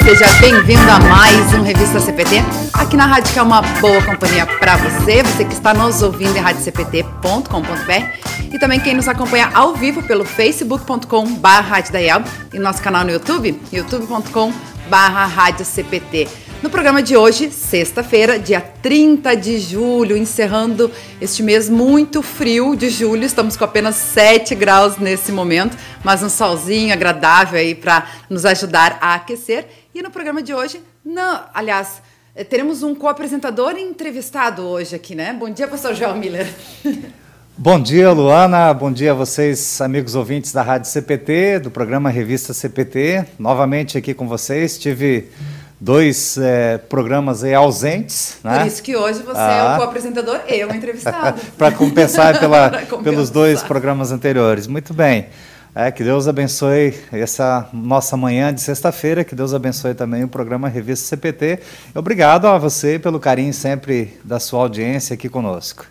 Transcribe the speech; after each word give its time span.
Seja 0.00 0.26
bem-vindo 0.40 0.90
a 0.90 0.98
mais 0.98 1.54
um 1.54 1.62
Revista 1.62 2.00
CPT, 2.00 2.42
aqui 2.72 2.96
na 2.96 3.06
rádio 3.06 3.32
que 3.32 3.38
é 3.38 3.42
uma 3.42 3.62
boa 3.62 4.02
companhia 4.02 4.44
para 4.46 4.76
você, 4.76 5.22
você 5.22 5.44
que 5.44 5.52
está 5.52 5.72
nos 5.72 6.02
ouvindo 6.02 6.36
em 6.36 6.40
radiocpt.com.br 6.40 8.52
e 8.52 8.58
também 8.58 8.80
quem 8.80 8.94
nos 8.94 9.06
acompanha 9.06 9.50
ao 9.54 9.74
vivo 9.74 10.02
pelo 10.02 10.24
facebook.com.br 10.24 11.06
e 12.52 12.58
nosso 12.58 12.82
canal 12.82 13.04
no 13.04 13.12
YouTube, 13.12 13.60
youtube.com.br 13.70 14.52
no 16.62 16.70
programa 16.70 17.02
de 17.02 17.16
hoje, 17.16 17.50
sexta-feira, 17.50 18.38
dia 18.38 18.60
30 18.60 19.34
de 19.34 19.58
julho, 19.58 20.16
encerrando 20.16 20.92
este 21.20 21.42
mês 21.42 21.68
muito 21.68 22.22
frio 22.22 22.76
de 22.76 22.88
julho, 22.88 23.24
estamos 23.24 23.56
com 23.56 23.64
apenas 23.64 23.96
7 23.96 24.54
graus 24.54 24.96
nesse 24.96 25.32
momento, 25.32 25.76
mas 26.04 26.22
um 26.22 26.28
solzinho 26.28 26.92
agradável 26.92 27.58
aí 27.58 27.74
para 27.74 28.06
nos 28.30 28.44
ajudar 28.44 28.96
a 29.00 29.14
aquecer. 29.14 29.66
E 29.94 30.00
no 30.00 30.10
programa 30.10 30.42
de 30.42 30.54
hoje, 30.54 30.80
não, 31.04 31.42
aliás, 31.52 32.00
eh, 32.34 32.42
teremos 32.42 32.82
um 32.82 32.94
co-apresentador 32.94 33.76
entrevistado 33.76 34.62
hoje 34.62 34.96
aqui, 34.96 35.14
né? 35.14 35.34
Bom 35.34 35.50
dia, 35.50 35.68
pastor 35.68 35.94
João 35.94 36.16
Miller. 36.16 36.48
Bom 37.58 37.78
dia, 37.78 38.10
Luana. 38.10 38.72
Bom 38.72 38.90
dia 38.90 39.10
a 39.10 39.14
vocês, 39.14 39.78
amigos 39.82 40.14
ouvintes 40.14 40.50
da 40.50 40.62
Rádio 40.62 40.90
CPT, 40.90 41.58
do 41.58 41.70
programa 41.70 42.08
Revista 42.08 42.54
CPT. 42.54 43.26
Novamente 43.38 43.98
aqui 43.98 44.14
com 44.14 44.26
vocês. 44.26 44.78
Tive 44.78 45.28
dois 45.78 46.38
é, 46.38 46.78
programas 46.78 47.44
aí 47.44 47.52
ausentes. 47.52 48.38
Né? 48.42 48.60
Por 48.60 48.66
isso 48.68 48.82
que 48.82 48.96
hoje 48.96 49.22
você 49.22 49.38
ah. 49.38 49.52
é 49.52 49.62
o 49.62 49.66
ah. 49.66 49.76
co-apresentador 49.76 50.40
e 50.48 50.54
eu 50.54 50.70
o 50.70 50.74
entrevistado. 50.74 51.38
Para 51.58 51.70
compensar 51.70 52.40
pela, 52.40 52.70
compensar. 52.88 53.02
pelos 53.02 53.28
dois 53.28 53.62
programas 53.62 54.10
anteriores. 54.10 54.66
Muito 54.66 54.94
bem. 54.94 55.26
É, 55.74 55.90
que 55.90 56.04
Deus 56.04 56.28
abençoe 56.28 56.94
essa 57.10 57.66
nossa 57.72 58.14
manhã 58.14 58.52
de 58.52 58.60
sexta-feira, 58.60 59.24
que 59.24 59.34
Deus 59.34 59.54
abençoe 59.54 59.94
também 59.94 60.22
o 60.22 60.28
programa 60.28 60.68
Revista 60.68 61.06
CPT. 61.06 61.60
Obrigado 61.94 62.46
a 62.46 62.58
você 62.58 62.98
pelo 62.98 63.18
carinho 63.18 63.54
sempre 63.54 64.20
da 64.22 64.38
sua 64.38 64.60
audiência 64.60 65.14
aqui 65.14 65.30
conosco. 65.30 65.86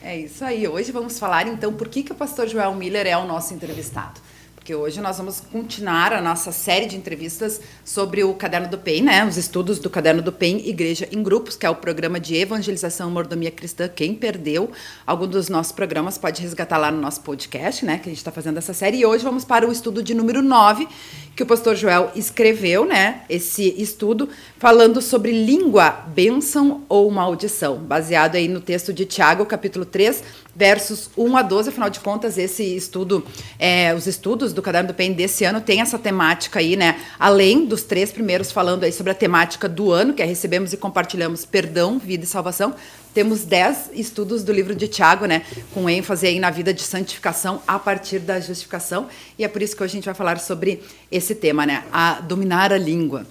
É 0.00 0.16
isso 0.16 0.44
aí. 0.44 0.68
Hoje 0.68 0.92
vamos 0.92 1.18
falar 1.18 1.48
então 1.48 1.72
por 1.72 1.88
que, 1.88 2.04
que 2.04 2.12
o 2.12 2.14
pastor 2.14 2.46
Joel 2.46 2.72
Miller 2.76 3.04
é 3.04 3.16
o 3.16 3.26
nosso 3.26 3.52
entrevistado 3.52 4.20
porque 4.66 4.74
hoje 4.74 5.00
nós 5.00 5.16
vamos 5.16 5.38
continuar 5.38 6.12
a 6.12 6.20
nossa 6.20 6.50
série 6.50 6.86
de 6.86 6.96
entrevistas 6.96 7.60
sobre 7.84 8.24
o 8.24 8.34
Caderno 8.34 8.68
do 8.68 8.76
PEN, 8.76 9.02
né? 9.02 9.24
Os 9.24 9.36
estudos 9.36 9.78
do 9.78 9.88
Caderno 9.88 10.20
do 10.20 10.32
PEN 10.32 10.58
Igreja 10.68 11.08
em 11.12 11.22
Grupos, 11.22 11.54
que 11.54 11.64
é 11.64 11.70
o 11.70 11.76
programa 11.76 12.18
de 12.18 12.34
evangelização 12.34 13.08
mordomia 13.08 13.52
cristã. 13.52 13.86
Quem 13.86 14.12
perdeu 14.12 14.72
algum 15.06 15.28
dos 15.28 15.48
nossos 15.48 15.70
programas 15.70 16.18
pode 16.18 16.42
resgatar 16.42 16.78
lá 16.78 16.90
no 16.90 17.00
nosso 17.00 17.20
podcast, 17.20 17.84
né? 17.84 17.98
Que 17.98 18.08
a 18.08 18.10
gente 18.10 18.18
está 18.18 18.32
fazendo 18.32 18.58
essa 18.58 18.74
série. 18.74 18.96
E 18.96 19.06
hoje 19.06 19.22
vamos 19.22 19.44
para 19.44 19.68
o 19.68 19.70
estudo 19.70 20.02
de 20.02 20.14
número 20.14 20.42
9, 20.42 20.88
que 21.36 21.42
o 21.42 21.46
pastor 21.46 21.76
Joel 21.76 22.10
escreveu, 22.16 22.86
né? 22.86 23.20
Esse 23.28 23.74
estudo 23.76 24.26
falando 24.58 25.02
sobre 25.02 25.30
língua, 25.32 25.90
bênção 25.90 26.84
ou 26.88 27.10
maldição, 27.10 27.76
baseado 27.76 28.36
aí 28.36 28.48
no 28.48 28.58
texto 28.58 28.90
de 28.90 29.04
Tiago, 29.04 29.44
capítulo 29.44 29.84
3, 29.84 30.24
versos 30.54 31.10
1 31.14 31.36
a 31.36 31.42
12. 31.42 31.68
Afinal 31.68 31.90
de 31.90 32.00
contas, 32.00 32.38
esse 32.38 32.64
estudo, 32.74 33.22
é, 33.58 33.94
os 33.94 34.06
estudos 34.06 34.54
do 34.54 34.62
Caderno 34.62 34.88
do 34.88 34.94
PEN 34.94 35.12
desse 35.12 35.44
ano 35.44 35.60
tem 35.60 35.82
essa 35.82 35.98
temática 35.98 36.58
aí, 36.58 36.74
né? 36.74 36.98
Além 37.18 37.66
dos 37.66 37.82
três 37.82 38.10
primeiros 38.10 38.50
falando 38.50 38.84
aí 38.84 38.92
sobre 38.92 39.12
a 39.12 39.14
temática 39.14 39.68
do 39.68 39.92
ano, 39.92 40.14
que 40.14 40.22
é 40.22 40.24
recebemos 40.24 40.72
e 40.72 40.78
compartilhamos 40.78 41.44
perdão, 41.44 41.98
vida 41.98 42.24
e 42.24 42.26
salvação. 42.26 42.74
Temos 43.16 43.46
dez 43.46 43.88
estudos 43.94 44.44
do 44.44 44.52
livro 44.52 44.74
de 44.74 44.86
Tiago, 44.86 45.24
né? 45.24 45.40
Com 45.72 45.88
ênfase 45.88 46.26
aí 46.26 46.38
na 46.38 46.50
vida 46.50 46.74
de 46.74 46.82
santificação 46.82 47.62
a 47.66 47.78
partir 47.78 48.18
da 48.18 48.38
justificação. 48.38 49.08
E 49.38 49.44
é 49.44 49.48
por 49.48 49.62
isso 49.62 49.74
que 49.74 49.82
hoje 49.82 49.92
a 49.92 49.94
gente 49.94 50.04
vai 50.04 50.14
falar 50.14 50.38
sobre 50.38 50.82
esse 51.10 51.34
tema, 51.34 51.64
né? 51.64 51.82
A 51.90 52.20
dominar 52.20 52.74
a 52.74 52.76
língua. 52.76 53.26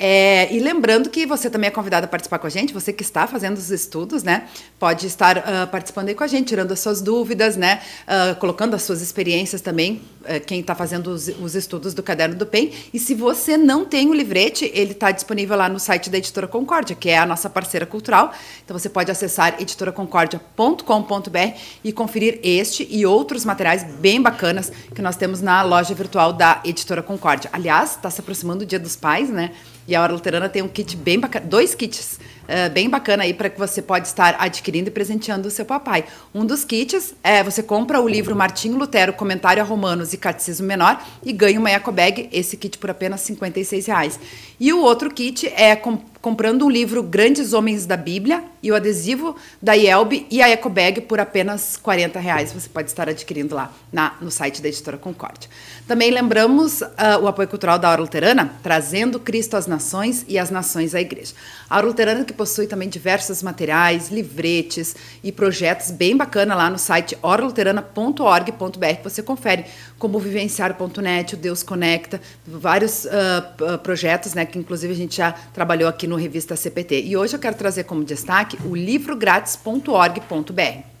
É, 0.00 0.46
e 0.54 0.60
lembrando 0.60 1.10
que 1.10 1.26
você 1.26 1.50
também 1.50 1.66
é 1.66 1.70
convidado 1.72 2.04
a 2.04 2.08
participar 2.08 2.38
com 2.38 2.46
a 2.46 2.50
gente, 2.50 2.72
você 2.72 2.92
que 2.92 3.02
está 3.02 3.26
fazendo 3.26 3.56
os 3.56 3.72
estudos, 3.72 4.22
né? 4.22 4.46
Pode 4.78 5.08
estar 5.08 5.38
uh, 5.38 5.66
participando 5.72 6.08
aí 6.08 6.14
com 6.14 6.22
a 6.22 6.28
gente, 6.28 6.46
tirando 6.46 6.70
as 6.70 6.78
suas 6.78 7.02
dúvidas, 7.02 7.56
né? 7.56 7.80
Uh, 8.06 8.36
colocando 8.36 8.74
as 8.74 8.82
suas 8.82 9.02
experiências 9.02 9.60
também, 9.60 10.00
uh, 10.20 10.40
quem 10.46 10.60
está 10.60 10.76
fazendo 10.76 11.08
os, 11.08 11.26
os, 11.26 11.56
estudos 11.56 11.94
do 11.94 12.02
Caderno 12.04 12.36
do 12.36 12.46
PEN. 12.46 12.70
E 12.94 12.98
se 13.00 13.12
você 13.12 13.56
não 13.56 13.84
tem 13.84 14.08
o 14.08 14.14
livrete, 14.14 14.70
ele 14.72 14.92
está 14.92 15.10
disponível 15.10 15.56
lá 15.56 15.68
no 15.68 15.80
site 15.80 16.08
da 16.08 16.18
Editora 16.18 16.46
Concórdia, 16.46 16.94
que 16.94 17.08
é 17.10 17.18
a 17.18 17.26
nossa 17.26 17.50
parceira 17.50 17.84
cultural. 17.84 18.32
Então 18.64 18.78
você 18.78 18.88
pode 18.88 19.10
acessar 19.10 19.60
editoraconcordia.com.br 19.60 21.58
e 21.82 21.92
conferir 21.92 22.38
este 22.44 22.86
e 22.88 23.04
outros 23.04 23.44
materiais 23.44 23.82
bem 23.82 24.22
bacanas 24.22 24.70
que 24.94 25.02
nós 25.02 25.16
temos 25.16 25.40
na 25.40 25.60
loja 25.62 25.92
virtual 25.92 26.32
da 26.32 26.60
Editora 26.64 27.02
Concórdia. 27.02 27.50
Aliás, 27.52 27.96
está 27.96 28.08
se 28.08 28.20
aproximando 28.20 28.62
o 28.62 28.66
Dia 28.66 28.78
dos 28.78 28.94
Pais, 28.94 29.28
né? 29.28 29.50
E 29.88 29.96
a 29.96 30.02
Hora 30.02 30.12
Luterana 30.12 30.50
tem 30.50 30.60
um 30.60 30.68
kit 30.68 30.94
bem 30.94 31.18
bacana, 31.18 31.46
dois 31.46 31.74
kits 31.74 32.20
uh, 32.48 32.70
bem 32.72 32.88
bacana 32.88 33.22
aí 33.22 33.34
para 33.34 33.50
que 33.50 33.58
você 33.58 33.82
pode 33.82 34.06
estar 34.08 34.36
adquirindo 34.38 34.88
e 34.88 34.90
presenteando 34.90 35.48
o 35.48 35.50
seu 35.50 35.64
papai. 35.64 36.04
Um 36.34 36.44
dos 36.44 36.64
kits 36.64 37.14
é 37.22 37.42
você 37.42 37.62
compra 37.62 38.00
o 38.00 38.08
livro 38.08 38.34
Martinho 38.34 38.78
Lutero, 38.78 39.12
Comentário 39.12 39.62
a 39.62 39.66
Romanos 39.66 40.12
e 40.12 40.16
Catecismo 40.16 40.66
Menor 40.66 41.02
e 41.24 41.32
ganha 41.32 41.60
uma 41.60 41.70
eco 41.70 41.92
bag, 41.92 42.28
esse 42.32 42.56
kit 42.56 42.78
por 42.78 42.90
apenas 42.90 43.20
56 43.20 43.86
reais. 43.86 44.18
E 44.58 44.72
o 44.72 44.80
outro 44.80 45.10
kit 45.10 45.46
é 45.54 45.76
com, 45.76 45.98
comprando 46.20 46.64
um 46.64 46.70
livro 46.70 47.02
Grandes 47.02 47.52
Homens 47.52 47.86
da 47.86 47.96
Bíblia 47.96 48.42
e 48.62 48.72
o 48.72 48.74
adesivo 48.74 49.36
da 49.62 49.74
IELB 49.74 50.26
e 50.30 50.42
a 50.42 50.48
eco 50.48 50.68
bag 50.68 51.02
por 51.02 51.20
apenas 51.20 51.76
40 51.76 52.18
reais. 52.18 52.52
Você 52.52 52.68
pode 52.68 52.88
estar 52.88 53.08
adquirindo 53.08 53.54
lá 53.54 53.72
na, 53.92 54.14
no 54.20 54.30
site 54.30 54.60
da 54.60 54.68
Editora 54.68 54.96
Concórdia. 54.96 55.48
Também 55.86 56.10
lembramos 56.10 56.80
uh, 56.80 56.88
o 57.22 57.28
apoio 57.28 57.48
cultural 57.48 57.78
da 57.78 57.90
Hora 57.90 58.00
Luterana, 58.00 58.52
trazendo 58.62 59.20
Cristo 59.20 59.56
às 59.56 59.66
nações 59.66 60.24
e 60.28 60.38
as 60.38 60.50
nações 60.50 60.94
à 60.94 61.00
igreja. 61.00 61.34
A 61.70 61.76
Hora 61.76 61.86
Luterana 61.86 62.24
que 62.24 62.32
possui 62.38 62.68
também 62.68 62.88
diversos 62.88 63.42
materiais, 63.42 64.10
livretes 64.10 64.94
e 65.24 65.32
projetos 65.32 65.90
bem 65.90 66.16
bacana 66.16 66.54
lá 66.54 66.70
no 66.70 66.78
site 66.78 67.18
oraluterana.org.br. 67.20 69.02
Você 69.02 69.22
confere 69.22 69.64
como 69.98 70.20
vivenciar.net, 70.20 71.34
o 71.34 71.36
Deus 71.36 71.64
Conecta, 71.64 72.20
vários 72.46 73.04
uh, 73.04 73.78
projetos, 73.82 74.34
né, 74.34 74.46
que 74.46 74.58
inclusive 74.58 74.92
a 74.92 74.96
gente 74.96 75.16
já 75.16 75.32
trabalhou 75.32 75.88
aqui 75.88 76.06
no 76.06 76.14
Revista 76.14 76.54
CPT. 76.54 77.02
E 77.02 77.16
hoje 77.16 77.34
eu 77.34 77.40
quero 77.40 77.56
trazer 77.56 77.82
como 77.84 78.04
destaque 78.04 78.56
o 78.64 78.76
livrográtis.org.br 78.76 80.97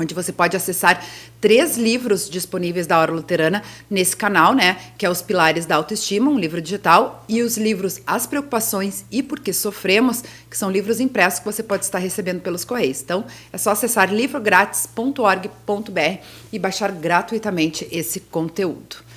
onde 0.00 0.14
você 0.14 0.32
pode 0.32 0.56
acessar 0.56 1.04
três 1.40 1.76
livros 1.76 2.28
disponíveis 2.28 2.86
da 2.86 2.98
Hora 2.98 3.12
Luterana 3.12 3.62
nesse 3.88 4.16
canal, 4.16 4.54
né? 4.54 4.78
Que 4.96 5.04
é 5.04 5.10
Os 5.10 5.20
Pilares 5.20 5.66
da 5.66 5.76
Autoestima, 5.76 6.30
um 6.30 6.38
livro 6.38 6.60
digital, 6.60 7.24
e 7.28 7.42
os 7.42 7.58
livros 7.58 8.00
As 8.06 8.26
Preocupações 8.26 9.04
e 9.10 9.22
Por 9.22 9.40
que 9.40 9.52
Sofremos, 9.52 10.24
que 10.48 10.56
são 10.56 10.70
livros 10.70 11.00
impressos 11.00 11.40
que 11.40 11.44
você 11.44 11.62
pode 11.62 11.84
estar 11.84 11.98
recebendo 11.98 12.40
pelos 12.40 12.64
Correios. 12.64 13.02
Então, 13.02 13.24
é 13.52 13.58
só 13.58 13.72
acessar 13.72 14.12
livrográtis.org.br 14.12 16.18
e 16.52 16.58
baixar 16.58 16.92
gratuitamente 16.92 17.86
esse 17.92 18.20
conteúdo. 18.20 19.09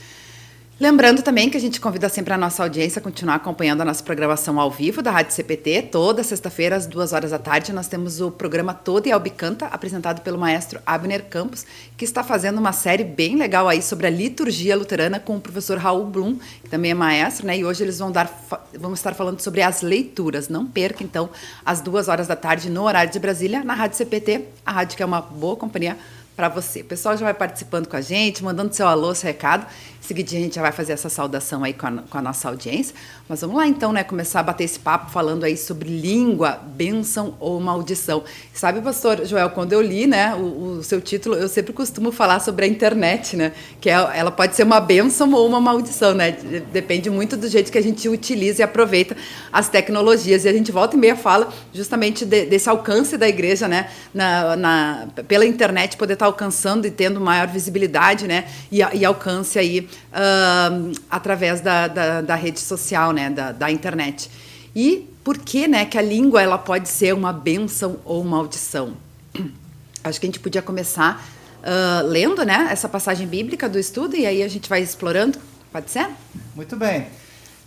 Lembrando 0.79 1.21
também 1.21 1.51
que 1.51 1.55
a 1.55 1.59
gente 1.59 1.79
convida 1.79 2.09
sempre 2.09 2.33
a 2.33 2.37
nossa 2.37 2.63
audiência 2.63 2.99
a 2.99 3.01
continuar 3.01 3.35
acompanhando 3.35 3.81
a 3.81 3.85
nossa 3.85 4.03
programação 4.03 4.59
ao 4.59 4.71
vivo 4.71 5.03
da 5.03 5.11
Rádio 5.11 5.31
CPT. 5.31 5.83
Toda 5.91 6.23
sexta-feira, 6.23 6.75
às 6.75 6.87
duas 6.87 7.13
horas 7.13 7.29
da 7.29 7.37
tarde, 7.37 7.71
nós 7.71 7.87
temos 7.87 8.19
o 8.19 8.31
programa 8.31 8.73
Todo 8.73 9.05
e 9.05 9.11
Albicanta, 9.11 9.67
apresentado 9.67 10.21
pelo 10.21 10.39
maestro 10.39 10.81
Abner 10.83 11.25
Campos, 11.25 11.63
que 11.95 12.03
está 12.03 12.23
fazendo 12.23 12.57
uma 12.57 12.73
série 12.73 13.03
bem 13.03 13.35
legal 13.35 13.69
aí 13.69 13.83
sobre 13.83 14.07
a 14.07 14.09
liturgia 14.09 14.75
luterana 14.75 15.19
com 15.19 15.37
o 15.37 15.39
professor 15.39 15.77
Raul 15.77 16.07
Blum, 16.07 16.39
que 16.63 16.69
também 16.71 16.89
é 16.89 16.95
maestro, 16.95 17.45
né? 17.45 17.55
E 17.55 17.63
hoje 17.63 17.83
eles 17.83 17.99
vão 17.99 18.11
dar, 18.11 18.27
vamos 18.73 18.97
estar 18.97 19.13
falando 19.13 19.39
sobre 19.41 19.61
as 19.61 19.83
leituras. 19.83 20.49
Não 20.49 20.65
perca, 20.65 21.03
então, 21.03 21.29
às 21.63 21.81
duas 21.81 22.07
horas 22.07 22.25
da 22.25 22.35
tarde, 22.35 22.71
no 22.71 22.81
horário 22.81 23.11
de 23.11 23.19
Brasília, 23.19 23.63
na 23.63 23.75
Rádio 23.75 23.95
CPT, 23.95 24.45
a 24.65 24.71
rádio 24.71 24.97
que 24.97 25.03
é 25.03 25.05
uma 25.05 25.21
boa 25.21 25.55
companhia 25.55 25.95
para 26.35 26.49
você. 26.49 26.81
O 26.81 26.85
pessoal 26.85 27.15
já 27.15 27.23
vai 27.23 27.33
participando 27.33 27.87
com 27.87 27.95
a 27.95 28.01
gente, 28.01 28.43
mandando 28.43 28.73
seu 28.73 28.87
alô, 28.87 29.13
seu 29.13 29.27
recado. 29.27 29.65
Seguida, 30.05 30.31
a 30.31 30.33
gente 30.33 30.55
já 30.55 30.61
vai 30.61 30.73
fazer 30.73 30.91
essa 30.91 31.07
saudação 31.07 31.63
aí 31.63 31.71
com 31.71 31.87
a, 31.87 31.91
com 32.09 32.17
a, 32.17 32.21
nossa 32.21 32.49
audiência. 32.49 32.93
Mas 33.27 33.39
vamos 33.39 33.55
lá 33.55 33.65
então, 33.65 33.93
né? 33.93 34.03
Começar 34.03 34.41
a 34.41 34.43
bater 34.43 34.65
esse 34.65 34.77
papo 34.77 35.09
falando 35.09 35.45
aí 35.45 35.55
sobre 35.55 35.87
língua, 35.87 36.59
bênção 36.61 37.35
ou 37.39 37.57
maldição. 37.61 38.21
Sabe, 38.53 38.81
pastor 38.81 39.25
Joel, 39.25 39.49
quando 39.51 39.71
eu 39.71 39.81
li, 39.81 40.05
né, 40.05 40.35
o, 40.35 40.79
o 40.79 40.83
seu 40.83 40.99
título, 40.99 41.35
eu 41.35 41.47
sempre 41.47 41.71
costumo 41.71 42.11
falar 42.11 42.41
sobre 42.41 42.65
a 42.65 42.67
internet, 42.67 43.37
né? 43.37 43.53
Que 43.79 43.89
é, 43.89 43.93
ela 43.93 44.29
pode 44.29 44.57
ser 44.57 44.63
uma 44.63 44.81
bênção 44.81 45.31
ou 45.31 45.47
uma 45.47 45.61
maldição, 45.61 46.13
né? 46.13 46.33
Depende 46.73 47.09
muito 47.09 47.37
do 47.37 47.47
jeito 47.47 47.71
que 47.71 47.77
a 47.77 47.83
gente 47.83 48.09
utiliza 48.09 48.61
e 48.61 48.63
aproveita 48.63 49.15
as 49.53 49.69
tecnologias. 49.69 50.43
E 50.43 50.49
a 50.49 50.53
gente 50.53 50.69
volta 50.69 50.97
e 50.97 50.99
meia 50.99 51.15
fala 51.15 51.47
justamente 51.73 52.25
de, 52.25 52.45
desse 52.45 52.67
alcance 52.67 53.15
da 53.15 53.29
igreja, 53.29 53.69
né? 53.69 53.89
Na, 54.13 54.57
na, 54.57 55.07
pela 55.29 55.45
internet 55.45 55.95
poder 55.95 56.15
estar 56.15 56.25
alcançando 56.25 56.85
e 56.85 56.91
tendo 56.91 57.21
maior 57.21 57.47
visibilidade, 57.47 58.27
né? 58.27 58.49
E, 58.69 58.79
e 58.79 59.05
alcance 59.05 59.57
aí 59.57 59.92
uh, 60.11 60.91
através 61.09 61.61
da, 61.61 61.87
da, 61.87 62.21
da, 62.21 62.35
rede 62.35 62.59
social, 62.59 63.11
né, 63.11 63.29
da, 63.29 63.51
da 63.51 63.71
internet. 63.71 64.29
E 64.75 65.09
por 65.23 65.37
que, 65.37 65.67
né, 65.67 65.85
que 65.85 65.97
a 65.97 66.01
língua 66.01 66.41
ela 66.41 66.57
pode 66.57 66.89
ser 66.89 67.13
uma 67.13 67.31
bênção 67.31 67.97
ou 68.05 68.23
maldição? 68.23 68.93
Acho 70.03 70.19
que 70.19 70.25
a 70.25 70.27
gente 70.27 70.39
podia 70.39 70.61
começar 70.61 71.25
uh, 71.61 72.07
lendo, 72.07 72.43
né, 72.43 72.67
essa 72.71 72.89
passagem 72.89 73.27
bíblica 73.27 73.69
do 73.69 73.79
estudo 73.79 74.15
e 74.15 74.25
aí 74.25 74.43
a 74.43 74.47
gente 74.47 74.67
vai 74.69 74.81
explorando. 74.81 75.39
Pode 75.71 75.89
ser? 75.89 76.09
Muito 76.55 76.75
bem. 76.75 77.07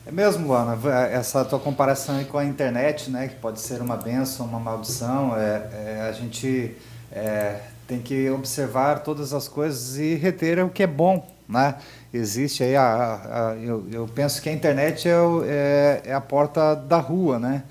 É 0.07 0.13
mesmo, 0.13 0.47
Luana, 0.47 0.79
essa 1.11 1.45
tua 1.45 1.59
comparação 1.59 2.23
com 2.27 2.39
a 2.39 2.45
internet, 2.45 3.11
né, 3.11 3.27
que 3.27 3.35
pode 3.37 3.61
ser 3.61 3.81
uma 3.81 3.97
benção, 3.97 4.47
uma 4.47 4.61
maldição, 4.61 5.37
é, 5.37 5.69
é 5.73 6.07
a 6.09 6.13
gente 6.13 6.77
é, 7.11 7.61
tem 7.87 8.01
que 8.01 8.29
observar 8.31 9.01
todas 9.01 9.33
as 9.33 9.49
coisas 9.49 9.97
e 9.97 10.15
reter 10.15 10.65
o 10.65 10.69
que 10.69 10.83
é 10.83 10.87
bom, 10.87 11.27
né? 11.49 11.77
Existe 12.13 12.63
aí, 12.63 12.77
a, 12.77 12.83
a, 12.83 13.51
a 13.51 13.57
eu, 13.57 13.87
eu, 13.93 14.09
penso 14.09 14.41
que 14.41 14.49
a 14.49 14.53
internet 14.53 15.09
é, 15.09 15.13
é, 15.45 16.03
é, 16.07 16.15
a 16.15 16.21
porta 16.21 16.75
da 16.75 16.99
rua, 16.99 17.39
né? 17.39 17.65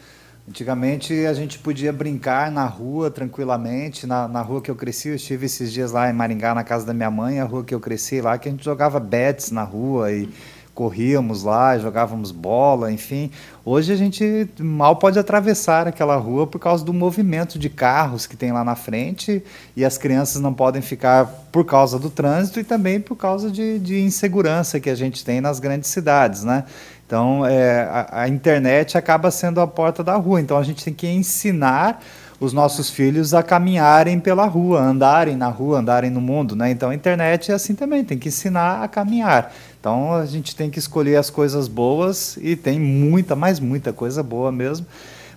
Antigamente 0.47 1.25
a 1.25 1.33
gente 1.33 1.57
podia 1.57 1.91
brincar 1.91 2.51
na 2.51 2.65
rua 2.65 3.09
tranquilamente, 3.09 4.05
na, 4.05 4.27
na 4.27 4.41
rua 4.41 4.61
que 4.61 4.69
eu 4.69 4.75
cresci, 4.75 5.09
eu 5.09 5.15
estive 5.15 5.47
esses 5.47 5.71
dias 5.71 5.91
lá 5.91 6.07
em 6.09 6.13
Maringá, 6.13 6.53
na 6.53 6.63
casa 6.63 6.85
da 6.85 6.93
minha 6.93 7.09
mãe, 7.09 7.39
a 7.39 7.45
rua 7.45 7.63
que 7.63 7.73
eu 7.73 7.79
cresci 7.79 8.21
lá, 8.21 8.37
que 8.37 8.47
a 8.47 8.51
gente 8.51 8.63
jogava 8.63 8.99
bets 8.99 9.49
na 9.49 9.63
rua 9.63 10.11
e 10.11 10.29
corríamos 10.75 11.43
lá, 11.43 11.79
jogávamos 11.79 12.31
bola, 12.31 12.91
enfim. 12.91 13.31
Hoje 13.63 13.93
a 13.93 13.95
gente 13.95 14.47
mal 14.59 14.97
pode 14.97 15.17
atravessar 15.17 15.87
aquela 15.87 16.17
rua 16.17 16.45
por 16.45 16.59
causa 16.59 16.83
do 16.83 16.93
movimento 16.93 17.57
de 17.57 17.69
carros 17.69 18.27
que 18.27 18.35
tem 18.35 18.51
lá 18.51 18.61
na 18.61 18.75
frente 18.75 19.41
e 19.73 19.85
as 19.85 19.97
crianças 19.97 20.41
não 20.41 20.53
podem 20.53 20.81
ficar 20.81 21.25
por 21.49 21.63
causa 21.63 21.97
do 21.97 22.09
trânsito 22.09 22.59
e 22.59 22.63
também 22.65 22.99
por 22.99 23.15
causa 23.15 23.49
de, 23.49 23.79
de 23.79 24.01
insegurança 24.01 24.77
que 24.77 24.89
a 24.89 24.95
gente 24.95 25.23
tem 25.23 25.39
nas 25.39 25.61
grandes 25.61 25.89
cidades, 25.89 26.43
né? 26.43 26.65
Então, 27.07 27.45
é, 27.45 27.83
a, 27.83 28.23
a 28.23 28.27
internet 28.27 28.97
acaba 28.97 29.31
sendo 29.31 29.61
a 29.61 29.67
porta 29.67 30.03
da 30.03 30.15
rua. 30.15 30.41
Então, 30.41 30.57
a 30.57 30.63
gente 30.63 30.83
tem 30.83 30.93
que 30.93 31.07
ensinar 31.07 32.01
os 32.39 32.51
nossos 32.51 32.89
filhos 32.89 33.33
a 33.33 33.41
caminharem 33.41 34.19
pela 34.19 34.45
rua, 34.45 34.81
andarem 34.81 35.35
na 35.35 35.47
rua, 35.47 35.79
andarem 35.79 36.09
no 36.09 36.19
mundo, 36.19 36.55
né? 36.55 36.69
Então 36.69 36.89
a 36.89 36.95
internet 36.95 37.51
é 37.51 37.55
assim 37.55 37.75
também, 37.75 38.03
tem 38.03 38.17
que 38.17 38.27
ensinar 38.27 38.83
a 38.83 38.87
caminhar. 38.87 39.53
Então 39.85 40.15
a 40.15 40.25
gente 40.25 40.55
tem 40.55 40.67
que 40.67 40.79
escolher 40.79 41.15
as 41.15 41.29
coisas 41.29 41.67
boas 41.67 42.39
e 42.41 42.55
tem 42.55 42.79
muita, 42.79 43.35
mais 43.35 43.59
muita 43.59 43.93
coisa 43.93 44.23
boa 44.23 44.51
mesmo. 44.51 44.83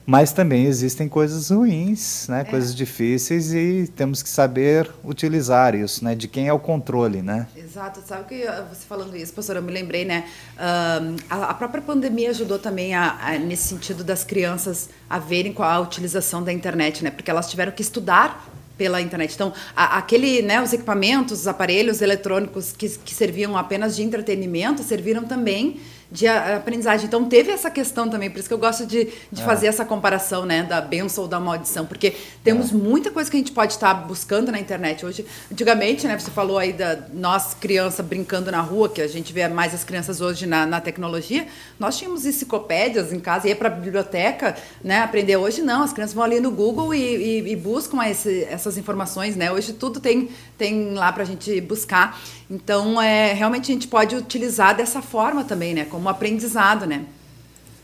Mas 0.07 0.33
também 0.33 0.65
existem 0.65 1.07
coisas 1.07 1.51
ruins, 1.51 2.27
né? 2.31 2.41
É. 2.41 2.45
coisas 2.45 2.75
difíceis 2.75 3.53
e 3.53 3.93
temos 3.95 4.23
que 4.23 4.29
saber 4.31 4.91
utilizar 5.05 5.75
isso, 5.75 6.03
né? 6.03 6.15
De 6.15 6.27
quem 6.27 6.49
é 6.49 6.53
o 6.55 6.59
controle, 6.59 7.21
né? 7.21 7.47
Exato. 7.55 8.01
Sabe 8.07 8.25
que 8.25 8.47
você 8.71 8.87
falando 8.89 9.15
isso, 9.15 9.35
pastor, 9.35 9.57
eu 9.57 9.63
me 9.63 9.71
lembrei, 9.71 10.07
né? 10.07 10.25
Uh, 10.57 11.17
a, 11.29 11.53
própria 11.53 11.83
pandemia 11.83 12.31
ajudou 12.31 12.59
também 12.59 12.95
a, 12.95 13.19
a, 13.21 13.39
nesse 13.39 13.69
sentido 13.69 14.03
das 14.03 14.25
crianças 14.25 14.89
a 15.11 15.19
verem 15.19 15.53
qual 15.53 15.71
a 15.71 15.79
utilização 15.79 16.43
da 16.43 16.55
internet, 16.55 17.05
né? 17.05 17.11
Porque 17.11 17.31
elas 17.31 17.51
tiveram 17.51 17.73
que 17.73 17.83
estudar 17.83 18.49
pela 18.79 19.03
internet. 19.03 19.35
Então, 19.35 19.53
a, 19.77 19.99
aquele, 19.99 20.41
né, 20.41 20.63
os 20.63 20.73
equipamentos, 20.73 21.41
os 21.41 21.47
aparelhos 21.49 22.01
eletrônicos 22.01 22.73
que, 22.73 22.89
que 22.89 23.15
serviam 23.15 23.57
apenas 23.57 23.97
de 23.97 24.03
entretenimento, 24.03 24.83
serviram 24.83 25.25
também 25.25 25.81
de 26.11 26.27
aprendizagem. 26.27 27.07
Então 27.07 27.25
teve 27.27 27.51
essa 27.51 27.71
questão 27.71 28.09
também, 28.09 28.31
por 28.31 28.39
isso 28.39 28.49
que 28.49 28.55
eu 28.55 28.59
gosto 28.59 28.87
de, 28.87 29.09
de 29.31 29.43
é. 29.43 29.45
fazer 29.45 29.67
essa 29.67 29.85
comparação, 29.85 30.47
né, 30.47 30.63
da 30.63 30.81
benção 30.81 31.25
ou 31.25 31.29
da 31.29 31.39
maldição, 31.39 31.85
porque 31.85 32.15
temos 32.43 32.71
é. 32.71 32.75
muita 32.75 33.11
coisa 33.11 33.31
que 33.31 33.37
a 33.37 33.41
gente 33.41 33.53
pode 33.53 33.75
estar 33.75 33.93
buscando 33.93 34.51
na 34.51 34.59
internet 34.59 35.05
hoje. 35.05 35.27
Antigamente, 35.53 36.07
né, 36.07 36.19
você 36.19 36.31
falou 36.31 36.59
aí 36.59 36.73
da 36.73 36.99
nós 37.13 37.55
criança 37.55 38.03
brincando 38.03 38.51
na 38.51 38.61
rua, 38.61 38.89
que 38.89 39.03
a 39.03 39.09
gente 39.09 39.33
vê 39.33 39.47
mais 39.49 39.75
as 39.75 39.85
crianças 39.85 40.21
hoje 40.21 40.47
na, 40.47 40.65
na 40.65 40.81
tecnologia. 40.81 41.47
Nós 41.79 41.99
tínhamos 41.99 42.25
enciclopédias 42.25 43.13
em 43.13 43.21
casa, 43.21 43.49
ia 43.49 43.57
para 43.57 43.69
a 43.69 43.73
biblioteca, 43.73 44.57
né, 44.83 45.01
aprender. 45.01 45.37
Hoje 45.37 45.61
não, 45.61 45.83
as 45.83 45.93
crianças 45.93 46.15
vão 46.15 46.25
ali 46.25 46.41
no 46.41 46.51
Google 46.51 46.95
e, 46.95 47.01
e, 47.41 47.53
e 47.53 47.57
buscam 47.57 48.03
esse, 48.05 48.45
essas 48.45 48.79
informações, 48.79 49.37
né. 49.37 49.53
Hoje 49.53 49.73
tudo 49.75 50.01
tem 50.01 50.31
tem 50.59 50.93
lá 50.93 51.13
para 51.13 51.23
a 51.23 51.27
gente 51.27 51.61
buscar. 51.61 52.21
Então, 52.51 53.01
é, 53.01 53.33
realmente 53.33 53.71
a 53.71 53.75
gente 53.75 53.87
pode 53.87 54.17
utilizar 54.17 54.77
dessa 54.77 55.01
forma 55.01 55.45
também, 55.45 55.73
né? 55.73 55.85
Como 55.85 55.98
aprendizado, 56.07 56.87
né? 56.87 57.07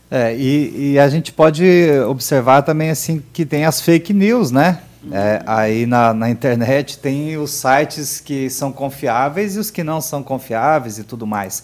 É, 0.09 0.35
e, 0.35 0.93
e 0.93 0.99
a 0.99 1.09
gente 1.09 1.31
pode 1.31 1.65
observar 2.07 2.61
também 2.61 2.91
assim 2.91 3.23
que 3.33 3.45
tem 3.45 3.65
as 3.65 3.81
fake 3.81 4.13
news, 4.13 4.51
né? 4.51 4.79
É, 5.11 5.41
aí 5.45 5.85
na, 5.85 6.13
na, 6.13 6.29
internet 6.29 6.97
tem 6.97 7.37
os 7.37 7.51
sites 7.51 8.19
que 8.19 8.49
são 8.49 8.71
confiáveis 8.71 9.55
e 9.55 9.59
os 9.59 9.69
que 9.69 9.83
não 9.83 10.01
são 10.01 10.23
confiáveis 10.23 10.97
e 10.97 11.03
tudo 11.03 11.27
mais. 11.27 11.63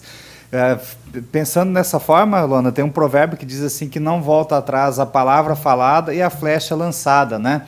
É, 0.52 0.78
pensando 1.32 1.70
nessa 1.70 1.98
forma, 1.98 2.42
Lona, 2.44 2.70
tem 2.70 2.84
um 2.84 2.90
provérbio 2.90 3.36
que 3.36 3.46
diz 3.46 3.62
assim 3.62 3.88
que 3.88 3.98
não 3.98 4.22
volta 4.22 4.58
atrás 4.58 4.98
a 4.98 5.06
palavra 5.06 5.56
falada 5.56 6.14
e 6.14 6.22
a 6.22 6.30
flecha 6.30 6.76
lançada, 6.76 7.38
né? 7.38 7.62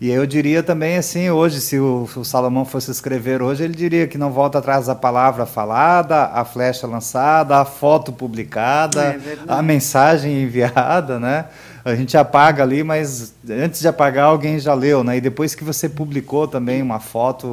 E 0.00 0.10
eu 0.10 0.26
diria 0.26 0.62
também 0.62 0.96
assim, 0.96 1.30
hoje, 1.30 1.60
se 1.60 1.78
o, 1.78 2.08
o, 2.16 2.24
Salomão 2.24 2.64
fosse 2.64 2.90
escrever 2.90 3.40
hoje, 3.40 3.64
ele 3.64 3.74
diria 3.74 4.06
que 4.06 4.18
não 4.18 4.30
volta 4.30 4.58
atrás 4.58 4.86
da 4.86 4.94
palavra 4.94 5.46
falada, 5.46 6.24
a 6.26 6.44
flecha 6.44 6.86
lançada, 6.86 7.58
a 7.58 7.64
foto 7.64 8.12
publicada, 8.12 9.02
é 9.02 9.18
a 9.46 9.62
mensagem 9.62 10.42
enviada, 10.42 11.18
né? 11.20 11.46
A 11.84 11.94
gente 11.94 12.16
apaga 12.16 12.62
ali, 12.62 12.82
mas 12.82 13.34
antes 13.48 13.80
de 13.80 13.86
apagar 13.86 14.26
alguém 14.26 14.58
já 14.58 14.72
leu, 14.72 15.04
né? 15.04 15.18
E 15.18 15.20
depois 15.20 15.54
que 15.54 15.62
você 15.62 15.86
publicou 15.86 16.48
também 16.48 16.80
uma 16.80 16.98
foto, 16.98 17.46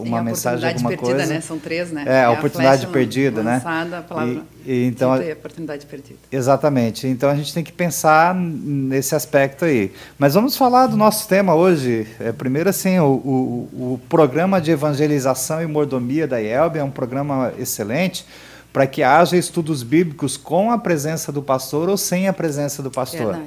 uma 0.00 0.22
mensagem, 0.22 0.68
alguma 0.68 0.90
perdida, 0.90 1.16
coisa. 1.16 1.34
Né? 1.34 1.40
São 1.40 1.58
três, 1.58 1.90
né? 1.90 2.04
É, 2.06 2.24
a 2.24 2.30
oportunidade 2.30 2.86
a 2.86 2.88
perdida, 2.88 3.42
lançada, 3.42 3.90
né? 3.90 3.98
A 3.98 4.02
palavra 4.02 4.42
e, 4.64 4.72
e 4.72 4.86
então 4.86 5.12
a 5.12 5.18
oportunidade 5.18 5.86
perdida. 5.86 6.18
Exatamente. 6.30 7.08
Então 7.08 7.28
a 7.28 7.34
gente 7.34 7.52
tem 7.52 7.64
que 7.64 7.72
pensar 7.72 8.32
nesse 8.32 9.16
aspecto 9.16 9.64
aí. 9.64 9.92
Mas 10.16 10.34
vamos 10.34 10.56
falar 10.56 10.86
do 10.86 10.96
nosso 10.96 11.26
tema 11.26 11.52
hoje. 11.52 12.06
É, 12.20 12.30
primeiro 12.30 12.70
assim, 12.70 13.00
o, 13.00 13.06
o, 13.06 13.94
o 13.94 14.00
programa 14.08 14.60
de 14.60 14.70
evangelização 14.70 15.60
e 15.60 15.66
mordomia 15.66 16.28
da 16.28 16.40
IELB 16.40 16.78
é 16.78 16.84
um 16.84 16.90
programa 16.92 17.52
excelente 17.58 18.24
para 18.72 18.86
que 18.86 19.02
haja 19.02 19.36
estudos 19.36 19.82
bíblicos 19.82 20.36
com 20.36 20.70
a 20.70 20.78
presença 20.78 21.32
do 21.32 21.42
pastor 21.42 21.88
ou 21.88 21.96
sem 21.96 22.28
a 22.28 22.32
presença 22.32 22.82
do 22.82 22.90
pastor. 22.90 23.38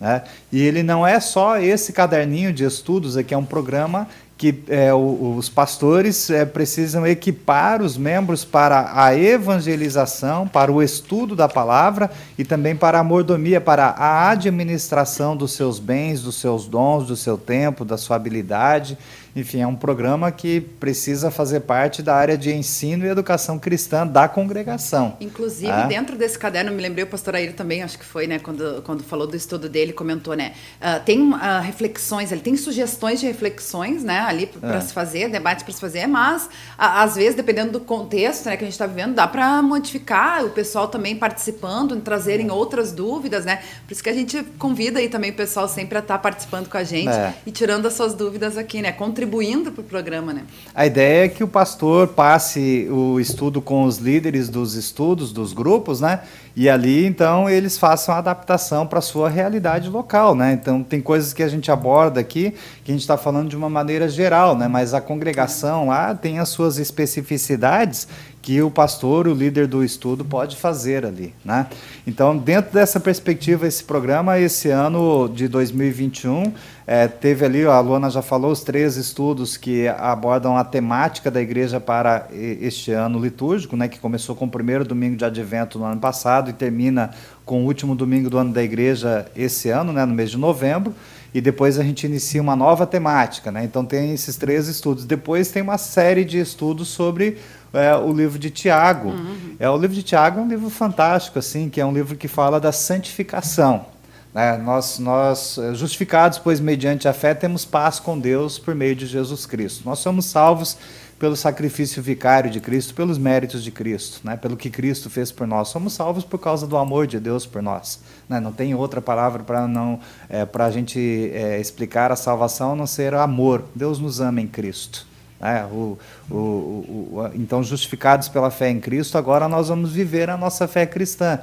Né? 0.00 0.22
E 0.52 0.60
ele 0.60 0.82
não 0.82 1.06
é 1.06 1.18
só 1.20 1.58
esse 1.58 1.92
caderninho 1.92 2.52
de 2.52 2.64
estudos, 2.64 3.16
aqui 3.16 3.32
é 3.32 3.38
um 3.38 3.44
programa 3.44 4.06
que 4.38 4.62
é, 4.68 4.92
os 4.92 5.48
pastores 5.48 6.28
é, 6.28 6.44
precisam 6.44 7.06
equipar 7.06 7.80
os 7.80 7.96
membros 7.96 8.44
para 8.44 8.92
a 8.94 9.16
evangelização, 9.16 10.46
para 10.46 10.70
o 10.70 10.82
estudo 10.82 11.34
da 11.34 11.48
palavra 11.48 12.10
e 12.36 12.44
também 12.44 12.76
para 12.76 12.98
a 12.98 13.04
mordomia, 13.04 13.62
para 13.62 13.86
a 13.86 14.28
administração 14.28 15.34
dos 15.34 15.52
seus 15.52 15.78
bens, 15.78 16.20
dos 16.20 16.38
seus 16.38 16.68
dons, 16.68 17.06
do 17.06 17.16
seu 17.16 17.38
tempo, 17.38 17.82
da 17.82 17.96
sua 17.96 18.16
habilidade 18.16 18.98
enfim, 19.36 19.60
é 19.60 19.66
um 19.66 19.76
programa 19.76 20.32
que 20.32 20.62
precisa 20.62 21.30
fazer 21.30 21.60
parte 21.60 22.02
da 22.02 22.14
área 22.14 22.38
de 22.38 22.50
ensino 22.54 23.04
e 23.04 23.08
educação 23.08 23.58
cristã 23.58 24.06
da 24.06 24.26
congregação. 24.26 25.14
Inclusive, 25.20 25.70
é. 25.70 25.86
dentro 25.86 26.16
desse 26.16 26.38
caderno, 26.38 26.72
me 26.72 26.80
lembrei, 26.80 27.04
o 27.04 27.06
pastor 27.06 27.34
Aire 27.34 27.52
também, 27.52 27.82
acho 27.82 27.98
que 27.98 28.04
foi, 28.04 28.26
né, 28.26 28.38
quando, 28.38 28.82
quando 28.82 29.04
falou 29.04 29.26
do 29.26 29.36
estudo 29.36 29.68
dele, 29.68 29.92
comentou, 29.92 30.34
né, 30.34 30.54
uh, 30.80 31.04
tem 31.04 31.20
uh, 31.20 31.36
reflexões, 31.62 32.32
ele 32.32 32.40
tem 32.40 32.56
sugestões 32.56 33.20
de 33.20 33.26
reflexões, 33.26 34.02
né, 34.02 34.20
ali 34.20 34.46
para 34.46 34.76
é. 34.76 34.80
se 34.80 34.94
fazer, 34.94 35.28
debates 35.28 35.62
para 35.62 35.74
se 35.74 35.80
fazer, 35.80 36.06
mas, 36.06 36.48
às 36.78 37.16
vezes, 37.16 37.34
dependendo 37.34 37.72
do 37.72 37.80
contexto, 37.80 38.46
né, 38.46 38.56
que 38.56 38.64
a 38.64 38.66
gente 38.66 38.72
está 38.72 38.86
vivendo, 38.86 39.14
dá 39.14 39.28
para 39.28 39.60
modificar, 39.60 40.46
o 40.46 40.50
pessoal 40.50 40.88
também 40.88 41.14
participando, 41.14 41.94
trazerem 42.00 42.50
outras 42.50 42.90
dúvidas, 42.90 43.44
né, 43.44 43.60
por 43.86 43.92
isso 43.92 44.02
que 44.02 44.08
a 44.08 44.14
gente 44.14 44.42
convida 44.58 44.98
aí 44.98 45.10
também 45.10 45.30
o 45.30 45.34
pessoal 45.34 45.68
sempre 45.68 45.98
a 45.98 46.00
estar 46.00 46.14
tá 46.14 46.18
participando 46.18 46.70
com 46.70 46.78
a 46.78 46.84
gente 46.84 47.10
é. 47.10 47.34
e 47.44 47.50
tirando 47.50 47.84
as 47.84 47.92
suas 47.92 48.14
dúvidas 48.14 48.56
aqui, 48.56 48.80
né, 48.80 48.92
contribuindo 48.92 49.25
contribuindo 49.26 49.72
para 49.72 49.80
o 49.80 49.84
programa, 49.84 50.32
né? 50.32 50.44
A 50.74 50.86
ideia 50.86 51.24
é 51.24 51.28
que 51.28 51.42
o 51.42 51.48
pastor 51.48 52.08
passe 52.08 52.88
o 52.90 53.18
estudo 53.20 53.60
com 53.60 53.84
os 53.84 53.98
líderes 53.98 54.48
dos 54.48 54.74
estudos, 54.74 55.32
dos 55.32 55.52
grupos, 55.52 56.00
né? 56.00 56.20
E 56.54 56.70
ali, 56.70 57.04
então, 57.04 57.50
eles 57.50 57.76
façam 57.76 58.14
a 58.14 58.18
adaptação 58.18 58.86
para 58.86 59.00
a 59.00 59.02
sua 59.02 59.28
realidade 59.28 59.90
local, 59.90 60.34
né? 60.34 60.52
Então, 60.52 60.82
tem 60.82 61.02
coisas 61.02 61.32
que 61.32 61.42
a 61.42 61.48
gente 61.48 61.70
aborda 61.70 62.20
aqui 62.20 62.54
que 62.82 62.90
a 62.90 62.94
gente 62.94 63.02
está 63.02 63.18
falando 63.18 63.48
de 63.48 63.56
uma 63.56 63.68
maneira 63.68 64.08
geral, 64.08 64.56
né? 64.56 64.68
Mas 64.68 64.94
a 64.94 65.00
congregação 65.00 65.88
lá 65.88 66.14
tem 66.14 66.38
as 66.38 66.48
suas 66.48 66.78
especificidades 66.78 68.08
que 68.46 68.62
o 68.62 68.70
pastor, 68.70 69.26
o 69.26 69.34
líder 69.34 69.66
do 69.66 69.82
estudo, 69.82 70.24
pode 70.24 70.54
fazer 70.54 71.04
ali. 71.04 71.34
Né? 71.44 71.66
Então, 72.06 72.38
dentro 72.38 72.72
dessa 72.72 73.00
perspectiva, 73.00 73.66
esse 73.66 73.82
programa, 73.82 74.38
esse 74.38 74.70
ano 74.70 75.28
de 75.28 75.48
2021, 75.48 76.52
é, 76.86 77.08
teve 77.08 77.44
ali, 77.44 77.64
a 77.64 77.80
Luana 77.80 78.08
já 78.08 78.22
falou, 78.22 78.52
os 78.52 78.62
três 78.62 78.96
estudos 78.96 79.56
que 79.56 79.88
abordam 79.88 80.56
a 80.56 80.62
temática 80.62 81.28
da 81.28 81.42
igreja 81.42 81.80
para 81.80 82.28
este 82.32 82.92
ano 82.92 83.18
litúrgico, 83.18 83.76
né, 83.76 83.88
que 83.88 83.98
começou 83.98 84.36
com 84.36 84.44
o 84.44 84.48
primeiro 84.48 84.84
domingo 84.84 85.16
de 85.16 85.24
advento 85.24 85.76
no 85.76 85.84
ano 85.84 86.00
passado 86.00 86.48
e 86.48 86.52
termina 86.52 87.10
com 87.44 87.62
o 87.62 87.66
último 87.66 87.96
domingo 87.96 88.30
do 88.30 88.38
ano 88.38 88.52
da 88.52 88.62
igreja 88.62 89.26
esse 89.34 89.70
ano, 89.70 89.92
né, 89.92 90.04
no 90.04 90.14
mês 90.14 90.30
de 90.30 90.38
novembro 90.38 90.94
e 91.36 91.40
depois 91.42 91.78
a 91.78 91.84
gente 91.84 92.06
inicia 92.06 92.40
uma 92.40 92.56
nova 92.56 92.86
temática. 92.86 93.52
Né? 93.52 93.62
Então 93.62 93.84
tem 93.84 94.14
esses 94.14 94.36
três 94.36 94.68
estudos. 94.68 95.04
Depois 95.04 95.50
tem 95.50 95.60
uma 95.60 95.76
série 95.76 96.24
de 96.24 96.38
estudos 96.38 96.88
sobre 96.88 97.36
é, 97.74 97.94
o 97.94 98.10
livro 98.10 98.38
de 98.38 98.48
Tiago. 98.48 99.10
Uhum. 99.10 99.54
É, 99.60 99.68
o 99.68 99.76
livro 99.76 99.94
de 99.94 100.02
Tiago 100.02 100.40
é 100.40 100.42
um 100.42 100.48
livro 100.48 100.70
fantástico, 100.70 101.38
assim, 101.38 101.68
que 101.68 101.78
é 101.78 101.84
um 101.84 101.92
livro 101.92 102.16
que 102.16 102.26
fala 102.26 102.58
da 102.58 102.72
santificação. 102.72 103.84
Né? 104.32 104.56
Nós, 104.56 104.98
nós, 104.98 105.58
eh, 105.58 105.74
justificados, 105.74 106.38
pois, 106.38 106.58
mediante 106.58 107.06
a 107.06 107.12
fé, 107.12 107.34
temos 107.34 107.66
paz 107.66 108.00
com 108.00 108.18
Deus 108.18 108.58
por 108.58 108.74
meio 108.74 108.96
de 108.96 109.04
Jesus 109.04 109.44
Cristo. 109.44 109.82
Nós 109.84 109.98
somos 109.98 110.24
salvos 110.24 110.78
pelo 111.18 111.34
sacrifício 111.34 112.02
vicário 112.02 112.50
de 112.50 112.60
Cristo, 112.60 112.94
pelos 112.94 113.16
méritos 113.16 113.64
de 113.64 113.70
Cristo, 113.70 114.20
né? 114.22 114.36
pelo 114.36 114.56
que 114.56 114.68
Cristo 114.68 115.08
fez 115.08 115.32
por 115.32 115.46
nós. 115.46 115.68
Somos 115.68 115.94
salvos 115.94 116.24
por 116.24 116.38
causa 116.38 116.66
do 116.66 116.76
amor 116.76 117.06
de 117.06 117.18
Deus 117.18 117.46
por 117.46 117.62
nós. 117.62 118.00
Né? 118.28 118.38
Não 118.38 118.52
tem 118.52 118.74
outra 118.74 119.00
palavra 119.00 119.42
para 119.42 119.66
não 119.66 119.98
é, 120.28 120.44
para 120.44 120.66
a 120.66 120.70
gente 120.70 121.30
é, 121.32 121.58
explicar 121.58 122.12
a 122.12 122.16
salvação 122.16 122.72
a 122.72 122.76
não 122.76 122.86
ser 122.86 123.14
amor. 123.14 123.64
Deus 123.74 123.98
nos 123.98 124.20
ama 124.20 124.40
em 124.40 124.46
Cristo. 124.46 125.06
É, 125.40 125.64
o, 125.64 125.98
o, 126.30 126.34
o, 126.34 127.30
então, 127.34 127.62
justificados 127.62 128.28
pela 128.28 128.50
fé 128.50 128.70
em 128.70 128.80
Cristo, 128.80 129.18
agora 129.18 129.48
nós 129.48 129.68
vamos 129.68 129.92
viver 129.92 130.30
a 130.30 130.36
nossa 130.36 130.66
fé 130.66 130.86
cristã. 130.86 131.40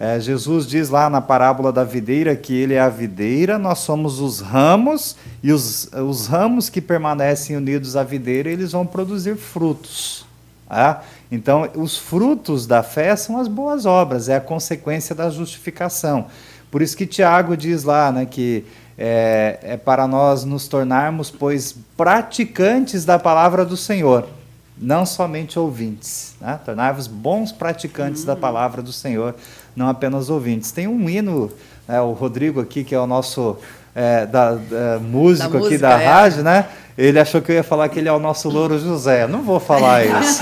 É, 0.00 0.20
Jesus 0.20 0.64
diz 0.64 0.90
lá 0.90 1.10
na 1.10 1.20
parábola 1.20 1.72
da 1.72 1.82
videira 1.82 2.36
que 2.36 2.54
ele 2.54 2.74
é 2.74 2.80
a 2.80 2.88
videira, 2.88 3.58
nós 3.58 3.80
somos 3.80 4.20
os 4.20 4.40
ramos, 4.40 5.16
e 5.42 5.50
os, 5.50 5.90
os 5.92 6.28
ramos 6.28 6.68
que 6.68 6.80
permanecem 6.80 7.56
unidos 7.56 7.96
à 7.96 8.04
videira, 8.04 8.48
eles 8.48 8.72
vão 8.72 8.86
produzir 8.86 9.36
frutos. 9.36 10.24
Tá? 10.68 11.02
Então, 11.32 11.68
os 11.74 11.96
frutos 11.96 12.64
da 12.64 12.82
fé 12.82 13.16
são 13.16 13.40
as 13.40 13.48
boas 13.48 13.86
obras, 13.86 14.28
é 14.28 14.36
a 14.36 14.40
consequência 14.40 15.16
da 15.16 15.30
justificação. 15.30 16.26
Por 16.70 16.80
isso 16.80 16.96
que 16.96 17.06
Tiago 17.06 17.56
diz 17.56 17.82
lá 17.82 18.12
né, 18.12 18.24
que 18.24 18.64
é, 18.96 19.58
é 19.62 19.76
para 19.76 20.06
nós 20.06 20.44
nos 20.44 20.68
tornarmos, 20.68 21.28
pois, 21.28 21.74
praticantes 21.96 23.04
da 23.04 23.18
palavra 23.18 23.64
do 23.64 23.76
Senhor 23.76 24.37
não 24.80 25.04
somente 25.04 25.58
ouvintes, 25.58 26.34
né? 26.40 26.58
tornar-vos 26.64 27.06
bons 27.06 27.52
praticantes 27.52 28.24
da 28.24 28.36
palavra 28.36 28.80
do 28.82 28.92
Senhor, 28.92 29.34
não 29.74 29.88
apenas 29.88 30.30
ouvintes. 30.30 30.70
Tem 30.70 30.86
um 30.86 31.08
hino, 31.08 31.50
né, 31.86 32.00
o 32.00 32.12
Rodrigo 32.12 32.60
aqui, 32.60 32.84
que 32.84 32.94
é 32.94 33.00
o 33.00 33.06
nosso 33.06 33.56
é, 33.94 34.26
da, 34.26 34.52
da, 34.52 34.98
músico 35.00 35.50
da 35.50 35.58
aqui 35.58 35.64
música, 35.64 35.88
da 35.88 36.00
é. 36.00 36.06
rádio, 36.06 36.42
né? 36.42 36.66
Ele 36.96 37.20
achou 37.20 37.40
que 37.40 37.52
eu 37.52 37.56
ia 37.56 37.62
falar 37.62 37.88
que 37.88 38.00
ele 38.00 38.08
é 38.08 38.12
o 38.12 38.18
nosso 38.18 38.48
louro 38.48 38.76
José. 38.76 39.24
Não 39.28 39.42
vou 39.42 39.60
falar 39.60 40.02
isso. 40.20 40.40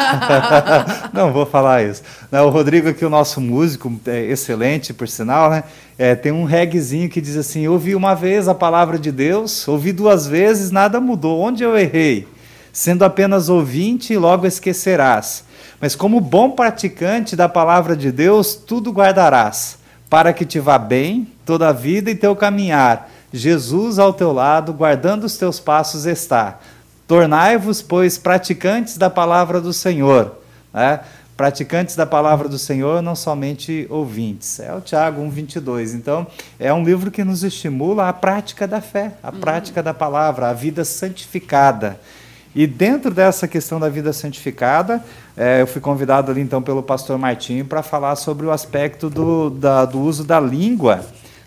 não 1.12 1.30
vou 1.30 1.44
falar 1.44 1.82
isso. 1.82 2.02
Né, 2.32 2.40
o 2.40 2.48
Rodrigo 2.48 2.88
aqui, 2.88 3.04
o 3.04 3.10
nosso 3.10 3.42
músico, 3.42 3.92
é 4.06 4.22
excelente, 4.24 4.94
por 4.94 5.06
sinal, 5.06 5.50
né? 5.50 5.64
É, 5.98 6.14
tem 6.14 6.32
um 6.32 6.44
regzinho 6.44 7.08
que 7.08 7.20
diz 7.20 7.36
assim: 7.36 7.68
ouvi 7.68 7.94
uma 7.94 8.14
vez 8.14 8.48
a 8.48 8.54
palavra 8.54 8.98
de 8.98 9.12
Deus, 9.12 9.66
ouvi 9.68 9.92
duas 9.92 10.26
vezes, 10.26 10.70
nada 10.70 11.00
mudou. 11.00 11.40
Onde 11.40 11.62
eu 11.62 11.76
errei? 11.76 12.26
Sendo 12.76 13.06
apenas 13.06 13.48
ouvinte, 13.48 14.18
logo 14.18 14.46
esquecerás. 14.46 15.44
Mas 15.80 15.96
como 15.96 16.20
bom 16.20 16.50
praticante 16.50 17.34
da 17.34 17.48
palavra 17.48 17.96
de 17.96 18.12
Deus, 18.12 18.54
tudo 18.54 18.92
guardarás, 18.92 19.78
para 20.10 20.30
que 20.30 20.44
te 20.44 20.60
vá 20.60 20.76
bem 20.76 21.26
toda 21.46 21.70
a 21.70 21.72
vida 21.72 22.10
e 22.10 22.14
teu 22.14 22.36
caminhar. 22.36 23.10
Jesus 23.32 23.98
ao 23.98 24.12
teu 24.12 24.30
lado, 24.30 24.74
guardando 24.74 25.24
os 25.24 25.38
teus 25.38 25.58
passos 25.58 26.04
está. 26.04 26.58
Tornai-vos, 27.08 27.80
pois, 27.80 28.18
praticantes 28.18 28.98
da 28.98 29.08
palavra 29.08 29.58
do 29.58 29.72
Senhor. 29.72 30.36
Né? 30.70 31.00
Praticantes 31.34 31.96
da 31.96 32.04
palavra 32.04 32.46
do 32.46 32.58
Senhor, 32.58 33.00
não 33.00 33.16
somente 33.16 33.86
ouvintes. 33.88 34.60
É 34.60 34.74
o 34.74 34.82
Tiago 34.82 35.22
1,22. 35.22 35.94
Então, 35.94 36.26
é 36.60 36.70
um 36.74 36.84
livro 36.84 37.10
que 37.10 37.24
nos 37.24 37.42
estimula 37.42 38.06
a 38.06 38.12
prática 38.12 38.68
da 38.68 38.82
fé, 38.82 39.14
a 39.22 39.32
prática 39.32 39.82
da 39.82 39.94
palavra, 39.94 40.50
a 40.50 40.52
vida 40.52 40.84
santificada. 40.84 41.98
E 42.56 42.66
dentro 42.66 43.10
dessa 43.12 43.46
questão 43.46 43.78
da 43.78 43.90
vida 43.90 44.14
santificada, 44.14 45.04
é, 45.36 45.60
eu 45.60 45.66
fui 45.66 45.78
convidado 45.78 46.32
ali 46.32 46.40
então 46.40 46.62
pelo 46.62 46.82
pastor 46.82 47.18
Martinho 47.18 47.66
para 47.66 47.82
falar 47.82 48.16
sobre 48.16 48.46
o 48.46 48.50
aspecto 48.50 49.10
do, 49.10 49.50
da, 49.50 49.84
do 49.84 50.00
uso 50.00 50.24
da 50.24 50.40
língua. 50.40 51.04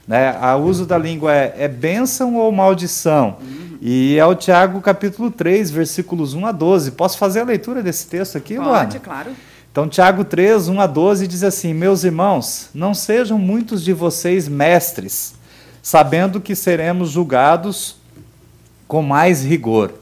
Né? 0.07 0.31
O 0.55 0.59
uso 0.65 0.85
da 0.85 0.99
língua 0.99 1.33
é, 1.33 1.55
é 1.57 1.67
bênção 1.67 2.35
ou 2.35 2.51
maldição? 2.51 3.37
E 3.81 4.19
é 4.19 4.25
o 4.27 4.35
Tiago 4.35 4.79
capítulo 4.81 5.31
3, 5.31 5.71
versículos 5.71 6.35
1 6.35 6.45
a 6.45 6.51
12. 6.51 6.91
Posso 6.91 7.17
fazer 7.17 7.39
a 7.39 7.43
leitura 7.43 7.81
desse 7.81 8.05
texto 8.05 8.37
aqui, 8.37 8.53
Pode, 8.53 8.67
Luana? 8.67 8.85
Pode, 8.85 8.99
claro. 8.99 9.31
Então, 9.71 9.89
Tiago 9.89 10.23
3, 10.23 10.67
1 10.69 10.79
a 10.79 10.85
12 10.85 11.27
diz 11.27 11.43
assim: 11.43 11.73
Meus 11.73 12.03
irmãos, 12.03 12.69
não 12.71 12.93
sejam 12.93 13.39
muitos 13.39 13.83
de 13.83 13.93
vocês 13.93 14.47
mestres, 14.47 15.33
sabendo 15.81 16.39
que 16.39 16.55
seremos 16.55 17.09
julgados 17.09 17.95
com 18.87 19.01
mais 19.01 19.43
rigor. 19.43 19.93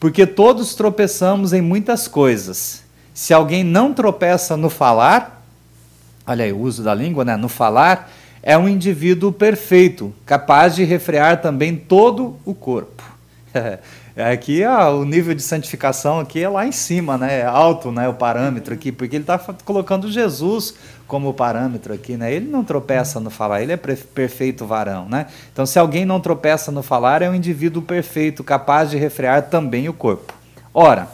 Porque 0.00 0.26
todos 0.26 0.74
tropeçamos 0.74 1.52
em 1.52 1.60
muitas 1.60 2.08
coisas. 2.08 2.82
Se 3.12 3.34
alguém 3.34 3.62
não 3.62 3.92
tropeça 3.92 4.56
no 4.56 4.70
falar, 4.70 5.44
olha 6.26 6.46
aí 6.46 6.52
o 6.52 6.58
uso 6.58 6.82
da 6.82 6.94
língua, 6.94 7.22
né? 7.22 7.36
No 7.36 7.50
falar, 7.50 8.10
é 8.42 8.56
um 8.56 8.66
indivíduo 8.66 9.30
perfeito, 9.30 10.14
capaz 10.24 10.74
de 10.74 10.84
refrear 10.84 11.42
também 11.42 11.76
todo 11.76 12.38
o 12.46 12.54
corpo. 12.54 13.04
Aqui 14.16 14.64
ó, 14.64 14.96
o 14.96 15.04
nível 15.04 15.34
de 15.34 15.42
santificação 15.42 16.18
aqui 16.18 16.42
é 16.42 16.48
lá 16.48 16.66
em 16.66 16.72
cima, 16.72 17.16
né? 17.16 17.40
É 17.40 17.46
alto, 17.46 17.92
né? 17.92 18.08
O 18.08 18.14
parâmetro 18.14 18.74
aqui, 18.74 18.90
porque 18.90 19.16
ele 19.16 19.22
está 19.22 19.38
colocando 19.64 20.10
Jesus 20.10 20.74
como 21.06 21.32
parâmetro 21.34 21.92
aqui, 21.92 22.16
né? 22.16 22.32
Ele 22.32 22.48
não 22.48 22.62
tropeça 22.62 23.18
no 23.20 23.30
falar, 23.30 23.62
ele 23.62 23.72
é 23.72 23.76
perfeito 23.76 24.66
varão, 24.66 25.08
né? 25.08 25.26
Então, 25.52 25.66
se 25.66 25.78
alguém 25.78 26.04
não 26.04 26.20
tropeça 26.20 26.70
no 26.70 26.82
falar, 26.82 27.22
é 27.22 27.30
um 27.30 27.34
indivíduo 27.34 27.82
perfeito, 27.82 28.44
capaz 28.44 28.90
de 28.90 28.96
refrear 28.96 29.42
também 29.48 29.88
o 29.88 29.92
corpo. 29.92 30.32
Ora, 30.72 31.08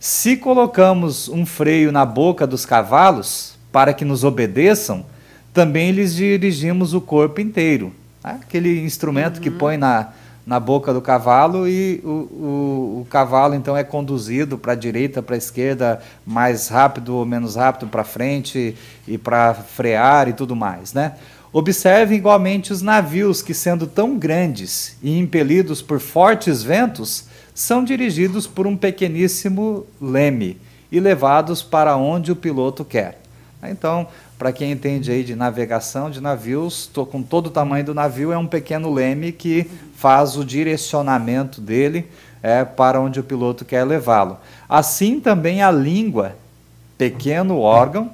se 0.00 0.36
colocamos 0.36 1.28
um 1.28 1.44
freio 1.44 1.90
na 1.90 2.04
boca 2.04 2.46
dos 2.46 2.64
cavalos 2.64 3.58
para 3.72 3.92
que 3.92 4.04
nos 4.04 4.22
obedeçam, 4.22 5.04
também 5.52 5.90
lhes 5.90 6.14
dirigimos 6.14 6.94
o 6.94 7.00
corpo 7.00 7.40
inteiro. 7.40 7.92
Né? 8.22 8.38
Aquele 8.42 8.80
instrumento 8.84 9.36
uhum. 9.36 9.42
que 9.42 9.50
põe 9.50 9.76
na 9.76 10.08
na 10.48 10.58
boca 10.58 10.94
do 10.94 11.02
cavalo 11.02 11.68
e 11.68 12.00
o, 12.02 12.08
o, 12.08 13.00
o 13.02 13.06
cavalo 13.10 13.54
então 13.54 13.76
é 13.76 13.84
conduzido 13.84 14.56
para 14.56 14.72
a 14.72 14.74
direita, 14.74 15.22
para 15.22 15.34
a 15.34 15.36
esquerda, 15.36 16.00
mais 16.24 16.68
rápido 16.68 17.14
ou 17.16 17.26
menos 17.26 17.54
rápido 17.54 17.86
para 17.86 18.02
frente 18.02 18.74
e 19.06 19.18
para 19.18 19.52
frear 19.52 20.26
e 20.26 20.32
tudo 20.32 20.56
mais, 20.56 20.94
né? 20.94 21.16
Observe 21.52 22.14
igualmente 22.14 22.72
os 22.72 22.80
navios 22.80 23.42
que, 23.42 23.52
sendo 23.52 23.86
tão 23.86 24.16
grandes 24.16 24.96
e 25.02 25.18
impelidos 25.18 25.82
por 25.82 26.00
fortes 26.00 26.62
ventos, 26.62 27.26
são 27.54 27.84
dirigidos 27.84 28.46
por 28.46 28.66
um 28.66 28.74
pequeníssimo 28.74 29.84
leme 30.00 30.58
e 30.90 30.98
levados 30.98 31.62
para 31.62 31.94
onde 31.94 32.32
o 32.32 32.36
piloto 32.36 32.86
quer. 32.86 33.20
Então, 33.62 34.06
para 34.38 34.52
quem 34.52 34.70
entende 34.70 35.10
aí 35.10 35.24
de 35.24 35.34
navegação 35.34 36.08
de 36.08 36.20
navios, 36.20 36.86
tô 36.86 37.04
com 37.04 37.20
todo 37.20 37.48
o 37.48 37.50
tamanho 37.50 37.84
do 37.84 37.92
navio, 37.92 38.32
é 38.32 38.38
um 38.38 38.46
pequeno 38.46 38.92
leme 38.92 39.32
que 39.32 39.68
faz 39.96 40.36
o 40.36 40.44
direcionamento 40.44 41.60
dele 41.60 42.06
é, 42.40 42.64
para 42.64 43.00
onde 43.00 43.18
o 43.18 43.24
piloto 43.24 43.64
quer 43.64 43.82
levá-lo. 43.82 44.38
Assim 44.68 45.18
também 45.18 45.60
a 45.60 45.72
língua, 45.72 46.36
pequeno 46.96 47.58
órgão, 47.58 48.12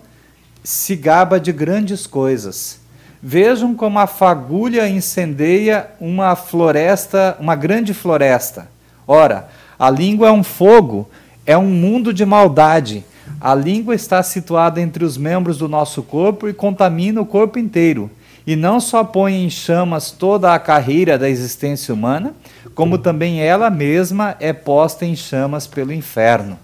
se 0.62 0.96
gaba 0.96 1.38
de 1.38 1.52
grandes 1.52 2.06
coisas. 2.06 2.80
Vejam 3.22 3.74
como 3.74 3.98
a 3.98 4.06
fagulha 4.06 4.88
incendeia 4.88 5.90
uma 6.00 6.34
floresta, 6.34 7.36
uma 7.38 7.54
grande 7.54 7.92
floresta. 7.92 8.66
Ora, 9.06 9.50
a 9.78 9.90
língua 9.90 10.28
é 10.28 10.32
um 10.32 10.42
fogo, 10.42 11.06
é 11.44 11.56
um 11.58 11.68
mundo 11.68 12.14
de 12.14 12.24
maldade 12.24 13.04
a 13.40 13.54
língua 13.54 13.94
está 13.94 14.22
situada 14.22 14.80
entre 14.80 15.04
os 15.04 15.16
membros 15.16 15.58
do 15.58 15.68
nosso 15.68 16.02
corpo 16.02 16.48
e 16.48 16.52
contamina 16.52 17.20
o 17.20 17.26
corpo 17.26 17.58
inteiro. 17.58 18.10
E 18.46 18.56
não 18.56 18.78
só 18.78 19.02
põe 19.02 19.44
em 19.44 19.50
chamas 19.50 20.10
toda 20.10 20.54
a 20.54 20.58
carreira 20.58 21.18
da 21.18 21.28
existência 21.28 21.94
humana, 21.94 22.34
como 22.74 22.98
também 22.98 23.40
ela 23.40 23.70
mesma 23.70 24.36
é 24.38 24.52
posta 24.52 25.04
em 25.04 25.16
chamas 25.16 25.66
pelo 25.66 25.92
inferno. 25.92 26.58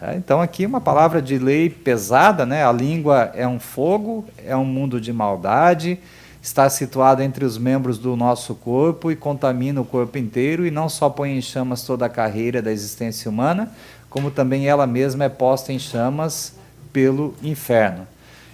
É, 0.00 0.16
então, 0.16 0.40
aqui 0.40 0.66
uma 0.66 0.80
palavra 0.80 1.22
de 1.22 1.38
lei 1.38 1.70
pesada, 1.70 2.44
né? 2.44 2.64
A 2.64 2.72
língua 2.72 3.30
é 3.34 3.46
um 3.46 3.60
fogo, 3.60 4.24
é 4.44 4.56
um 4.56 4.64
mundo 4.64 5.00
de 5.00 5.12
maldade, 5.12 5.98
está 6.42 6.68
situada 6.68 7.22
entre 7.22 7.44
os 7.44 7.56
membros 7.56 7.98
do 7.98 8.16
nosso 8.16 8.54
corpo 8.56 9.12
e 9.12 9.16
contamina 9.16 9.80
o 9.80 9.84
corpo 9.84 10.18
inteiro, 10.18 10.66
e 10.66 10.72
não 10.72 10.88
só 10.88 11.08
põe 11.08 11.38
em 11.38 11.40
chamas 11.40 11.82
toda 11.82 12.04
a 12.04 12.08
carreira 12.08 12.60
da 12.60 12.72
existência 12.72 13.30
humana, 13.30 13.70
como 14.12 14.30
também 14.30 14.68
ela 14.68 14.86
mesma 14.86 15.24
é 15.24 15.28
posta 15.30 15.72
em 15.72 15.78
chamas 15.78 16.52
pelo 16.92 17.34
inferno. 17.42 18.06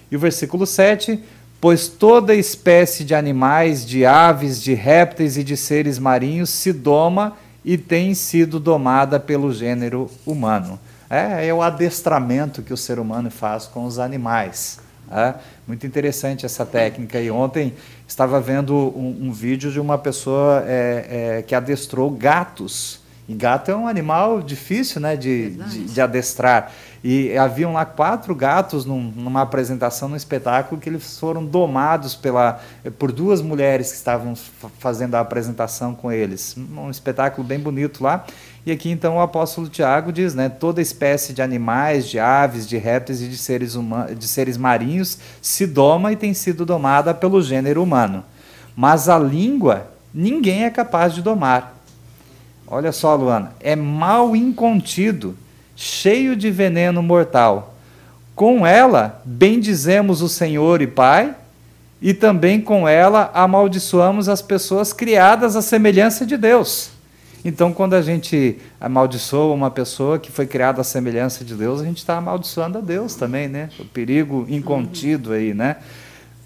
E 0.09 0.15
o 0.15 0.19
versículo 0.19 0.65
7: 0.65 1.21
Pois 1.61 1.89
toda 1.89 2.33
espécie 2.33 3.05
de 3.05 3.13
animais, 3.13 3.85
de 3.85 4.07
aves, 4.07 4.63
de 4.63 4.73
répteis 4.73 5.37
e 5.37 5.43
de 5.43 5.57
seres 5.57 5.99
marinhos 5.99 6.51
se 6.51 6.73
doma 6.73 7.37
e 7.65 7.77
tem 7.77 8.15
sido 8.15 8.61
domada 8.61 9.19
pelo 9.19 9.53
gênero 9.53 10.09
humano. 10.25 10.79
É, 11.11 11.49
é 11.49 11.53
o 11.53 11.61
adestramento 11.61 12.63
que 12.63 12.73
o 12.73 12.77
ser 12.77 13.01
humano 13.01 13.29
faz 13.29 13.67
com 13.67 13.85
os 13.85 13.99
animais. 13.99 14.79
É, 15.11 15.35
muito 15.67 15.85
interessante 15.85 16.47
essa 16.47 16.65
técnica. 16.65 17.21
E 17.21 17.33
ontem 17.33 17.75
estava 18.07 18.41
vendo 18.41 18.77
um, 18.77 19.29
um 19.29 19.33
vídeo 19.33 19.73
de 19.73 19.81
uma 19.81 19.99
pessoa 19.99 20.63
é, 20.67 21.39
é, 21.39 21.43
que 21.43 21.55
adestrou 21.55 22.11
gatos 22.11 23.01
E 23.29 23.35
gato 23.35 23.71
é 23.71 23.77
um 23.77 23.87
animal 23.87 24.41
difícil 24.41 25.03
né, 25.03 25.15
de, 25.15 25.51
de, 25.51 25.85
de, 25.85 26.01
adestrar. 26.01 26.73
E 27.05 27.37
haviam 27.37 27.75
lá 27.75 27.85
quatro 27.85 28.35
gatos 28.35 28.87
num, 28.87 29.13
numa 29.15 29.43
apresentação, 29.43 30.09
num 30.09 30.17
espetáculo, 30.17 30.81
que 30.81 30.89
eles 30.89 31.19
foram 31.19 31.45
domados 31.45 32.15
pela, 32.15 32.59
por 32.99 33.13
duas 33.13 33.43
mulheres 33.43 33.91
que 33.91 33.97
estavam 33.99 34.35
fazendo 34.79 35.15
a 35.15 35.21
apresentação 35.21 35.95
com 35.95 36.11
eles. 36.11 36.57
Um 36.57 36.89
espetáculo 36.89 37.47
bem 37.47 37.61
bonito 37.61 38.03
lá. 38.03 38.25
E 38.65 38.73
aqui 38.73 38.91
então 38.91 39.17
o 39.17 39.21
apóstolo 39.21 39.69
Tiago 39.69 40.11
diz, 40.11 40.35
né, 40.35 40.49
toda 40.49 40.81
espécie 40.81 41.35
de 41.35 41.43
animais, 41.43 42.09
de 42.09 42.19
aves, 42.19 42.67
de 42.67 42.79
répteis 42.79 43.21
e 43.21 43.29
de 43.29 43.37
seres, 43.37 43.75
humanos, 43.75 44.19
de 44.19 44.27
seres 44.27 44.57
marinhos 44.57 45.19
se 45.43 45.67
doma 45.67 46.13
e 46.13 46.17
tem 46.17 46.33
sido 46.33 46.65
domada 46.65 47.13
pelo 47.13 47.43
gênero 47.43 47.83
humano. 47.83 48.25
Mas 48.75 49.07
a 49.07 49.19
língua 49.19 49.91
ninguém 50.15 50.65
é 50.65 50.71
capaz 50.71 51.15
de 51.15 51.21
domar. 51.21 51.78
Olha 52.71 52.93
só, 52.93 53.15
Luana, 53.15 53.53
é 53.61 53.75
mal 53.75 54.37
incontido, 54.37 55.35
cheio 55.75 56.37
de 56.37 56.51
veneno 56.51 57.03
mortal. 57.03 57.75
Com 58.35 58.67
ela 58.67 59.23
bendizemos 59.25 60.21
o 60.21 60.29
Senhor 60.29 60.83
e 60.83 60.87
Pai, 60.87 61.35
e 62.01 62.15
também 62.15 62.61
com 62.61 62.87
ela 62.87 63.31
amaldiçoamos 63.35 64.29
as 64.29 64.43
pessoas 64.43 64.93
criadas 64.93 65.57
à 65.57 65.63
semelhança 65.63 66.27
de 66.27 66.37
Deus. 66.37 66.91
Então, 67.45 67.73
quando 67.73 67.95
a 67.95 68.03
gente 68.03 68.59
amaldiçoa 68.81 69.55
uma 69.55 69.71
pessoa 69.71 70.19
que 70.19 70.31
foi 70.31 70.47
criada 70.47 70.81
à 70.81 70.85
semelhança 70.85 71.45
de 71.45 71.55
Deus, 71.55 71.81
a 71.81 71.85
gente 71.85 71.99
está 71.99 72.19
amaldiçoando 72.19 72.79
a 72.79 72.81
Deus 72.81 73.15
também, 73.15 73.49
né? 73.49 73.71
O 73.79 73.85
perigo 73.85 74.47
incontido 74.49 75.33
aí, 75.33 75.55
né? 75.55 75.77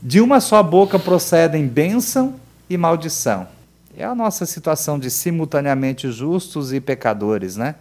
De 0.00 0.20
uma 0.20 0.40
só 0.40 0.62
boca 0.62 0.98
procedem 0.98 1.66
bênção 1.66 2.34
e 2.68 2.76
maldição. 2.76 3.46
É 3.94 4.04
a 4.04 4.14
nossa 4.14 4.46
situação 4.46 4.98
de 4.98 5.10
simultaneamente 5.10 6.10
justos 6.10 6.72
e 6.72 6.80
pecadores, 6.80 7.56
né? 7.56 7.74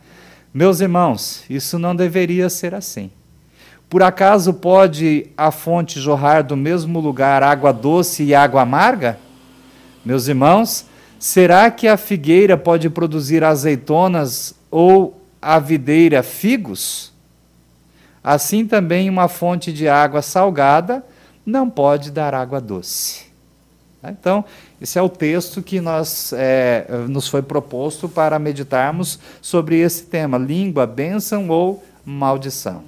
Meus 0.53 0.82
irmãos, 0.82 1.46
isso 1.50 1.80
não 1.80 1.96
deveria 1.96 2.50
ser 2.50 2.75
assim. 2.75 3.10
Por 3.89 4.03
acaso 4.03 4.53
pode 4.53 5.27
a 5.38 5.51
fonte 5.51 6.01
jorrar 6.01 6.44
do 6.44 6.58
mesmo 6.58 7.00
lugar 7.00 7.41
água 7.44 7.72
doce 7.72 8.24
e 8.24 8.36
água 8.36 8.62
amarga? 8.62 9.18
Meus 10.03 10.27
irmãos, 10.27 10.86
será 11.18 11.72
que 11.72 11.88
a 11.88 11.96
figueira 11.96 12.58
pode 12.58 12.89
produzir 12.89 13.41
azeitonas 13.44 14.53
ou 14.70 15.22
a 15.41 15.60
videira 15.60 16.22
figos? 16.22 17.13
Assim 18.22 18.68
também 18.68 19.10
uma 19.10 19.30
fonte 19.30 19.72
de 19.72 19.88
água 19.88 20.22
salgada 20.22 21.06
não 21.46 21.70
pode 21.70 22.12
dar 22.12 22.34
água 22.34 22.60
doce. 22.60 23.32
Então, 24.03 24.44
esse 24.81 24.97
é 24.97 25.01
o 25.01 25.07
texto 25.07 25.61
que 25.61 25.79
nós, 25.79 26.33
é, 26.33 26.88
nos 27.07 27.27
foi 27.27 27.43
proposto 27.43 28.09
para 28.09 28.39
meditarmos 28.39 29.19
sobre 29.39 29.79
esse 29.79 30.05
tema: 30.05 30.39
língua, 30.39 30.88
bênção 30.88 31.47
ou 31.50 31.85
maldição. 32.03 32.83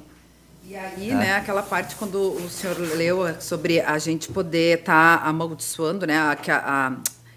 E 0.67 0.75
aí, 0.75 1.13
né, 1.13 1.35
aquela 1.35 1.61
parte 1.61 1.95
quando 1.95 2.15
o 2.15 2.49
senhor 2.49 2.75
leu 2.79 3.39
sobre 3.39 3.79
a 3.79 3.99
gente 3.99 4.27
poder 4.29 4.79
estar 4.79 5.19
tá 5.19 5.25
amaldiçoando, 5.27 6.07
né, 6.07 6.17
a, 6.17 6.35
a, 6.49 6.93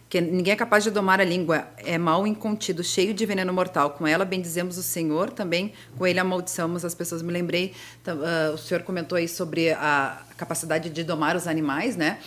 que 0.09 0.23
ninguém 0.23 0.55
é 0.55 0.57
capaz 0.57 0.83
de 0.85 0.91
domar 0.91 1.21
a 1.21 1.25
língua, 1.25 1.67
é 1.77 1.99
mal 1.99 2.27
incontido, 2.27 2.83
cheio 2.83 3.13
de 3.13 3.27
veneno 3.27 3.53
mortal. 3.53 3.91
Com 3.91 4.07
ela 4.07 4.25
bendizemos 4.25 4.79
o 4.79 4.83
Senhor, 4.83 5.29
também 5.29 5.75
com 5.99 6.07
ele 6.07 6.19
amaldiçamos 6.19 6.83
as 6.83 6.95
pessoas. 6.95 7.21
Me 7.21 7.31
lembrei, 7.31 7.75
uh, 8.07 8.55
o 8.55 8.57
senhor 8.57 8.83
comentou 8.85 9.19
aí 9.19 9.29
sobre 9.29 9.73
a 9.73 10.23
capacidade 10.39 10.89
de 10.89 11.05
domar 11.05 11.37
os 11.37 11.47
animais, 11.47 11.95
né? 11.95 12.19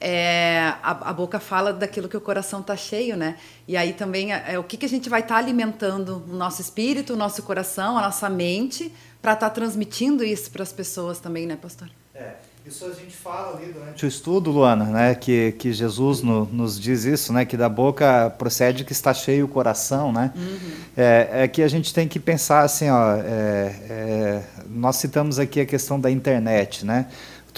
É, 0.00 0.74
a, 0.82 1.10
a, 1.10 1.12
boca 1.12 1.40
fala 1.40 1.72
daquilo 1.72 2.08
que 2.08 2.16
o 2.16 2.20
coração 2.20 2.60
está 2.60 2.76
cheio, 2.76 3.16
né? 3.16 3.36
E 3.66 3.76
aí 3.76 3.92
também 3.92 4.32
é, 4.32 4.54
é 4.54 4.58
o 4.58 4.64
que, 4.64 4.76
que 4.76 4.86
a 4.86 4.88
gente 4.88 5.08
vai 5.08 5.20
estar 5.20 5.34
tá 5.34 5.40
alimentando 5.40 6.24
o 6.28 6.34
nosso 6.34 6.60
espírito, 6.60 7.14
o 7.14 7.16
nosso 7.16 7.42
coração, 7.42 7.98
a 7.98 8.02
nossa 8.02 8.28
mente, 8.28 8.92
para 9.20 9.32
estar 9.32 9.48
tá 9.48 9.54
transmitindo 9.54 10.24
isso 10.24 10.50
para 10.50 10.62
as 10.62 10.72
pessoas 10.72 11.18
também, 11.18 11.46
né, 11.46 11.56
pastor? 11.56 11.88
É. 12.14 12.34
Isso 12.68 12.84
a 12.84 12.92
gente 12.92 13.16
fala 13.16 13.56
ali 13.56 13.72
durante 13.72 14.04
o 14.04 14.08
estudo, 14.08 14.50
Luana, 14.50 14.84
né, 14.84 15.14
que, 15.14 15.52
que 15.52 15.72
Jesus 15.72 16.20
no, 16.20 16.44
nos 16.44 16.78
diz 16.78 17.04
isso, 17.04 17.32
né, 17.32 17.46
que 17.46 17.56
da 17.56 17.66
boca 17.66 18.28
procede 18.36 18.84
que 18.84 18.92
está 18.92 19.14
cheio 19.14 19.46
o 19.46 19.48
coração, 19.48 20.12
né? 20.12 20.30
Uhum. 20.36 20.72
É, 20.94 21.28
é, 21.44 21.48
que 21.48 21.62
a 21.62 21.68
gente 21.68 21.94
tem 21.94 22.06
que 22.06 22.20
pensar 22.20 22.60
assim, 22.60 22.90
ó, 22.90 23.14
é, 23.14 23.74
é, 23.88 24.42
nós 24.68 24.96
citamos 24.96 25.38
aqui 25.38 25.62
a 25.62 25.64
questão 25.66 25.98
da 25.98 26.10
internet, 26.10 26.84
né? 26.84 27.06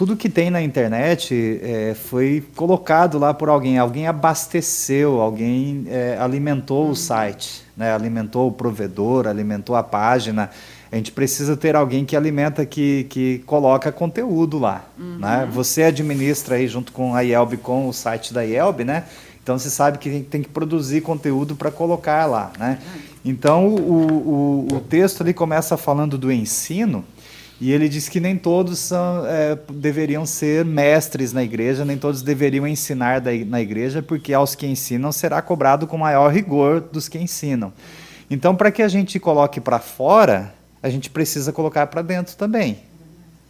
Tudo 0.01 0.17
que 0.17 0.31
tem 0.31 0.49
na 0.49 0.63
internet 0.63 1.61
é, 1.63 1.95
foi 1.95 2.43
colocado 2.57 3.19
lá 3.19 3.35
por 3.35 3.51
alguém. 3.51 3.77
Alguém 3.77 4.07
abasteceu, 4.07 5.21
alguém 5.21 5.85
é, 5.89 6.17
alimentou 6.19 6.89
o 6.89 6.97
site, 6.97 7.67
né? 7.77 7.93
alimentou 7.93 8.49
o 8.49 8.53
provedor, 8.53 9.27
alimentou 9.27 9.77
a 9.77 9.83
página. 9.83 10.49
A 10.91 10.97
gente 10.97 11.13
precisa 11.13 11.55
ter 11.55 11.77
alguém 11.77 12.07
que 12.07 12.17
alimenta, 12.17 12.65
que, 12.65 13.05
que 13.11 13.41
coloca 13.41 13.93
conteúdo 13.93 14.59
lá. 14.59 14.87
Uhum. 14.99 15.19
Né? 15.19 15.47
Você 15.53 15.83
administra 15.83 16.55
aí 16.55 16.67
junto 16.67 16.93
com 16.93 17.15
a 17.15 17.21
IELB, 17.21 17.59
com 17.59 17.87
o 17.87 17.93
site 17.93 18.33
da 18.33 18.41
IELB, 18.41 18.85
né? 18.85 19.05
Então 19.43 19.59
você 19.59 19.69
sabe 19.69 19.99
que 19.99 20.21
tem 20.21 20.41
que 20.41 20.49
produzir 20.49 21.03
conteúdo 21.03 21.55
para 21.55 21.71
colocar 21.71 22.25
lá. 22.25 22.53
Né? 22.59 22.79
Então 23.23 23.69
o, 23.69 24.67
o, 24.71 24.77
o 24.77 24.81
texto 24.81 25.21
ali 25.21 25.35
começa 25.35 25.77
falando 25.77 26.17
do 26.17 26.33
ensino. 26.33 27.05
E 27.61 27.73
ele 27.73 27.91
diz 27.91 28.09
que 28.09 28.21
nem 28.21 28.39
todos 28.39 28.79
são, 28.79 29.27
é, 29.27 29.59
deveriam 29.71 30.25
ser 30.25 30.65
mestres 30.65 31.33
na 31.33 31.43
igreja, 31.43 31.85
nem 31.85 31.99
todos 31.99 32.23
deveriam 32.23 32.67
ensinar 32.67 33.21
da, 33.21 33.33
na 33.33 33.61
igreja, 33.61 34.01
porque 34.01 34.33
aos 34.33 34.55
que 34.55 34.67
ensinam 34.67 35.13
será 35.13 35.43
cobrado 35.43 35.87
com 35.87 35.99
maior 35.99 36.33
rigor 36.33 36.81
dos 36.81 37.07
que 37.07 37.19
ensinam. 37.19 37.71
Então, 38.31 38.57
para 38.57 38.71
que 38.71 38.83
a 38.83 38.89
gente 38.89 39.21
coloque 39.21 39.61
para 39.61 39.79
fora, 39.79 40.55
a 40.83 40.89
gente 40.89 41.11
precisa 41.11 41.53
colocar 41.53 41.87
para 41.89 42.01
dentro 42.01 42.35
também. 42.35 42.79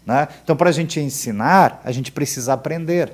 Né? 0.04 0.26
Então, 0.42 0.56
para 0.56 0.70
a 0.70 0.72
gente 0.72 0.98
ensinar, 0.98 1.80
a 1.84 1.92
gente 1.92 2.10
precisa 2.10 2.54
aprender. 2.54 3.12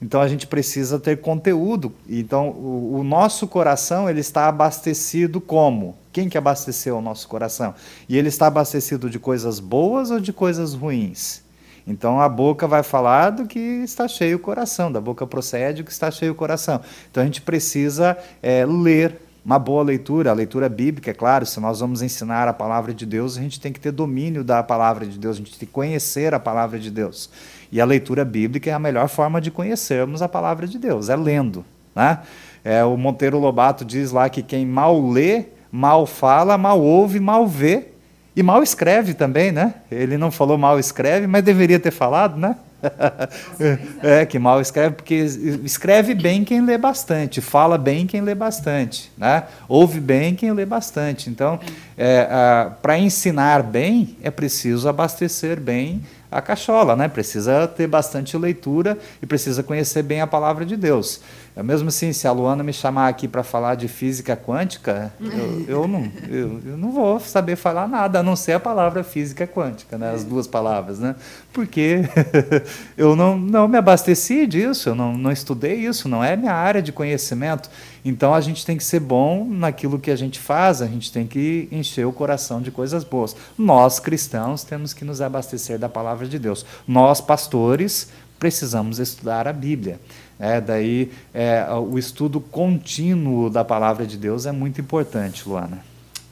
Então 0.00 0.20
a 0.20 0.28
gente 0.28 0.46
precisa 0.46 0.98
ter 0.98 1.20
conteúdo. 1.20 1.92
Então 2.08 2.50
o, 2.50 2.98
o, 3.00 3.04
nosso 3.04 3.46
coração 3.48 4.08
ele 4.08 4.20
está 4.20 4.48
abastecido 4.48 5.40
como? 5.40 5.96
Quem 6.12 6.28
que 6.28 6.38
abasteceu 6.38 6.98
o 6.98 7.02
nosso 7.02 7.28
coração? 7.28 7.74
E 8.08 8.16
ele 8.16 8.28
está 8.28 8.46
abastecido 8.46 9.10
de 9.10 9.18
coisas 9.18 9.58
boas 9.58 10.10
ou 10.10 10.20
de 10.20 10.32
coisas 10.32 10.74
ruins? 10.74 11.42
Então 11.86 12.20
a 12.20 12.28
boca 12.28 12.66
vai 12.66 12.82
falar 12.82 13.30
do 13.30 13.46
que 13.46 13.58
está 13.58 14.06
cheio 14.06 14.36
o 14.36 14.40
coração, 14.40 14.92
da 14.92 15.00
boca 15.00 15.26
procede 15.26 15.82
o 15.82 15.84
que 15.84 15.90
está 15.90 16.10
cheio 16.10 16.32
o 16.32 16.34
coração. 16.34 16.80
Então 17.10 17.22
a 17.22 17.26
gente 17.26 17.40
precisa 17.40 18.16
é, 18.42 18.64
ler 18.66 19.18
uma 19.44 19.58
boa 19.58 19.82
leitura, 19.82 20.30
a 20.30 20.34
leitura 20.34 20.68
bíblica, 20.68 21.10
é 21.10 21.14
claro, 21.14 21.46
se 21.46 21.58
nós 21.58 21.80
vamos 21.80 22.02
ensinar 22.02 22.46
a 22.46 22.52
palavra 22.52 22.92
de 22.92 23.06
Deus, 23.06 23.38
a 23.38 23.40
gente 23.40 23.58
tem 23.58 23.72
que 23.72 23.80
ter 23.80 23.90
domínio 23.90 24.44
da 24.44 24.62
palavra 24.62 25.06
de 25.06 25.18
Deus, 25.18 25.36
a 25.36 25.38
gente 25.38 25.58
tem 25.58 25.66
que 25.66 25.72
conhecer 25.72 26.34
a 26.34 26.38
palavra 26.38 26.78
de 26.78 26.90
Deus. 26.90 27.30
E 27.70 27.80
a 27.80 27.84
leitura 27.84 28.24
bíblica 28.24 28.70
é 28.70 28.72
a 28.72 28.78
melhor 28.78 29.08
forma 29.08 29.40
de 29.40 29.50
conhecermos 29.50 30.22
a 30.22 30.28
palavra 30.28 30.66
de 30.66 30.78
Deus, 30.78 31.08
é 31.08 31.16
lendo. 31.16 31.64
Né? 31.94 32.18
É, 32.64 32.84
o 32.84 32.96
Monteiro 32.96 33.38
Lobato 33.38 33.84
diz 33.84 34.10
lá 34.12 34.28
que 34.28 34.42
quem 34.42 34.66
mal 34.66 35.00
lê, 35.10 35.46
mal 35.70 36.06
fala, 36.06 36.56
mal 36.56 36.80
ouve, 36.80 37.20
mal 37.20 37.46
vê 37.46 37.88
e 38.34 38.42
mal 38.42 38.62
escreve 38.62 39.14
também, 39.14 39.50
né? 39.50 39.74
Ele 39.90 40.16
não 40.16 40.30
falou 40.30 40.56
mal 40.56 40.78
escreve, 40.78 41.26
mas 41.26 41.42
deveria 41.42 41.80
ter 41.80 41.90
falado, 41.90 42.38
né? 42.38 42.54
é, 44.00 44.24
que 44.24 44.38
mal 44.38 44.60
escreve, 44.60 44.94
porque 44.94 45.14
escreve 45.14 46.14
bem 46.14 46.44
quem 46.44 46.60
lê 46.64 46.78
bastante, 46.78 47.40
fala 47.40 47.76
bem 47.76 48.06
quem 48.06 48.20
lê 48.20 48.36
bastante, 48.36 49.10
né? 49.18 49.42
ouve 49.68 49.98
bem 49.98 50.36
quem 50.36 50.52
lê 50.52 50.64
bastante. 50.64 51.28
Então, 51.28 51.58
é, 51.96 52.70
para 52.80 52.96
ensinar 52.96 53.64
bem, 53.64 54.16
é 54.22 54.30
preciso 54.30 54.88
abastecer 54.88 55.58
bem 55.58 56.02
a 56.30 56.40
cachola, 56.40 56.94
né? 56.94 57.08
Precisa 57.08 57.66
ter 57.66 57.86
bastante 57.86 58.36
leitura 58.36 58.98
e 59.22 59.26
precisa 59.26 59.62
conhecer 59.62 60.02
bem 60.02 60.20
a 60.20 60.26
palavra 60.26 60.64
de 60.64 60.76
Deus. 60.76 61.20
É 61.58 61.62
mesmo 61.64 61.88
assim, 61.88 62.12
se 62.12 62.28
a 62.28 62.30
Luana 62.30 62.62
me 62.62 62.72
chamar 62.72 63.08
aqui 63.08 63.26
para 63.26 63.42
falar 63.42 63.74
de 63.74 63.88
física 63.88 64.36
quântica, 64.36 65.12
eu, 65.20 65.64
eu 65.66 65.88
não, 65.88 66.08
eu, 66.28 66.60
eu, 66.64 66.78
não 66.78 66.92
vou 66.92 67.18
saber 67.18 67.56
falar 67.56 67.88
nada, 67.88 68.20
a 68.20 68.22
não 68.22 68.36
ser 68.36 68.52
a 68.52 68.60
palavra 68.60 69.02
física 69.02 69.44
quântica, 69.44 69.98
né? 69.98 70.12
as 70.12 70.22
duas 70.22 70.46
palavras, 70.46 71.00
né? 71.00 71.16
porque 71.52 72.02
eu 72.96 73.16
não, 73.16 73.36
não 73.36 73.66
me 73.66 73.76
abasteci 73.76 74.46
disso, 74.46 74.90
eu 74.90 74.94
não, 74.94 75.18
não 75.18 75.32
estudei 75.32 75.74
isso, 75.84 76.08
não 76.08 76.22
é 76.22 76.36
minha 76.36 76.54
área 76.54 76.80
de 76.80 76.92
conhecimento. 76.92 77.68
Então 78.04 78.32
a 78.32 78.40
gente 78.40 78.64
tem 78.64 78.76
que 78.76 78.84
ser 78.84 79.00
bom 79.00 79.44
naquilo 79.44 79.98
que 79.98 80.12
a 80.12 80.16
gente 80.16 80.38
faz, 80.38 80.80
a 80.80 80.86
gente 80.86 81.10
tem 81.10 81.26
que 81.26 81.66
encher 81.72 82.06
o 82.06 82.12
coração 82.12 82.62
de 82.62 82.70
coisas 82.70 83.02
boas. 83.02 83.34
Nós, 83.58 83.98
cristãos, 83.98 84.62
temos 84.62 84.94
que 84.94 85.04
nos 85.04 85.20
abastecer 85.20 85.76
da 85.76 85.88
palavra 85.88 86.28
de 86.28 86.38
Deus. 86.38 86.64
Nós, 86.86 87.20
pastores, 87.20 88.10
precisamos 88.38 89.00
estudar 89.00 89.48
a 89.48 89.52
Bíblia. 89.52 89.98
É, 90.38 90.60
daí 90.60 91.10
é, 91.34 91.66
o 91.72 91.98
estudo 91.98 92.40
contínuo 92.40 93.50
da 93.50 93.64
palavra 93.64 94.06
de 94.06 94.16
Deus 94.16 94.46
é 94.46 94.52
muito 94.52 94.80
importante, 94.80 95.48
Luana. 95.48 95.82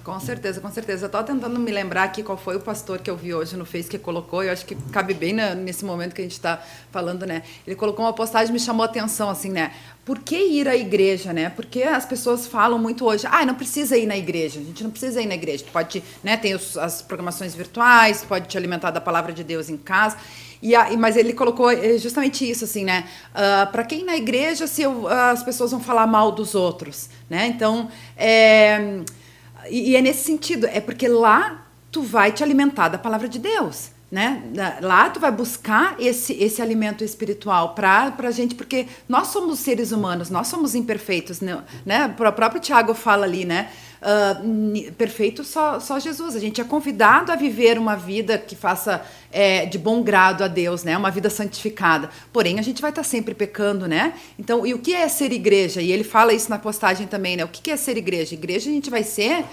Com 0.06 0.20
certeza, 0.20 0.60
com 0.60 0.70
certeza. 0.70 1.06
Eu 1.06 1.08
estou 1.08 1.24
tentando 1.24 1.58
me 1.58 1.72
lembrar 1.72 2.04
aqui 2.04 2.22
qual 2.22 2.38
foi 2.38 2.54
o 2.54 2.60
pastor 2.60 3.00
que 3.00 3.10
eu 3.10 3.16
vi 3.16 3.34
hoje 3.34 3.56
no 3.56 3.66
Face 3.66 3.88
que 3.88 3.98
colocou, 3.98 4.40
eu 4.40 4.52
acho 4.52 4.64
que 4.64 4.76
cabe 4.92 5.12
bem 5.12 5.32
nesse 5.32 5.84
momento 5.84 6.14
que 6.14 6.20
a 6.20 6.24
gente 6.24 6.34
está 6.34 6.62
falando, 6.92 7.26
né? 7.26 7.42
Ele 7.66 7.74
colocou 7.74 8.04
uma 8.04 8.12
postagem 8.12 8.52
me 8.52 8.60
chamou 8.60 8.84
a 8.84 8.86
atenção, 8.86 9.28
assim, 9.28 9.50
né? 9.50 9.72
Por 10.04 10.20
que 10.20 10.36
ir 10.36 10.68
à 10.68 10.76
igreja, 10.76 11.32
né? 11.32 11.50
Porque 11.50 11.82
as 11.82 12.06
pessoas 12.06 12.46
falam 12.46 12.78
muito 12.78 13.04
hoje, 13.04 13.26
ah, 13.28 13.44
não 13.44 13.56
precisa 13.56 13.96
ir 13.96 14.06
na 14.06 14.16
igreja, 14.16 14.60
a 14.60 14.62
gente 14.62 14.84
não 14.84 14.92
precisa 14.92 15.20
ir 15.20 15.26
na 15.26 15.34
igreja. 15.34 15.64
Tu 15.64 15.72
pode, 15.72 16.00
né, 16.22 16.36
tem 16.36 16.54
os, 16.54 16.78
as 16.78 17.02
programações 17.02 17.52
virtuais, 17.56 18.24
pode 18.24 18.46
te 18.46 18.56
alimentar 18.56 18.92
da 18.92 19.00
palavra 19.00 19.32
de 19.32 19.42
Deus 19.42 19.68
em 19.68 19.76
casa. 19.76 20.16
E 20.62 20.76
a, 20.76 20.96
mas 20.96 21.16
ele 21.16 21.32
colocou 21.32 21.68
eh, 21.68 21.98
justamente 21.98 22.48
isso, 22.48 22.62
assim, 22.62 22.84
né? 22.84 23.08
Uh, 23.34 23.62
ah, 23.62 23.68
para 23.72 23.82
quem 23.82 24.04
na 24.04 24.16
igreja 24.16 24.68
se 24.68 24.82
eu, 24.82 25.08
as 25.08 25.42
pessoas 25.42 25.72
vão 25.72 25.80
falar 25.80 26.06
mal 26.06 26.30
dos 26.30 26.54
outros, 26.54 27.10
né? 27.28 27.48
Então, 27.48 27.88
é, 28.16 29.00
e, 29.70 29.90
e 29.90 29.96
é 29.96 30.02
nesse 30.02 30.24
sentido, 30.24 30.66
é 30.66 30.80
porque 30.80 31.08
lá 31.08 31.66
tu 31.90 32.02
vai 32.02 32.32
te 32.32 32.42
alimentar 32.42 32.88
da 32.88 32.98
palavra 32.98 33.28
de 33.28 33.38
Deus 33.38 33.96
né? 34.10 34.42
Lá 34.80 35.10
tu 35.10 35.18
vai 35.18 35.32
buscar 35.32 35.96
esse, 35.98 36.32
esse 36.34 36.62
alimento 36.62 37.02
espiritual 37.02 37.74
para 37.74 38.14
a 38.16 38.30
gente, 38.30 38.54
porque 38.54 38.86
nós 39.08 39.28
somos 39.28 39.58
seres 39.58 39.90
humanos, 39.90 40.30
nós 40.30 40.46
somos 40.46 40.74
imperfeitos, 40.74 41.40
né? 41.40 41.62
O 42.18 42.32
próprio 42.32 42.60
Tiago 42.60 42.94
fala 42.94 43.24
ali, 43.24 43.44
né? 43.44 43.70
Uh, 44.02 44.92
perfeito 44.92 45.42
só, 45.42 45.80
só 45.80 45.98
Jesus. 45.98 46.36
A 46.36 46.38
gente 46.38 46.60
é 46.60 46.64
convidado 46.64 47.32
a 47.32 47.36
viver 47.36 47.78
uma 47.78 47.96
vida 47.96 48.38
que 48.38 48.54
faça 48.54 49.04
é, 49.32 49.66
de 49.66 49.78
bom 49.78 50.02
grado 50.02 50.44
a 50.44 50.48
Deus, 50.48 50.84
né? 50.84 50.96
Uma 50.96 51.10
vida 51.10 51.30
santificada. 51.30 52.10
Porém, 52.32 52.58
a 52.58 52.62
gente 52.62 52.80
vai 52.82 52.90
estar 52.90 53.02
sempre 53.02 53.34
pecando, 53.34 53.86
né? 53.86 54.14
Então, 54.38 54.66
e 54.66 54.74
o 54.74 54.78
que 54.78 54.94
é 54.94 55.08
ser 55.08 55.32
igreja? 55.32 55.80
E 55.80 55.90
ele 55.90 56.04
fala 56.04 56.32
isso 56.32 56.50
na 56.50 56.58
postagem 56.58 57.06
também, 57.06 57.36
né? 57.36 57.44
O 57.44 57.48
que 57.48 57.70
é 57.70 57.76
ser 57.76 57.96
igreja? 57.96 58.34
Igreja 58.34 58.70
a 58.70 58.72
gente 58.72 58.90
vai 58.90 59.02
ser 59.02 59.44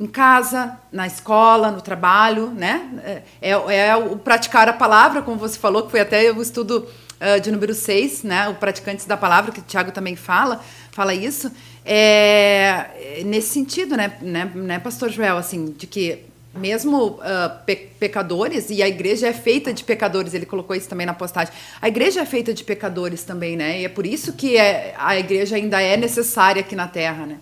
em 0.00 0.06
casa, 0.06 0.76
na 0.90 1.06
escola, 1.06 1.70
no 1.70 1.80
trabalho, 1.80 2.50
né? 2.50 3.22
É, 3.40 3.50
é, 3.50 3.76
é, 3.88 3.96
o 3.96 4.16
praticar 4.16 4.68
a 4.68 4.72
palavra, 4.72 5.22
como 5.22 5.36
você 5.36 5.58
falou, 5.58 5.84
que 5.84 5.90
foi 5.90 6.00
até 6.00 6.32
o 6.32 6.42
estudo 6.42 6.88
uh, 7.20 7.40
de 7.40 7.52
número 7.52 7.72
6, 7.72 8.24
né? 8.24 8.48
O 8.48 8.54
Praticantes 8.54 9.06
da 9.06 9.16
Palavra, 9.16 9.52
que 9.52 9.60
o 9.60 9.62
Tiago 9.62 9.92
também 9.92 10.16
fala, 10.16 10.60
fala 10.90 11.14
isso. 11.14 11.52
É, 11.84 13.22
nesse 13.24 13.48
sentido, 13.48 13.96
né, 13.96 14.16
né, 14.20 14.50
né, 14.54 14.78
pastor 14.78 15.10
Joel, 15.10 15.36
assim, 15.36 15.74
de 15.76 15.86
que 15.86 16.24
mesmo 16.54 17.06
uh, 17.06 17.64
pe 17.64 17.76
pecadores, 17.98 18.68
e 18.68 18.82
a 18.82 18.88
igreja 18.88 19.28
é 19.28 19.32
feita 19.32 19.72
de 19.72 19.82
pecadores, 19.84 20.34
ele 20.34 20.44
colocou 20.44 20.76
isso 20.76 20.88
também 20.88 21.06
na 21.06 21.14
postagem. 21.14 21.52
A 21.80 21.88
igreja 21.88 22.20
é 22.20 22.26
feita 22.26 22.52
de 22.52 22.62
pecadores 22.62 23.22
também, 23.24 23.56
né? 23.56 23.80
E 23.80 23.84
é 23.84 23.88
por 23.88 24.04
isso 24.04 24.32
que 24.32 24.56
é, 24.56 24.94
a 24.98 25.18
igreja 25.18 25.56
ainda 25.56 25.80
é 25.80 25.96
necessária 25.96 26.60
aqui 26.60 26.76
na 26.76 26.86
Terra, 26.86 27.26
né? 27.26 27.38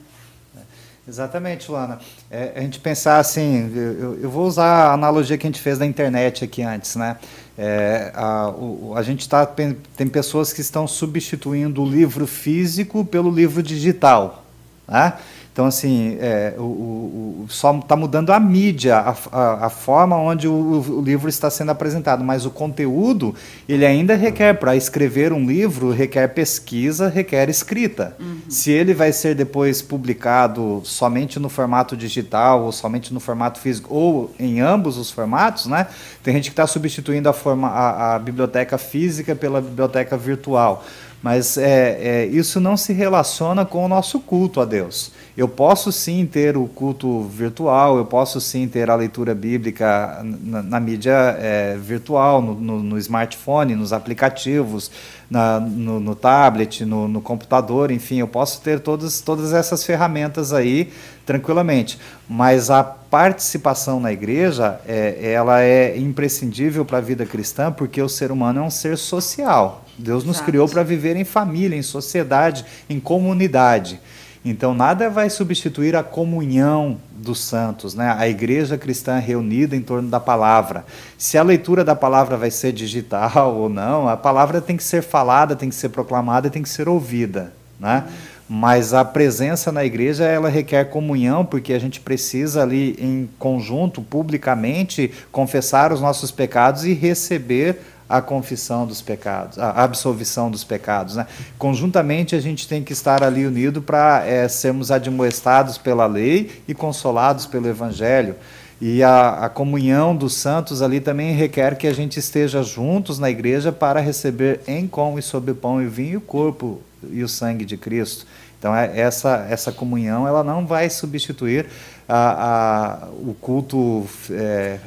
Exatamente, 1.09 1.69
Luana. 1.69 1.99
É, 2.31 2.53
a 2.55 2.61
gente 2.61 2.79
pensar 2.79 3.19
assim, 3.19 3.73
eu, 3.75 4.21
eu, 4.21 4.31
vou 4.31 4.47
usar 4.47 4.91
a 4.91 4.93
analogia 4.93 5.37
que 5.37 5.47
a 5.47 5.51
gente 5.51 5.61
fez 5.61 5.77
da 5.79 5.85
internet 5.85 6.45
aqui 6.45 6.63
antes, 6.63 6.95
né? 6.95 7.17
É, 7.59 8.13
a, 8.15 8.49
o, 8.51 8.95
a 8.97 9.03
gente 9.03 9.29
tá, 9.29 9.45
tem 9.45 10.07
pessoas 10.09 10.53
que 10.53 10.61
estão 10.61 10.87
substituindo 10.87 11.83
o 11.83 11.89
livro 11.89 12.27
físico 12.27 13.05
pelo 13.05 13.31
livro 13.31 13.63
digital, 13.63 14.45
né? 14.89 15.15
Então, 15.53 15.67
assim, 15.67 16.17
é, 16.21 16.55
o, 16.57 16.63
o, 16.63 17.47
só 17.49 17.77
está 17.77 17.97
mudando 17.97 18.31
a 18.31 18.39
mídia, 18.39 18.97
a, 18.97 19.17
a, 19.33 19.67
a 19.67 19.71
forma 19.71 20.17
onde 20.17 20.47
o, 20.47 20.53
o, 20.53 21.03
livro 21.03 21.29
está 21.29 21.51
sendo 21.51 21.71
apresentado, 21.71 22.23
mas 22.23 22.47
o 22.47 22.51
conteúdo, 22.51 23.35
ele 23.69 23.85
ainda 23.85 24.15
requer, 24.15 24.55
para 24.55 24.77
escrever 24.77 25.33
um 25.33 25.45
livro, 25.45 25.91
requer 25.91 26.29
pesquisa, 26.29 27.09
requer 27.09 27.49
escrita. 27.49 28.17
Uhum. 28.21 28.39
Se 28.49 28.71
ele 28.71 28.95
vai 28.95 29.13
ser 29.13 29.35
depois 29.35 29.83
publicado 29.83 30.83
somente 30.85 31.41
no 31.41 31.49
formato 31.49 31.97
digital, 31.97 32.63
ou 32.63 32.73
somente 32.73 33.13
no 33.13 33.19
formato 33.19 33.59
físico, 33.59 33.93
ou 33.93 34.33
em 34.39 34.61
ambos 34.61 34.97
os 34.97 35.11
formatos, 35.11 35.67
né? 35.67 35.89
Tem 36.23 36.35
gente 36.35 36.45
que 36.45 36.53
está 36.53 36.67
substituindo 36.67 37.29
a, 37.29 37.33
forma, 37.33 37.69
a, 37.69 38.15
a 38.15 38.19
biblioteca 38.21 38.79
física 38.79 39.35
pela 39.35 39.61
biblioteca 39.61 40.17
virtual. 40.17 40.85
Mas 41.23 41.59
é, 41.59 41.99
é, 42.01 42.27
isso 42.27 42.59
não 42.61 42.77
se 42.77 42.95
relaciona 42.95 43.67
com 43.67 43.85
o 43.85 43.89
nosso 43.89 44.19
culto 44.21 44.61
a 44.61 44.65
Deus. 44.65 45.13
Eu 45.37 45.47
posso 45.47 45.93
sim 45.93 46.25
ter 46.25 46.57
o 46.57 46.67
culto 46.67 47.23
virtual, 47.25 47.99
eu 47.99 48.07
posso 48.07 48.41
sim 48.41 48.67
ter 48.67 48.89
a 48.89 48.95
leitura 48.95 49.35
bíblica 49.35 50.25
na, 50.25 50.63
na 50.63 50.81
mídia 50.81 51.37
é, 51.39 51.77
virtual, 51.77 52.41
no, 52.41 52.55
no, 52.55 52.83
no, 52.83 52.99
smartphone, 52.99 53.75
nos 53.75 53.93
aplicativos, 53.93 54.91
na, 55.31 55.61
no, 55.61 56.01
no, 56.01 56.17
tablet, 56.17 56.85
no, 56.85 57.21
computador, 57.21 57.93
enfim, 57.93 58.17
eu 58.17 58.27
posso 58.27 58.61
ter 58.61 58.81
todas, 58.81 59.21
todas 59.21 59.53
essas 59.53 59.85
ferramentas 59.85 60.53
aí 60.53 60.93
tranquilamente. 61.25 61.99
Mas 62.29 62.69
a 62.69 62.83
participação 62.83 64.01
na 64.01 64.13
igreja, 64.13 64.81
é, 64.87 65.33
ela 65.33 65.63
é 65.63 65.97
imprescindível 65.97 66.85
para 66.85 66.99
a 66.99 67.01
vida 67.01 67.25
cristã, 67.25 67.71
porque 67.71 68.03
o 68.03 68.09
ser 68.09 68.33
humano 68.33 68.59
é 68.59 68.63
um 68.63 68.71
ser 68.71 68.99
social. 68.99 69.85
Deus 69.97 70.25
nos 70.25 70.37
Exato. 70.37 70.51
criou 70.51 70.69
para 70.69 70.83
viver 70.83 71.15
em 71.15 71.25
família, 71.25 71.77
em 71.77 71.83
sociedade, 71.83 72.65
em 72.89 72.99
comunidade. 72.99 74.01
Então, 74.45 74.73
nada 74.73 75.11
vai 75.11 75.29
substituir 75.29 75.95
a 75.95 76.03
comunhão 76.03 76.97
dos 77.13 77.41
santos, 77.41 77.95
né? 77.95 78.15
a 78.17 78.27
igreja 78.27 78.79
cristã 78.79 79.19
reunida 79.19 79.77
em 79.77 79.83
torno 79.83 80.09
da 80.09 80.19
palavra. 80.19 80.85
Se 81.19 81.37
a 81.37 81.43
leitura 81.43 81.85
da 81.85 81.95
palavra 81.95 82.39
vai 82.39 82.51
ser 82.51 82.73
digital 82.73 83.55
ou 83.61 83.69
não, 83.69 84.09
a 84.09 84.17
palavra 84.17 84.61
tem 84.61 84.77
que 84.77 84.85
ser 84.85 85.03
falada, 85.03 85.55
tem 85.55 85.69
que 85.69 85.75
ser 85.75 85.91
proclamada, 85.91 86.49
tem 86.49 86.63
que 86.63 86.71
ser 86.71 86.89
ouvida. 86.89 87.53
Né? 87.79 88.05
Mas 88.49 88.95
a 88.95 89.05
presença 89.05 89.71
na 89.71 89.85
igreja 89.85 90.25
ela 90.25 90.49
requer 90.49 90.85
comunhão, 90.87 91.45
porque 91.45 91.75
a 91.75 91.79
gente 91.79 92.01
precisa 92.01 92.63
ali 92.63 92.97
em 92.99 93.29
conjunto, 93.39 94.01
publicamente, 94.01 95.13
confessar 95.31 95.93
os 95.93 96.01
nossos 96.01 96.31
pecados 96.31 96.85
e 96.85 96.95
receber 96.95 97.79
a 98.11 98.21
confissão 98.21 98.85
dos 98.85 99.01
pecados, 99.01 99.57
a 99.57 99.71
absolvição 99.85 100.51
dos 100.51 100.65
pecados. 100.65 101.15
Né? 101.15 101.25
Conjuntamente, 101.57 102.35
a 102.35 102.41
gente 102.41 102.67
tem 102.67 102.83
que 102.83 102.93
estar 102.93 103.23
ali 103.23 103.47
unido 103.47 103.81
para 103.81 104.27
é, 104.27 104.49
sermos 104.49 104.91
admoestados 104.91 105.79
pela 105.79 106.07
lei 106.07 106.51
e 106.67 106.75
consolados 106.75 107.47
pelo 107.47 107.69
Evangelho. 107.69 108.35
E 108.81 109.01
a, 109.01 109.45
a, 109.45 109.49
comunhão 109.49 110.17
dos 110.17 110.35
santos 110.35 110.83
ali 110.83 111.01
também 111.01 111.35
requer 111.35 111.77
que 111.77 111.87
a 111.87 111.93
gente 111.93 112.19
esteja 112.19 112.65
juntos 112.65 113.19
na 113.21 113.31
igreja 113.31 113.71
para 113.71 114.01
receber 114.01 114.61
em 114.67 114.89
com 114.89 115.17
e 115.17 115.23
sob 115.23 115.55
pão 115.55 115.81
e 115.81 115.87
vinho 115.87 116.19
o 116.19 116.23
corpo 116.23 116.81
e 117.13 117.23
o 117.23 117.29
sangue 117.29 117.65
de 117.65 117.77
Cristo. 117.77 118.27
Então 118.59 118.75
é, 118.75 118.99
essa, 118.99 119.47
essa 119.49 119.71
comunhão 119.71 120.27
ela 120.27 120.43
não 120.43 120.67
vai 120.67 120.91
substituir 120.91 121.67
a, 122.13 123.05
a, 123.05 123.09
o 123.09 123.37
culto 123.41 124.05
é, 124.33 124.79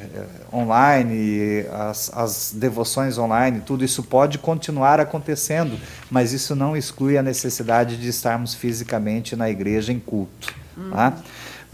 online, 0.52 1.64
as, 1.72 2.12
as 2.14 2.52
devoções 2.54 3.16
online, 3.16 3.62
tudo 3.64 3.82
isso 3.82 4.02
pode 4.02 4.36
continuar 4.36 5.00
acontecendo, 5.00 5.78
mas 6.10 6.34
isso 6.34 6.54
não 6.54 6.76
exclui 6.76 7.16
a 7.16 7.22
necessidade 7.22 7.96
de 7.96 8.08
estarmos 8.08 8.54
fisicamente 8.54 9.34
na 9.34 9.48
igreja 9.48 9.90
em 9.90 9.98
culto. 9.98 10.54
Uhum. 10.76 10.90
Tá? 10.90 11.14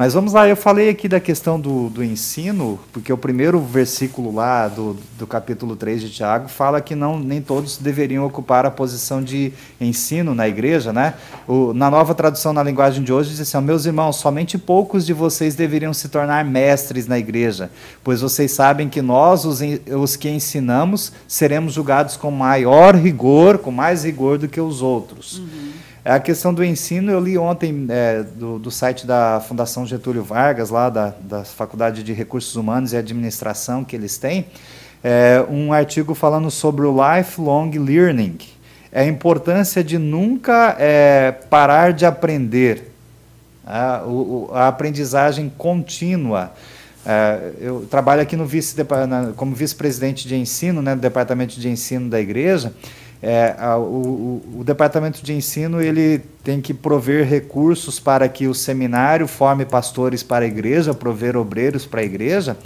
Mas 0.01 0.15
vamos 0.15 0.33
lá, 0.33 0.49
eu 0.49 0.57
falei 0.57 0.89
aqui 0.89 1.07
da 1.07 1.21
questão 1.21 1.61
do, 1.61 1.91
do 1.91 2.03
ensino, 2.03 2.81
porque 2.91 3.13
o 3.13 3.19
primeiro 3.19 3.61
versículo 3.61 4.35
lá 4.35 4.67
do, 4.67 4.97
do 5.19 5.27
capítulo 5.27 5.77
3 5.77 6.01
de 6.01 6.09
Tiago 6.09 6.49
fala 6.49 6.81
que 6.81 6.95
não, 6.95 7.19
nem 7.19 7.43
todos 7.43 7.77
deveriam 7.77 8.25
ocupar 8.25 8.65
a 8.65 8.71
posição 8.71 9.23
de 9.23 9.53
ensino 9.79 10.35
na 10.35 10.49
igreja, 10.49 10.91
né? 10.91 11.13
O, 11.47 11.75
na 11.75 11.91
nova 11.91 12.15
tradução 12.15 12.55
na 12.55 12.63
linguagem 12.63 13.05
de 13.05 13.13
hoje 13.13 13.29
diz 13.29 13.41
assim, 13.41 13.63
meus 13.63 13.85
irmãos, 13.85 14.17
somente 14.17 14.57
poucos 14.57 15.05
de 15.05 15.13
vocês 15.13 15.55
deveriam 15.55 15.93
se 15.93 16.09
tornar 16.09 16.47
mestres 16.47 17.07
na 17.07 17.19
igreja, 17.19 17.71
pois 18.03 18.23
vocês 18.23 18.53
sabem 18.53 18.89
que 18.89 19.03
nós, 19.03 19.45
os, 19.45 19.61
os 19.87 20.17
que 20.17 20.31
ensinamos, 20.31 21.13
seremos 21.29 21.75
julgados 21.75 22.17
com 22.17 22.31
maior 22.31 22.95
rigor, 22.95 23.59
com 23.59 23.71
mais 23.71 24.03
rigor 24.07 24.39
do 24.39 24.49
que 24.49 24.63
os 24.63 24.81
outros. 24.81 25.41
Uhum. 25.41 25.60
É 26.11 26.15
a 26.15 26.19
questão 26.19 26.53
do 26.53 26.65
ensino, 26.65 27.13
eu 27.13 27.21
li 27.21 27.39
ontem 27.39 27.87
é, 27.89 28.25
do, 28.25 28.59
do, 28.59 28.69
site 28.69 29.07
da 29.07 29.41
Fundação 29.47 29.87
Getúlio 29.87 30.25
Vargas, 30.25 30.69
lá 30.69 30.91
da, 30.91 31.15
da 31.21 31.45
Faculdade 31.45 32.03
de 32.03 32.13
Recursos 32.13 32.57
Humanos 32.57 32.93
e 32.93 32.97
Administração 32.97 33.85
que 33.85 33.95
eles 33.95 34.19
têm, 34.19 34.47
é, 35.05 35.41
um 35.49 35.73
artigo 35.73 36.13
falando 36.13 36.51
sobre 36.51 36.85
o 36.85 36.93
lifelong 36.93 37.71
learning, 37.79 38.39
é 38.91 39.03
a 39.03 39.07
importância 39.07 39.85
de 39.85 39.99
nunca 39.99 40.75
é, 40.81 41.31
parar 41.31 41.93
de 41.93 42.05
aprender, 42.05 42.91
a, 43.65 44.03
o, 44.05 44.51
a 44.53 44.67
aprendizagem 44.67 45.49
contínua. 45.57 46.53
É, 47.07 47.53
eu 47.61 47.87
trabalho 47.89 48.21
aqui 48.21 48.35
no 48.35 48.47
vice, 48.47 48.75
como 49.37 49.55
vice-presidente 49.55 50.27
de 50.27 50.35
ensino, 50.35 50.83
né, 50.83 50.97
do 50.97 51.01
departamento 51.01 51.61
de 51.61 51.69
ensino 51.69 52.11
da 52.11 52.21
igreja, 52.21 52.75
é, 53.23 53.55
a, 53.59 53.77
o, 53.77 54.41
o, 54.57 54.65
departamento 54.65 55.23
de 55.23 55.35
ensino 55.35 55.81
ele 55.81 56.21
tem 56.43 56.59
que 56.59 56.73
prover 56.73 57.27
recursos 57.27 58.01
para 58.01 58.27
que 58.31 58.49
o 58.49 58.55
seminário 58.55 59.29
forme 59.29 59.67
pastores 59.67 60.23
para 60.23 60.47
a 60.47 60.49
igreja, 60.49 60.95
prover 60.95 61.37
obreiros 61.37 61.85
para 61.85 62.01
a 62.01 62.05
igreja, 62.05 62.57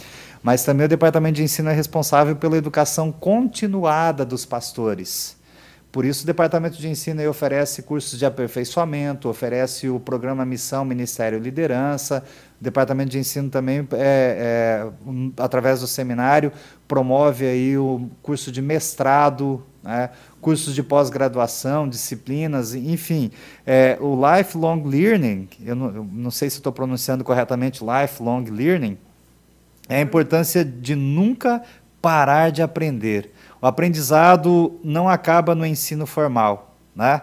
mas 0.45 0.63
também 0.63 0.87
o 0.87 0.89
departamento 0.89 1.37
de 1.37 1.43
ensino 1.43 1.71
é 1.71 1.73
responsável 1.73 2.37
pela 2.37 2.57
educação 2.57 3.11
continuada 3.11 4.25
dos 4.25 4.45
pastores, 4.45 5.37
Por 5.91 6.05
isso, 6.05 6.25
o 6.25 6.27
Departamento 6.27 6.77
de 6.77 6.89
Ensino 6.89 7.27
oferece 7.31 7.81
cursos 7.83 8.19
de 8.19 8.27
aperfeiçoamento, 8.27 9.29
oferece 9.29 9.89
o 9.89 10.01
programa 10.01 10.45
Missão, 10.45 10.85
Ministério 10.85 11.39
Liderança. 11.39 12.25
O 12.61 12.65
Departamento 12.65 13.11
de 13.11 13.19
Ensino 13.21 13.49
também, 13.49 13.87
é, 13.93 14.83
é, 14.83 14.87
um, 15.07 15.33
através 15.37 15.83
do 15.83 15.87
seminário, 15.87 16.51
promove 16.89 17.47
aí 17.47 17.79
o 17.79 18.11
curso 18.23 18.51
de 18.51 18.61
mestrado, 18.61 19.63
né, 19.85 20.11
cursos 20.45 20.75
de 20.75 20.83
pós-graduação, 20.83 21.89
disciplinas, 21.89 22.75
enfim. 22.75 23.31
É, 23.67 23.97
o 23.99 24.15
Lifelong 24.15 24.83
Learning, 24.85 25.49
eu 25.65 25.75
não, 25.75 25.87
eu 25.87 26.07
não 26.13 26.31
sei 26.31 26.51
se 26.51 26.57
estou 26.57 26.71
pronunciando 26.71 27.25
corretamente 27.25 27.83
Lifelong 27.83 28.45
Learning, 28.51 28.99
é 29.89 29.97
a 29.97 30.01
importância 30.03 30.63
de 30.63 30.95
nunca 30.95 31.63
parar 32.03 32.51
de 32.51 32.61
aprender. 32.61 33.33
O 33.59 33.67
aprendizado 33.67 34.79
não 34.85 35.09
acaba 35.09 35.55
no 35.55 35.65
ensino 35.65 36.05
formal, 36.05 36.77
né? 36.95 37.23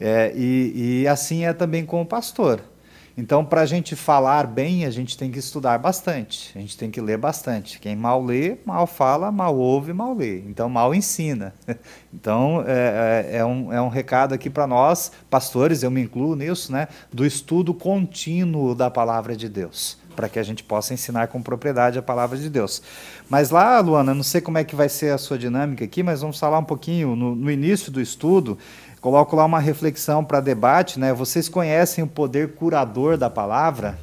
É, 0.00 0.32
e, 0.34 1.02
e 1.02 1.08
assim 1.08 1.44
é 1.44 1.52
também 1.52 1.84
com 1.84 2.00
o 2.00 2.06
pastor. 2.06 2.62
Então, 3.16 3.44
para 3.44 3.60
a 3.60 3.66
gente 3.66 3.94
falar 3.94 4.46
bem, 4.46 4.86
a 4.86 4.90
gente 4.90 5.18
tem 5.18 5.30
que 5.30 5.38
estudar 5.38 5.78
bastante, 5.78 6.50
a 6.56 6.60
gente 6.60 6.78
tem 6.78 6.90
que 6.90 7.00
ler 7.00 7.18
bastante. 7.18 7.78
Quem 7.78 7.94
mal 7.94 8.24
lê, 8.24 8.56
mal 8.64 8.86
fala, 8.86 9.30
mal 9.30 9.54
ouve, 9.54 9.92
mal 9.92 10.14
lê. 10.14 10.38
Então, 10.40 10.68
mal 10.68 10.94
ensina. 10.94 11.54
Então, 12.14 12.62
é, 12.66 13.30
é, 13.32 13.38
é 13.38 13.44
um, 13.44 13.72
é 13.72 13.80
um 13.80 13.88
recado 13.88 14.34
aqui 14.34 14.50
para 14.50 14.66
nós, 14.66 15.10
pastores, 15.30 15.82
eu 15.82 15.90
me 15.90 16.02
incluo 16.02 16.36
nisso, 16.36 16.70
né, 16.70 16.86
do 17.10 17.24
estudo 17.24 17.72
contínuo 17.72 18.74
da 18.74 18.90
palavra 18.90 19.34
de 19.34 19.48
Deus, 19.48 19.96
para 20.14 20.28
que 20.28 20.38
a 20.38 20.42
gente 20.42 20.62
possa 20.62 20.92
ensinar 20.92 21.28
com 21.28 21.40
propriedade 21.40 21.98
a 21.98 22.02
palavra 22.02 22.36
de 22.36 22.50
Deus. 22.50 22.82
Mas 23.30 23.48
lá, 23.48 23.80
Luana, 23.80 24.14
não 24.14 24.22
sei 24.22 24.42
como 24.42 24.58
é 24.58 24.62
que 24.62 24.76
vai 24.76 24.90
ser 24.90 25.14
a 25.14 25.16
sua 25.16 25.38
dinâmica 25.38 25.86
aqui, 25.86 26.02
mas 26.02 26.20
vamos 26.20 26.38
falar 26.38 26.58
um 26.58 26.64
pouquinho 26.64 27.16
no, 27.16 27.34
no 27.34 27.50
início 27.50 27.90
do 27.90 28.00
estudo 28.00 28.58
Coloco 29.02 29.34
lá 29.34 29.44
uma 29.44 29.58
reflexão 29.58 30.24
para 30.24 30.38
debate. 30.38 30.98
Né? 30.98 31.12
Vocês 31.12 31.48
conhecem 31.48 32.04
o 32.04 32.06
poder 32.06 32.54
curador 32.54 33.18
da 33.18 33.28
palavra? 33.28 33.98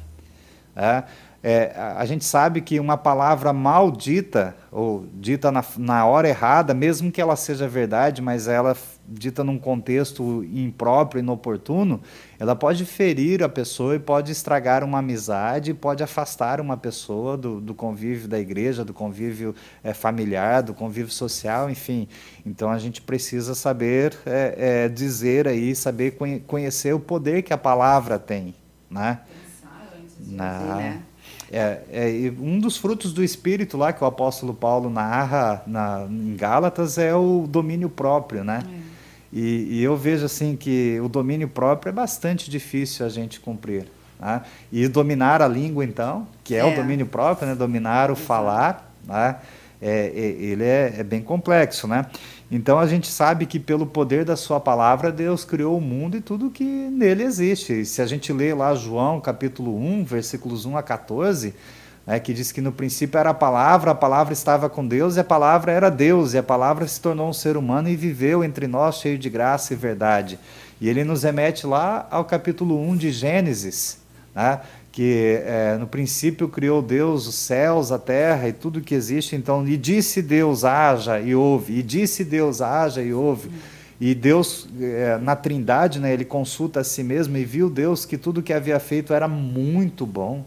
É, 0.76 1.02
é, 1.42 1.72
a 1.96 2.04
gente 2.04 2.22
sabe 2.22 2.60
que 2.60 2.78
uma 2.78 2.98
palavra 2.98 3.50
maldita, 3.50 4.54
ou 4.70 5.06
dita 5.14 5.50
na, 5.50 5.64
na 5.78 6.04
hora 6.04 6.28
errada, 6.28 6.74
mesmo 6.74 7.10
que 7.10 7.18
ela 7.18 7.34
seja 7.34 7.66
verdade, 7.66 8.20
mas 8.20 8.46
ela 8.46 8.76
dita 9.10 9.42
num 9.42 9.58
contexto 9.58 10.44
impróprio, 10.44 11.18
inoportuno, 11.18 12.00
ela 12.38 12.54
pode 12.54 12.84
ferir 12.84 13.42
a 13.42 13.48
pessoa 13.48 13.96
e 13.96 13.98
pode 13.98 14.30
estragar 14.30 14.84
uma 14.84 14.98
amizade, 14.98 15.74
pode 15.74 16.02
afastar 16.02 16.60
uma 16.60 16.76
pessoa 16.76 17.36
do, 17.36 17.60
do 17.60 17.74
convívio 17.74 18.28
da 18.28 18.38
igreja, 18.38 18.84
do 18.84 18.94
convívio 18.94 19.54
é, 19.82 19.92
familiar, 19.92 20.62
do 20.62 20.72
convívio 20.72 21.12
social, 21.12 21.68
enfim. 21.68 22.06
Então 22.46 22.70
a 22.70 22.78
gente 22.78 23.02
precisa 23.02 23.54
saber 23.54 24.16
é, 24.24 24.84
é, 24.84 24.88
dizer 24.88 25.48
aí, 25.48 25.74
saber 25.74 26.16
conhecer 26.46 26.94
o 26.94 27.00
poder 27.00 27.42
que 27.42 27.52
a 27.52 27.58
palavra 27.58 28.18
tem, 28.18 28.54
né? 28.88 29.20
Pensar 29.60 29.92
antes 29.98 30.28
de 30.28 30.34
Na, 30.34 30.58
dizer, 30.58 30.74
né? 30.76 31.02
É, 31.52 31.82
é, 31.90 32.32
um 32.40 32.60
dos 32.60 32.76
frutos 32.76 33.12
do 33.12 33.24
Espírito 33.24 33.76
lá 33.76 33.92
que 33.92 34.04
o 34.04 34.06
apóstolo 34.06 34.54
Paulo 34.54 34.88
narra 34.88 35.64
na, 35.66 36.06
em 36.08 36.36
Gálatas 36.36 36.96
é 36.96 37.12
o 37.12 37.44
domínio 37.48 37.90
próprio, 37.90 38.44
né? 38.44 38.62
É. 38.72 38.79
E, 39.32 39.78
e, 39.78 39.82
eu 39.82 39.96
vejo 39.96 40.24
assim 40.24 40.56
que 40.56 40.98
o 41.00 41.08
domínio 41.08 41.48
próprio 41.48 41.90
é 41.90 41.92
bastante 41.92 42.50
difícil 42.50 43.06
a 43.06 43.08
gente 43.08 43.38
cumprir. 43.38 43.86
Né? 44.18 44.42
E 44.72 44.88
dominar 44.88 45.40
a 45.40 45.48
língua, 45.48 45.84
então, 45.84 46.26
que 46.42 46.54
é, 46.54 46.58
é. 46.58 46.64
o 46.64 46.74
domínio 46.74 47.06
próprio, 47.06 47.48
né? 47.48 47.54
dominar 47.54 48.10
o 48.10 48.14
Exato. 48.14 48.26
falar, 48.26 48.94
né? 49.06 49.36
É, 49.82 50.12
é, 50.14 50.20
ele 50.42 50.64
é, 50.64 50.96
é, 50.98 51.02
bem 51.02 51.22
complexo. 51.22 51.88
Né? 51.88 52.04
Então 52.50 52.78
a 52.78 52.86
gente 52.86 53.08
sabe 53.08 53.46
que 53.46 53.58
pelo 53.58 53.86
poder 53.86 54.26
da 54.26 54.36
sua 54.36 54.60
palavra, 54.60 55.10
Deus 55.10 55.42
criou 55.44 55.78
o 55.78 55.80
mundo 55.80 56.18
e 56.18 56.20
tudo 56.20 56.50
que 56.50 56.64
nele 56.64 57.22
existe. 57.22 57.80
E 57.80 57.86
se 57.86 58.02
a 58.02 58.06
gente 58.06 58.30
lê 58.30 58.52
lá 58.52 58.74
João 58.74 59.20
capítulo 59.20 59.74
1, 59.78 60.04
versículos 60.04 60.66
1 60.66 60.76
a 60.76 60.82
14 60.82 61.54
né, 62.06 62.18
que 62.18 62.32
diz 62.32 62.52
que 62.52 62.60
no 62.60 62.72
princípio 62.72 63.18
era 63.18 63.30
a 63.30 63.34
palavra, 63.34 63.90
a 63.90 63.94
palavra 63.94 64.32
estava 64.32 64.68
com 64.68 64.86
Deus 64.86 65.16
e 65.16 65.20
a 65.20 65.24
palavra 65.24 65.72
era 65.72 65.90
Deus, 65.90 66.34
e 66.34 66.38
a 66.38 66.42
palavra 66.42 66.86
se 66.86 67.00
tornou 67.00 67.28
um 67.28 67.32
ser 67.32 67.56
humano 67.56 67.88
e 67.88 67.96
viveu 67.96 68.42
entre 68.42 68.66
nós 68.66 68.96
cheio 68.96 69.18
de 69.18 69.28
graça 69.28 69.72
e 69.72 69.76
verdade. 69.76 70.38
E 70.80 70.88
ele 70.88 71.04
nos 71.04 71.22
remete 71.22 71.66
lá 71.66 72.08
ao 72.10 72.24
capítulo 72.24 72.80
1 72.80 72.96
de 72.96 73.12
Gênesis, 73.12 73.98
né, 74.34 74.60
que 74.92 75.40
é, 75.44 75.76
no 75.78 75.86
princípio 75.86 76.48
criou 76.48 76.82
Deus 76.82 77.26
os 77.26 77.34
céus, 77.34 77.92
a 77.92 77.98
terra 77.98 78.48
e 78.48 78.52
tudo 78.52 78.80
que 78.80 78.94
existe. 78.94 79.36
Então, 79.36 79.66
e 79.66 79.76
disse 79.76 80.20
Deus, 80.20 80.64
haja 80.64 81.20
e 81.20 81.34
ouve, 81.34 81.78
e 81.78 81.82
disse 81.82 82.24
Deus, 82.24 82.60
haja 82.60 83.02
e 83.02 83.12
ouve. 83.12 83.50
E 84.00 84.14
Deus, 84.14 84.66
é, 84.80 85.18
na 85.18 85.36
Trindade, 85.36 86.00
né, 86.00 86.12
ele 86.12 86.24
consulta 86.24 86.80
a 86.80 86.84
si 86.84 87.04
mesmo 87.04 87.36
e 87.36 87.44
viu 87.44 87.68
Deus 87.68 88.06
que 88.06 88.16
tudo 88.16 88.42
que 88.42 88.52
havia 88.52 88.80
feito 88.80 89.12
era 89.12 89.28
muito 89.28 90.06
bom. 90.06 90.44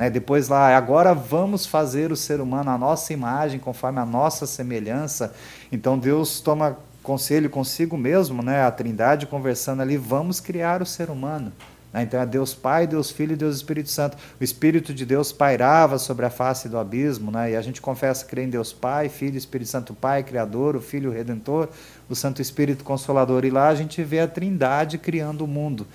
Né? 0.00 0.08
Depois 0.08 0.48
lá, 0.48 0.74
agora 0.74 1.12
vamos 1.12 1.66
fazer 1.66 2.10
o 2.10 2.16
ser 2.16 2.40
humano 2.40 2.70
a 2.70 2.78
nossa 2.78 3.12
imagem, 3.12 3.60
conforme 3.60 3.98
a 3.98 4.06
nossa 4.06 4.46
semelhança. 4.46 5.34
Então 5.70 5.98
Deus 5.98 6.40
toma 6.40 6.78
conselho 7.02 7.50
consigo 7.50 7.98
mesmo, 7.98 8.42
né? 8.42 8.64
a 8.64 8.70
Trindade 8.70 9.26
conversando 9.26 9.82
ali, 9.82 9.98
vamos 9.98 10.40
criar 10.40 10.80
o 10.80 10.86
ser 10.86 11.10
humano. 11.10 11.52
Né? 11.92 12.04
Então 12.04 12.18
é 12.18 12.24
Deus 12.24 12.54
Pai, 12.54 12.86
Deus 12.86 13.10
Filho 13.10 13.34
e 13.34 13.36
Deus 13.36 13.56
Espírito 13.56 13.90
Santo. 13.90 14.16
O 14.40 14.42
Espírito 14.42 14.94
de 14.94 15.04
Deus 15.04 15.32
pairava 15.32 15.98
sobre 15.98 16.24
a 16.24 16.30
face 16.30 16.66
do 16.66 16.78
abismo, 16.78 17.30
né? 17.30 17.50
e 17.50 17.56
a 17.56 17.60
gente 17.60 17.82
confessa 17.82 18.24
crer 18.24 18.46
em 18.46 18.50
Deus 18.50 18.72
Pai, 18.72 19.10
Filho, 19.10 19.36
Espírito 19.36 19.68
Santo 19.68 19.92
Pai, 19.92 20.22
Criador, 20.22 20.76
o 20.76 20.80
Filho 20.80 21.10
Redentor, 21.10 21.68
o 22.08 22.14
Santo 22.14 22.40
Espírito 22.40 22.84
Consolador. 22.84 23.44
E 23.44 23.50
lá 23.50 23.68
a 23.68 23.74
gente 23.74 24.02
vê 24.02 24.20
a 24.20 24.26
Trindade 24.26 24.96
criando 24.96 25.44
o 25.44 25.46
mundo. 25.46 25.86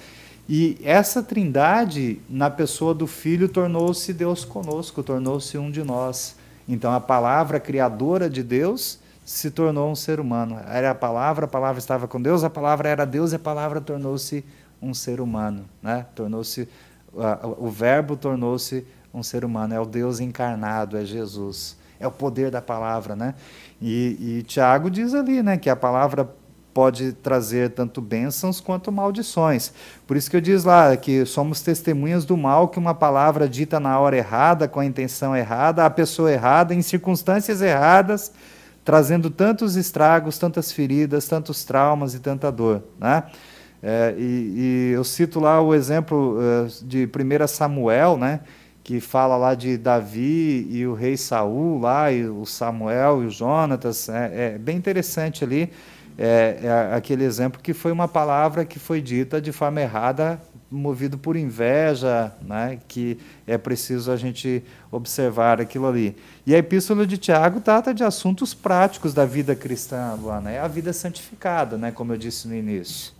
E 0.47 0.77
essa 0.83 1.23
trindade, 1.23 2.21
na 2.29 2.49
pessoa 2.49 2.93
do 2.93 3.07
Filho, 3.07 3.49
tornou-se 3.49 4.13
Deus 4.13 4.45
conosco, 4.45 5.01
tornou-se 5.01 5.57
um 5.57 5.71
de 5.71 5.83
nós. 5.83 6.35
Então, 6.67 6.93
a 6.93 6.99
palavra 6.99 7.59
criadora 7.59 8.29
de 8.29 8.43
Deus 8.43 8.99
se 9.23 9.49
tornou 9.49 9.91
um 9.91 9.95
ser 9.95 10.19
humano. 10.19 10.59
Era 10.67 10.91
a 10.91 10.95
palavra, 10.95 11.45
a 11.45 11.47
palavra 11.47 11.79
estava 11.79 12.07
com 12.07 12.21
Deus, 12.21 12.43
a 12.43 12.49
palavra 12.49 12.87
era 12.87 13.05
Deus 13.05 13.31
e 13.31 13.35
a 13.35 13.39
palavra 13.39 13.81
tornou-se 13.81 14.45
um 14.79 14.93
ser 14.93 15.19
humano. 15.19 15.65
Né? 15.81 16.05
Tornou-se 16.13 16.69
o 17.57 17.69
verbo 17.69 18.15
tornou-se 18.15 18.85
um 19.13 19.23
ser 19.23 19.45
humano. 19.45 19.73
É 19.73 19.79
o 19.79 19.85
Deus 19.85 20.19
encarnado, 20.19 20.97
é 20.97 21.05
Jesus. 21.05 21.77
É 21.99 22.05
o 22.05 22.11
poder 22.11 22.51
da 22.51 22.61
palavra. 22.61 23.15
Né? 23.15 23.33
E, 23.81 24.17
e 24.19 24.43
Tiago 24.43 24.89
diz 24.91 25.13
ali 25.13 25.41
né, 25.41 25.57
que 25.57 25.69
a 25.69 25.75
palavra 25.75 26.29
pode 26.75 27.13
trazer 27.13 27.69
tanto 27.69 28.01
bênçãos 28.01 28.59
quanto 28.59 28.91
maldições. 28.91 29.71
Por 30.05 30.17
isso 30.17 30.29
que 30.29 30.35
eu 30.35 30.41
diz 30.41 30.65
lá 30.65 30.97
que 30.97 31.25
somos 31.25 31.61
testemunhas 31.61 32.25
do 32.25 32.35
mal 32.35 32.67
que 32.67 32.77
uma 32.77 32.93
palavra 32.93 33.47
dita 33.47 33.79
na 33.79 33.97
hora 33.97 34.17
errada, 34.17 34.67
com 34.67 34.81
a 34.81 34.85
intenção 34.85 35.33
errada, 35.33 35.85
a 35.85 35.89
pessoa 35.89 36.29
errada, 36.29 36.75
em 36.75 36.81
circunstâncias 36.81 37.61
erradas, 37.61 38.33
trazendo 38.83 39.29
tantos 39.29 39.77
estragos, 39.77 40.37
tantas 40.37 40.69
feridas, 40.73 41.29
tantos 41.29 41.63
traumas 41.63 42.13
e 42.13 42.19
tanta 42.19 42.51
dor. 42.51 42.83
Né? 42.99 43.23
É, 43.81 44.13
e, 44.17 44.91
e, 44.91 44.91
eu 44.93 45.05
cito 45.05 45.39
lá 45.39 45.61
o 45.61 45.73
exemplo 45.73 46.37
uh, 46.37 46.85
de 46.85 47.07
1 47.07 47.47
Samuel, 47.47 48.17
né? 48.17 48.41
que 48.83 48.99
fala 48.99 49.37
lá 49.37 49.55
de 49.55 49.77
Davi 49.77 50.67
e 50.69 50.85
o 50.85 50.93
rei 50.93 51.15
Saul 51.15 51.79
lá, 51.79 52.11
e 52.11 52.27
o 52.27 52.45
Samuel 52.45 53.23
e 53.23 53.27
o 53.27 53.29
Jonatas, 53.29 54.09
é, 54.09 54.55
é 54.55 54.57
bem 54.57 54.75
interessante 54.75 55.41
ali, 55.41 55.71
é, 56.17 56.59
é 56.63 56.95
aquele 56.95 57.23
exemplo 57.23 57.61
que 57.61 57.73
foi 57.73 57.91
uma 57.91 58.07
palavra 58.07 58.63
que 58.65 58.79
foi 58.79 59.01
dita 59.01 59.41
de 59.41 59.51
forma 59.51 59.81
errada, 59.81 60.39
movido 60.71 61.17
por 61.17 61.35
inveja, 61.35 62.33
né, 62.41 62.79
que 62.87 63.17
é 63.45 63.57
preciso 63.57 64.11
a 64.11 64.17
gente 64.17 64.63
observar 64.91 65.61
aquilo 65.61 65.87
ali. 65.87 66.15
E 66.45 66.55
a 66.55 66.57
epístola 66.57 67.05
de 67.05 67.17
Tiago 67.17 67.59
trata 67.59 67.93
de 67.93 68.03
assuntos 68.03 68.53
práticos 68.53 69.13
da 69.13 69.25
vida 69.25 69.55
cristã, 69.55 70.13
Luana, 70.19 70.51
é 70.51 70.59
a 70.59 70.67
vida 70.67 70.91
santificada, 70.93 71.77
né, 71.77 71.91
como 71.91 72.13
eu 72.13 72.17
disse 72.17 72.47
no 72.47 72.55
início. 72.55 73.13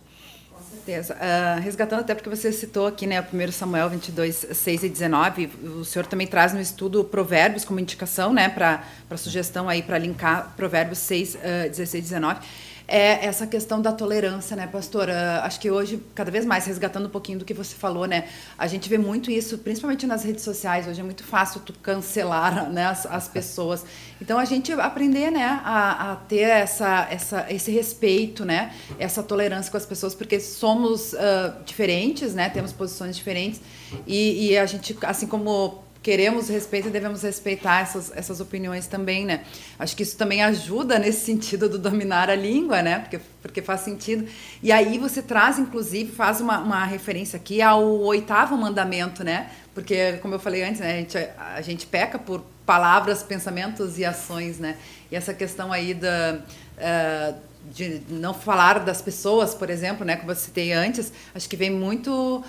Com 0.52 0.62
certeza. 0.62 1.14
Uh, 1.14 1.60
resgatando 1.60 2.00
até 2.00 2.14
porque 2.14 2.28
você 2.28 2.50
citou 2.50 2.86
aqui, 2.86 3.06
né, 3.06 3.20
o 3.20 3.24
1 3.24 3.52
Samuel 3.52 3.90
22, 3.90 4.46
6 4.52 4.82
e 4.84 4.88
19, 4.88 5.50
o 5.80 5.84
senhor 5.84 6.06
também 6.06 6.26
traz 6.26 6.52
no 6.52 6.60
estudo 6.60 7.04
Provérbios 7.04 7.64
como 7.64 7.78
indicação, 7.78 8.32
né, 8.32 8.48
para 8.48 8.82
sugestão 9.16 9.68
aí 9.68 9.82
para 9.82 9.98
linkar 9.98 10.54
Provérbios 10.56 10.98
6, 10.98 11.34
uh, 11.34 11.38
16 11.68 11.94
e 11.94 12.00
19 12.00 12.40
é 12.88 13.26
essa 13.26 13.46
questão 13.46 13.82
da 13.82 13.92
tolerância, 13.92 14.56
né, 14.56 14.66
pastora? 14.66 15.40
Acho 15.42 15.58
que 15.58 15.70
hoje, 15.70 16.00
cada 16.14 16.30
vez 16.30 16.46
mais, 16.46 16.66
resgatando 16.66 17.06
um 17.06 17.10
pouquinho 17.10 17.38
do 17.38 17.44
que 17.44 17.52
você 17.52 17.74
falou, 17.74 18.06
né, 18.06 18.28
a 18.56 18.66
gente 18.66 18.88
vê 18.88 18.96
muito 18.96 19.30
isso, 19.30 19.58
principalmente 19.58 20.06
nas 20.06 20.22
redes 20.22 20.44
sociais. 20.44 20.86
Hoje 20.86 21.00
é 21.00 21.04
muito 21.04 21.24
fácil 21.24 21.60
tu 21.60 21.72
cancelar 21.72 22.68
né, 22.70 22.86
as, 22.86 23.04
as 23.06 23.28
pessoas. 23.28 23.84
Então, 24.20 24.38
a 24.38 24.44
gente 24.44 24.72
aprender 24.72 25.30
né, 25.30 25.60
a, 25.64 26.12
a 26.12 26.16
ter 26.16 26.48
essa, 26.48 27.08
essa, 27.10 27.46
esse 27.50 27.70
respeito, 27.70 28.44
né, 28.44 28.72
essa 28.98 29.22
tolerância 29.22 29.70
com 29.70 29.76
as 29.76 29.86
pessoas, 29.86 30.14
porque 30.14 30.38
somos 30.38 31.12
uh, 31.12 31.64
diferentes, 31.64 32.34
né, 32.34 32.48
temos 32.48 32.72
posições 32.72 33.16
diferentes. 33.16 33.60
E, 34.06 34.50
e, 34.50 34.58
a 34.58 34.66
gente, 34.66 34.96
assim 35.02 35.26
como 35.26 35.85
queremos 36.06 36.48
respeito 36.48 36.86
e 36.86 36.90
devemos 36.92 37.22
respeitar 37.22 37.80
essas, 37.80 38.12
essas 38.14 38.38
opiniões 38.38 38.86
também, 38.86 39.24
né? 39.24 39.40
Acho 39.76 39.96
que 39.96 40.04
isso 40.04 40.16
também 40.16 40.40
ajuda 40.40 41.00
nesse 41.00 41.18
sentido 41.26 41.68
do 41.68 41.80
dominar 41.80 42.30
a 42.30 42.34
língua, 42.36 42.80
né? 42.80 43.00
Porque, 43.00 43.20
porque 43.42 43.60
faz 43.60 43.80
sentido. 43.80 44.24
E 44.62 44.70
aí 44.70 44.98
você 44.98 45.20
traz, 45.20 45.58
inclusive, 45.58 46.12
faz 46.12 46.40
uma, 46.40 46.60
uma 46.60 46.84
referência 46.84 47.36
aqui 47.36 47.60
ao 47.60 47.82
oitavo 47.82 48.56
mandamento, 48.56 49.24
né? 49.24 49.50
Porque, 49.74 50.18
como 50.22 50.32
eu 50.32 50.38
falei 50.38 50.62
antes, 50.62 50.80
né, 50.80 50.92
a, 50.92 50.96
gente, 50.96 51.18
a 51.56 51.62
gente 51.62 51.86
peca 51.88 52.20
por 52.20 52.44
palavras, 52.64 53.24
pensamentos 53.24 53.98
e 53.98 54.04
ações, 54.04 54.60
né? 54.60 54.76
E 55.10 55.16
essa 55.16 55.34
questão 55.34 55.72
aí 55.72 55.92
da... 55.92 56.38
Uh, 56.78 57.46
de 57.74 58.00
não 58.08 58.32
falar 58.32 58.78
das 58.78 59.02
pessoas, 59.02 59.52
por 59.52 59.68
exemplo, 59.68 60.06
né, 60.06 60.14
como 60.14 60.30
eu 60.30 60.36
citei 60.36 60.72
antes, 60.72 61.12
acho 61.34 61.48
que 61.48 61.56
vem 61.56 61.68
muito 61.68 62.38
uh, 62.38 62.44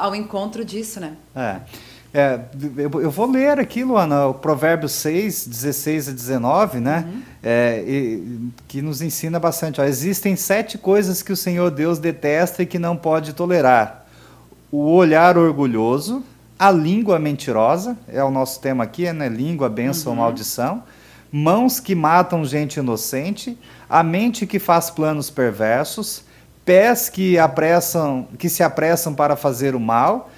ao 0.00 0.14
encontro 0.14 0.64
disso, 0.64 0.98
né? 0.98 1.14
É. 1.36 1.60
É, 2.14 2.40
eu, 2.76 3.10
vou 3.10 3.30
ler 3.30 3.58
aqui, 3.58 3.82
Luana, 3.82 4.26
o 4.26 4.34
Provérbio 4.34 4.86
6, 4.86 5.46
16 5.46 6.10
a 6.10 6.12
19, 6.12 6.78
né? 6.78 7.08
Uhum. 7.08 7.22
É, 7.42 7.84
e, 7.86 8.50
que 8.68 8.82
nos 8.82 9.00
ensina 9.00 9.40
bastante. 9.40 9.80
Ó, 9.80 9.84
Existem 9.84 10.36
sete 10.36 10.76
coisas 10.76 11.22
que 11.22 11.32
o 11.32 11.36
Senhor 11.36 11.70
Deus 11.70 11.98
detesta 11.98 12.62
e 12.62 12.66
que 12.66 12.78
não 12.78 12.98
pode 12.98 13.32
tolerar: 13.32 14.04
o 14.70 14.90
olhar 14.90 15.38
orgulhoso, 15.38 16.22
a 16.58 16.70
língua 16.70 17.18
mentirosa, 17.18 17.96
é 18.06 18.22
o 18.22 18.30
nosso 18.30 18.60
tema 18.60 18.84
aqui, 18.84 19.10
né? 19.10 19.30
Língua, 19.30 19.70
bênção 19.70 20.12
uhum. 20.12 20.18
maldição. 20.18 20.82
Mãos 21.34 21.80
que 21.80 21.94
matam 21.94 22.44
gente 22.44 22.76
inocente, 22.76 23.58
a 23.88 24.02
mente 24.02 24.46
que 24.46 24.58
faz 24.58 24.90
planos 24.90 25.30
perversos, 25.30 26.24
pés 26.62 27.08
que 27.08 27.38
apressam, 27.38 28.28
que 28.38 28.50
se 28.50 28.62
apressam 28.62 29.14
para 29.14 29.34
fazer 29.34 29.74
o 29.74 29.80
mal 29.80 30.28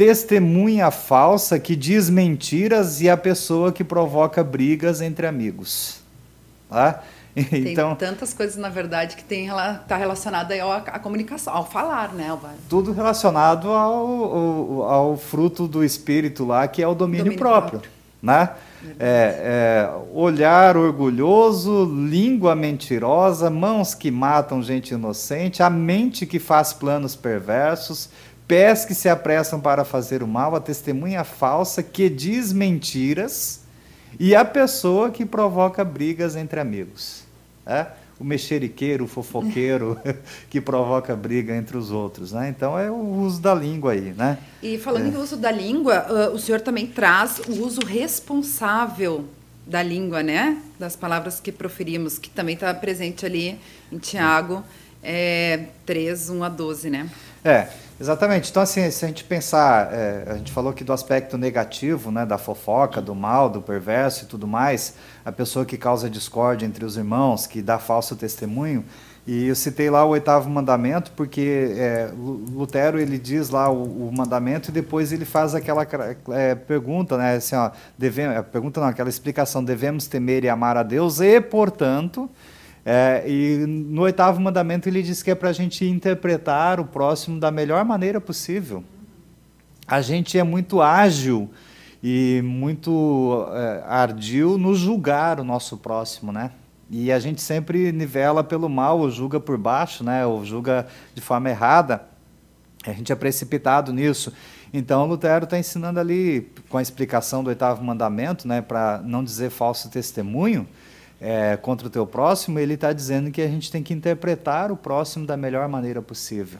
testemunha 0.00 0.90
falsa 0.90 1.58
que 1.58 1.76
diz 1.76 2.08
mentiras 2.08 3.02
e 3.02 3.10
a 3.10 3.18
pessoa 3.18 3.70
que 3.70 3.84
provoca 3.84 4.42
brigas 4.42 5.02
entre 5.02 5.26
amigos. 5.26 6.00
Tá? 6.70 7.02
Tem 7.34 7.72
então, 7.72 7.94
tantas 7.94 8.32
coisas, 8.32 8.56
na 8.56 8.70
verdade, 8.70 9.14
que 9.14 9.22
tem 9.22 9.46
está 9.46 9.96
relacionada 9.96 10.54
à 10.86 10.98
comunicação, 10.98 11.54
ao 11.54 11.66
falar, 11.66 12.14
né, 12.14 12.30
Alvaro? 12.30 12.56
Tudo 12.68 12.92
relacionado 12.92 13.68
ao, 13.68 14.24
ao, 14.24 14.82
ao, 14.82 15.16
fruto 15.18 15.68
do 15.68 15.84
espírito 15.84 16.46
lá, 16.46 16.66
que 16.66 16.82
é 16.82 16.88
o 16.88 16.94
domínio, 16.94 17.24
domínio 17.26 17.38
próprio. 17.38 17.80
próprio. 17.80 17.90
Né? 18.22 18.50
É, 18.98 19.88
é, 19.88 19.90
olhar 20.14 20.76
orgulhoso, 20.76 21.84
língua 21.84 22.54
mentirosa, 22.54 23.50
mãos 23.50 23.94
que 23.94 24.10
matam 24.10 24.62
gente 24.62 24.94
inocente, 24.94 25.62
a 25.62 25.68
mente 25.68 26.26
que 26.26 26.38
faz 26.38 26.72
planos 26.72 27.14
perversos, 27.14 28.08
pés 28.50 28.84
que 28.84 28.96
se 28.96 29.08
apressam 29.08 29.60
para 29.60 29.84
fazer 29.84 30.24
o 30.24 30.26
mal, 30.26 30.56
a 30.56 30.60
testemunha 30.60 31.22
falsa 31.22 31.84
que 31.84 32.10
diz 32.10 32.52
mentiras 32.52 33.60
e 34.18 34.34
a 34.34 34.44
pessoa 34.44 35.08
que 35.08 35.24
provoca 35.24 35.84
brigas 35.84 36.34
entre 36.34 36.58
amigos. 36.58 37.22
É? 37.64 37.86
O 38.18 38.24
mexeriqueiro, 38.24 39.04
o 39.04 39.06
fofoqueiro 39.06 39.96
que 40.50 40.60
provoca 40.60 41.14
briga 41.14 41.54
entre 41.54 41.76
os 41.76 41.92
outros. 41.92 42.32
Né? 42.32 42.48
Então 42.48 42.76
é 42.76 42.90
o 42.90 42.96
uso 42.96 43.40
da 43.40 43.54
língua 43.54 43.92
aí. 43.92 44.12
Né? 44.16 44.36
E 44.60 44.76
falando 44.78 45.06
é. 45.06 45.08
em 45.10 45.16
uso 45.16 45.36
da 45.36 45.52
língua, 45.52 46.30
o 46.32 46.38
senhor 46.38 46.60
também 46.60 46.88
traz 46.88 47.38
o 47.46 47.64
uso 47.64 47.86
responsável 47.86 49.26
da 49.64 49.80
língua, 49.80 50.24
né? 50.24 50.60
Das 50.76 50.96
palavras 50.96 51.38
que 51.38 51.52
proferimos, 51.52 52.18
que 52.18 52.28
também 52.28 52.54
está 52.54 52.74
presente 52.74 53.24
ali 53.24 53.60
em 53.92 53.98
Tiago 53.98 54.64
é, 55.00 55.66
3, 55.86 56.30
1 56.30 56.42
a 56.42 56.48
12, 56.48 56.90
né? 56.90 57.08
É, 57.44 57.68
exatamente. 58.00 58.50
Então, 58.50 58.62
assim, 58.62 58.90
se 58.90 59.04
a 59.04 59.08
gente 59.08 59.22
pensar, 59.24 59.92
é, 59.92 60.24
a 60.26 60.36
gente 60.36 60.50
falou 60.50 60.70
aqui 60.70 60.82
do 60.82 60.92
aspecto 60.92 61.36
negativo, 61.36 62.10
né, 62.10 62.24
da 62.24 62.38
fofoca, 62.38 63.00
do 63.00 63.14
mal, 63.14 63.48
do 63.50 63.60
perverso 63.60 64.24
e 64.24 64.26
tudo 64.26 64.46
mais, 64.46 64.94
a 65.24 65.30
pessoa 65.30 65.64
que 65.64 65.76
causa 65.76 66.08
discórdia 66.08 66.66
entre 66.66 66.84
os 66.84 66.96
irmãos, 66.96 67.46
que 67.46 67.60
dá 67.60 67.78
falso 67.78 68.16
testemunho, 68.16 68.84
e 69.26 69.46
eu 69.46 69.54
citei 69.54 69.90
lá 69.90 70.04
o 70.04 70.08
oitavo 70.08 70.48
mandamento, 70.48 71.12
porque 71.12 71.74
é, 71.76 72.10
Lutero 72.16 72.98
ele 72.98 73.18
diz 73.18 73.50
lá 73.50 73.70
o, 73.70 74.08
o, 74.08 74.12
mandamento 74.12 74.70
e 74.70 74.72
depois 74.72 75.12
ele 75.12 75.24
faz 75.24 75.54
aquela 75.54 75.86
é, 76.30 76.54
pergunta, 76.54 77.18
né? 77.18 77.36
Assim, 77.36 77.54
ó, 77.54 77.70
é, 78.00 78.42
pergunta 78.42 78.80
não, 78.80 78.88
aquela 78.88 79.10
explicação: 79.10 79.62
devemos 79.62 80.06
temer 80.06 80.44
e 80.44 80.48
amar 80.48 80.76
a 80.76 80.82
Deus 80.82 81.20
e, 81.20 81.40
portanto, 81.40 82.30
é, 82.92 83.22
e 83.24 83.66
no 83.68 84.02
oitavo 84.02 84.40
mandamento 84.40 84.88
ele 84.88 85.00
diz 85.00 85.22
que 85.22 85.30
é 85.30 85.34
para 85.36 85.50
a 85.50 85.52
gente 85.52 85.84
interpretar 85.84 86.80
o 86.80 86.84
próximo 86.84 87.38
da 87.38 87.48
melhor 87.48 87.84
maneira 87.84 88.20
possível. 88.20 88.82
A 89.86 90.00
gente 90.00 90.36
é 90.36 90.42
muito 90.42 90.82
ágil 90.82 91.48
e 92.02 92.42
muito 92.44 93.46
é, 93.52 93.84
ardil 93.86 94.58
no 94.58 94.74
julgar 94.74 95.38
o 95.38 95.44
nosso 95.44 95.76
próximo, 95.76 96.32
né? 96.32 96.50
E 96.90 97.12
a 97.12 97.20
gente 97.20 97.40
sempre 97.40 97.92
nivela 97.92 98.42
pelo 98.42 98.68
mal, 98.68 98.98
ou 98.98 99.08
julga 99.08 99.38
por 99.38 99.56
baixo, 99.56 100.02
né? 100.02 100.26
Ou 100.26 100.44
julga 100.44 100.88
de 101.14 101.20
forma 101.20 101.48
errada. 101.48 102.02
A 102.84 102.92
gente 102.92 103.12
é 103.12 103.14
precipitado 103.14 103.92
nisso. 103.92 104.32
Então, 104.74 105.06
Lutero 105.06 105.44
está 105.44 105.56
ensinando 105.56 106.00
ali, 106.00 106.50
com 106.68 106.76
a 106.76 106.82
explicação 106.82 107.44
do 107.44 107.50
oitavo 107.50 107.84
mandamento, 107.84 108.48
né, 108.48 108.60
para 108.60 109.00
não 109.04 109.22
dizer 109.22 109.50
falso 109.50 109.88
testemunho, 109.88 110.66
é, 111.20 111.56
contra 111.56 111.86
o 111.86 111.90
teu 111.90 112.06
próximo, 112.06 112.58
ele 112.58 112.74
está 112.74 112.92
dizendo 112.92 113.30
que 113.30 113.42
a 113.42 113.48
gente 113.48 113.70
tem 113.70 113.82
que 113.82 113.92
interpretar 113.92 114.72
o 114.72 114.76
próximo 114.76 115.26
da 115.26 115.36
melhor 115.36 115.68
maneira 115.68 116.00
possível. 116.00 116.58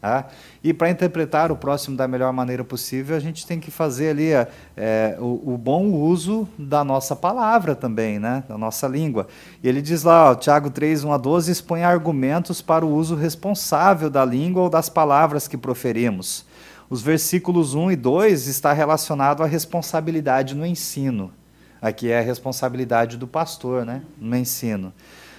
Tá? 0.00 0.28
E 0.62 0.72
para 0.72 0.90
interpretar 0.90 1.50
o 1.50 1.56
próximo 1.56 1.96
da 1.96 2.06
melhor 2.06 2.32
maneira 2.32 2.62
possível, 2.62 3.16
a 3.16 3.20
gente 3.20 3.44
tem 3.44 3.58
que 3.58 3.68
fazer 3.68 4.10
ali 4.10 4.30
é, 4.76 5.16
o, 5.18 5.54
o, 5.54 5.58
bom 5.58 5.86
uso 5.86 6.48
da 6.56 6.84
nossa 6.84 7.16
palavra 7.16 7.74
também, 7.74 8.20
né? 8.20 8.44
da 8.48 8.56
nossa 8.56 8.86
língua. 8.86 9.26
E 9.60 9.68
ele 9.68 9.82
diz 9.82 10.04
lá, 10.04 10.30
ó, 10.30 10.34
Tiago 10.36 10.70
3, 10.70 11.02
1 11.02 11.12
a 11.12 11.16
12, 11.16 11.50
expõe 11.50 11.82
argumentos 11.82 12.62
para 12.62 12.86
o 12.86 12.94
uso 12.94 13.16
responsável 13.16 14.08
da 14.08 14.24
língua 14.24 14.62
ou 14.62 14.70
das 14.70 14.88
palavras 14.88 15.48
que 15.48 15.56
proferimos. 15.56 16.46
Os 16.88 17.02
versículos 17.02 17.74
1 17.74 17.90
e 17.90 17.96
2 17.96 18.46
está 18.46 18.72
relacionado 18.72 19.42
à 19.42 19.46
responsabilidade 19.46 20.54
no 20.54 20.64
ensino. 20.64 21.32
Aqui 21.80 22.10
é 22.10 22.18
a 22.18 22.22
responsabilidade 22.22 23.16
do 23.16 23.26
pastor, 23.26 23.84
né, 23.84 24.02
no 24.18 24.36
ensino. 24.36 24.92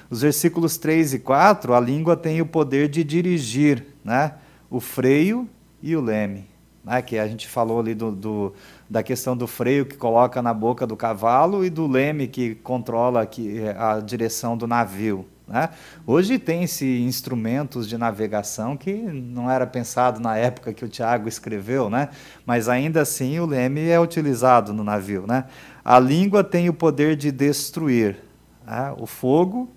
Os 0.09 0.21
versículos 0.21 0.77
3 0.77 1.15
e 1.15 1.19
4, 1.19 1.73
a 1.73 1.79
língua 1.79 2.15
tem 2.15 2.41
o 2.41 2.45
poder 2.45 2.87
de 2.87 3.03
dirigir, 3.03 3.85
né, 4.03 4.33
o 4.69 4.79
freio 4.79 5.47
e 5.81 5.95
o 5.95 6.01
leme. 6.01 6.47
Né, 6.83 7.01
que 7.01 7.17
a 7.17 7.27
gente 7.27 7.47
falou 7.47 7.79
ali 7.79 7.93
do, 7.93 8.11
do, 8.11 8.53
da 8.89 9.03
questão 9.03 9.35
do 9.35 9.45
freio 9.45 9.85
que 9.85 9.97
coloca 9.97 10.41
na 10.41 10.53
boca 10.53 10.87
do 10.87 10.95
cavalo 10.95 11.63
e 11.65 11.69
do 11.69 11.85
leme 11.85 12.27
que 12.27 12.55
controla 12.55 13.21
aqui 13.21 13.59
a 13.77 13.99
direção 13.99 14.57
do 14.57 14.65
navio. 14.65 15.27
Né? 15.49 15.67
Hoje 16.05 16.37
tem-se 16.37 16.85
instrumentos 17.01 17.89
de 17.89 17.97
navegação 17.97 18.77
que 18.77 18.93
não 18.93 19.49
era 19.49 19.65
pensado 19.65 20.19
na 20.19 20.37
época 20.37 20.71
que 20.71 20.85
o 20.85 20.87
Tiago 20.87 21.27
escreveu, 21.27 21.89
né? 21.89 22.09
mas 22.45 22.69
ainda 22.69 23.01
assim 23.01 23.39
o 23.39 23.47
leme 23.47 23.89
é 23.89 23.99
utilizado 23.99 24.71
no 24.73 24.83
navio. 24.83 25.25
Né? 25.27 25.45
A 25.83 25.99
língua 25.99 26.43
tem 26.43 26.69
o 26.69 26.73
poder 26.73 27.15
de 27.15 27.31
destruir. 27.31 28.17
Né? 28.65 28.93
O 28.97 29.05
fogo, 29.05 29.69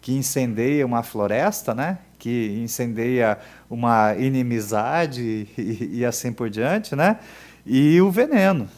que 0.00 0.12
incendeia 0.12 0.84
uma 0.86 1.02
floresta, 1.02 1.74
né? 1.74 1.98
que 2.18 2.60
incendeia 2.62 3.38
uma 3.68 4.14
inimizade 4.14 5.48
e, 5.58 5.98
e 5.98 6.04
assim 6.04 6.32
por 6.32 6.48
diante, 6.48 6.94
né? 6.94 7.18
e 7.66 8.00
o 8.00 8.10
veneno. 8.10 8.68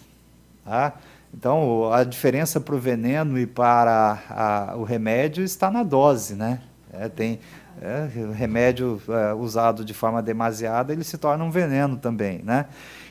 Tá? 0.65 0.95
Então, 1.37 1.93
a 1.93 2.05
diferença 2.05 2.61
para 2.61 2.75
o 2.75 2.79
veneno 2.79 3.39
e 3.39 3.47
para 3.47 4.19
a, 4.31 4.77
o 4.77 4.85
remédio 4.85 5.43
está 5.43 5.69
na 5.69 5.83
dose, 5.83 6.37
né? 6.37 6.61
É, 6.93 7.09
tem 7.09 7.41
é, 7.81 8.09
remédio 8.33 9.01
é, 9.09 9.33
usado 9.35 9.85
de 9.85 9.95
forma 9.95 10.23
demasiada, 10.23 10.93
ele 10.93 11.05
se 11.05 11.19
torna 11.19 11.45
um 11.45 11.51
veneno 11.51 11.97
também, 11.97 12.41
né? 12.43 12.67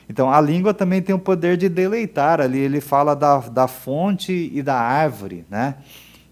Então, 0.08 0.30
a 0.30 0.40
língua 0.40 0.74
também 0.74 1.00
tem 1.00 1.14
o 1.14 1.18
poder 1.18 1.56
de 1.56 1.68
deleitar 1.68 2.40
ali. 2.40 2.58
Ele 2.58 2.80
fala 2.80 3.14
da, 3.14 3.38
da 3.38 3.66
fonte 3.66 4.50
e 4.52 4.62
da 4.62 4.76
árvore, 4.76 5.46
né? 5.48 5.76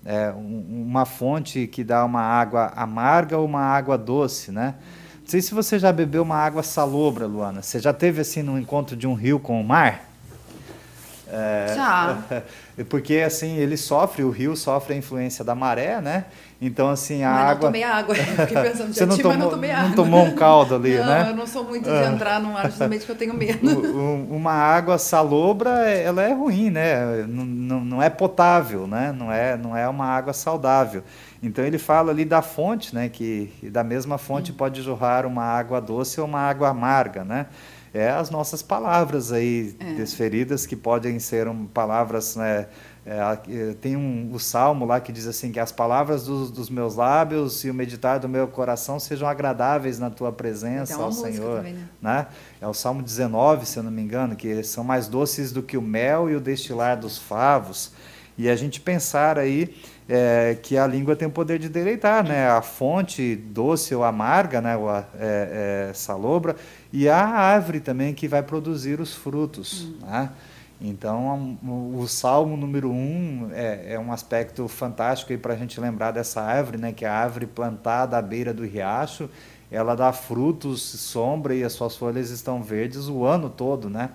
É, 0.05 0.31
um, 0.33 0.85
uma 0.89 1.07
fonte 1.07 1.67
que 1.67 1.83
dá 1.83 2.05
uma 2.05 2.21
água 2.21 2.73
amarga 2.77 3.39
ou 3.39 3.47
uma 3.47 3.63
água 3.63 3.97
doce, 3.97 4.51
né? 4.51 4.75
Não 5.21 5.29
sei 5.29 5.41
se 5.41 5.55
você 5.55 5.79
já 5.79 5.93
bebeu 5.93 6.23
uma 6.23 6.37
água 6.37 6.63
salobra, 6.63 7.27
Luana. 7.27 7.63
Você 7.63 7.79
já 7.79 7.93
teve 7.93 8.21
assim 8.21 8.43
no 8.43 8.59
encontro 8.59 8.97
de 8.97 9.07
um 9.07 9.15
rio 9.15 9.39
com 9.39 9.61
o 9.61 9.65
mar? 9.65 10.12
É, 11.33 11.73
Já. 11.75 12.19
Porque 12.91 13.17
assim, 13.19 13.57
ele 13.57 13.77
sofre, 13.77 14.23
o 14.23 14.31
rio 14.31 14.55
sofre 14.55 14.93
a 14.93 14.97
influência 14.97 15.43
da 15.43 15.55
maré, 15.55 16.01
né? 16.01 16.27
Então, 16.61 16.91
assim, 16.91 17.25
a 17.25 17.31
mas 17.31 17.41
água. 17.41 17.55
Não 17.55 17.61
tomei 17.61 17.83
água, 17.83 18.15
fiquei 18.15 18.63
pensando, 18.63 18.93
Você 18.95 19.07
não 19.07 19.17
tomou, 19.19 19.37
não 19.37 19.51
tomei 19.51 19.71
água. 19.71 19.89
Não 19.89 19.95
tomou 19.95 20.25
um 20.25 20.35
caldo 20.35 20.75
ali, 20.75 20.97
não, 20.97 21.07
né? 21.07 21.23
Não, 21.23 21.31
eu 21.31 21.37
não 21.37 21.47
sou 21.47 21.65
muito 21.65 21.85
de 21.85 21.97
ah. 21.97 22.13
entrar 22.13 22.41
no 22.41 22.53
mar, 22.53 22.67
justamente 22.67 23.01
porque 23.01 23.13
eu 23.13 23.17
tenho 23.17 23.35
medo. 23.35 23.67
uma 24.31 24.53
água 24.53 24.97
salobra, 24.99 25.71
ela 25.91 26.23
é 26.23 26.33
ruim, 26.33 26.71
né? 26.71 27.25
Não, 27.27 27.45
não, 27.45 27.81
não 27.85 28.03
é 28.03 28.09
potável, 28.11 28.87
né? 28.87 29.13
Não 29.17 29.33
é, 29.33 29.57
não 29.57 29.77
é 29.77 29.89
uma 29.89 30.07
água 30.07 30.33
saudável. 30.33 31.03
Então 31.43 31.65
ele 31.65 31.79
fala 31.79 32.13
ali 32.13 32.25
da 32.25 32.43
fonte, 32.43 32.95
né? 32.95 33.09
Que 33.09 33.53
da 33.65 33.83
mesma 33.83 34.17
fonte 34.17 34.53
pode 34.53 34.83
jorrar 34.83 35.27
uma 35.27 35.45
água 35.45 35.81
doce 35.81 36.21
ou 36.21 36.27
uma 36.27 36.41
água 36.41 36.69
amarga, 36.69 37.25
né? 37.25 37.47
É 37.95 38.11
as 38.11 38.31
nossas 38.31 38.63
palavras 38.63 39.33
aí 39.33 39.75
é. 39.79 39.95
desferidas, 39.95 40.65
que 40.67 40.75
podem 40.75 41.19
ser 41.19 41.47
um, 41.47 41.67
palavras, 41.67 42.37
né, 42.37 42.67
é, 43.05 43.75
tem 43.81 43.97
um, 43.97 44.31
o 44.33 44.39
salmo 44.39 44.85
lá 44.85 45.01
que 45.01 45.11
diz 45.11 45.27
assim 45.27 45.51
que 45.51 45.59
as 45.59 45.73
palavras 45.73 46.25
dos, 46.25 46.51
dos, 46.53 46.71
meus 46.71 46.95
lábios 46.95 47.65
e 47.65 47.71
o 47.71 47.75
meditar 47.75 48.21
do 48.21 48.29
meu 48.29 48.47
coração 48.47 49.01
sejam 49.01 49.27
agradáveis 49.29 49.99
na 49.99 50.09
tua 50.09 50.31
presença, 50.31 50.97
ó 50.99 51.11
Senhor. 51.11 51.59
Também, 51.59 51.75
né? 51.75 51.89
né? 52.01 52.27
É 52.61 52.67
o 52.67 52.73
salmo 52.73 53.03
19, 53.03 53.67
se 53.67 53.77
eu 53.77 53.83
não 53.83 53.91
me 53.91 54.01
engano, 54.01 54.37
que 54.37 54.63
são 54.63 54.85
mais 54.85 55.09
doces 55.09 55.51
do 55.51 55.63
que 55.63 55.77
o 55.77 55.83
mel 55.83 56.31
e 56.31 56.37
o 56.37 56.41
destilar 56.41 56.97
dos 56.97 57.19
favos. 57.19 57.93
E 58.39 58.49
a 58.49 58.57
gente 58.57 58.81
pensar 58.81 59.39
aí 59.39 59.75
é, 60.09 60.57
que 60.63 60.77
a 60.77 60.87
língua 60.87 61.15
tem 61.15 61.29
o 61.29 61.31
poder 61.31 61.59
de 61.59 61.69
deleitar, 61.69 62.25
né? 62.27 62.49
A 62.49 62.63
fonte 62.63 63.37
doce 63.37 63.95
ou 63.95 64.05
amarga, 64.05 64.61
né? 64.61 64.77
Ou 64.77 64.89
a, 64.89 65.05
é, 65.19 65.89
é, 65.91 65.93
salobra, 65.93 66.57
e 66.93 67.09
a 67.09 67.25
árvore 67.25 67.81
também 67.81 68.13
que 68.13 68.29
vai 68.29 68.43
produzir 68.43 69.01
os 69.01 69.15
frutos, 69.15 69.85
hum. 69.85 70.07
né? 70.07 70.31
Então, 70.85 71.57
o 71.95 72.09
Salmo 72.09 72.57
número 72.57 72.91
um 72.91 73.51
é, 73.53 73.95
é 73.95 73.99
um 74.01 74.13
aspecto 74.13 74.67
fantástico 74.67 75.37
para 75.39 75.55
a 75.55 75.57
gente 75.57 75.81
lembrar 75.81 76.11
dessa 76.11 76.43
árvore, 76.43 76.77
né, 76.77 76.93
que 76.93 77.05
é 77.05 77.09
a 77.09 77.15
árvore 77.15 77.47
plantada 77.47 78.19
à 78.19 78.23
beira 78.23 78.53
do 78.53 78.65
riacho, 78.65 79.31
ela 79.71 79.95
dá 79.95 80.13
frutos, 80.13 80.83
sombra 80.83 81.55
e 81.55 81.63
as 81.63 81.73
suas 81.73 81.97
folhas 81.97 82.31
estão 82.31 82.61
verdes 82.61 83.07
o 83.07 83.25
ano 83.25 83.49
todo, 83.49 83.89
né? 83.89 84.11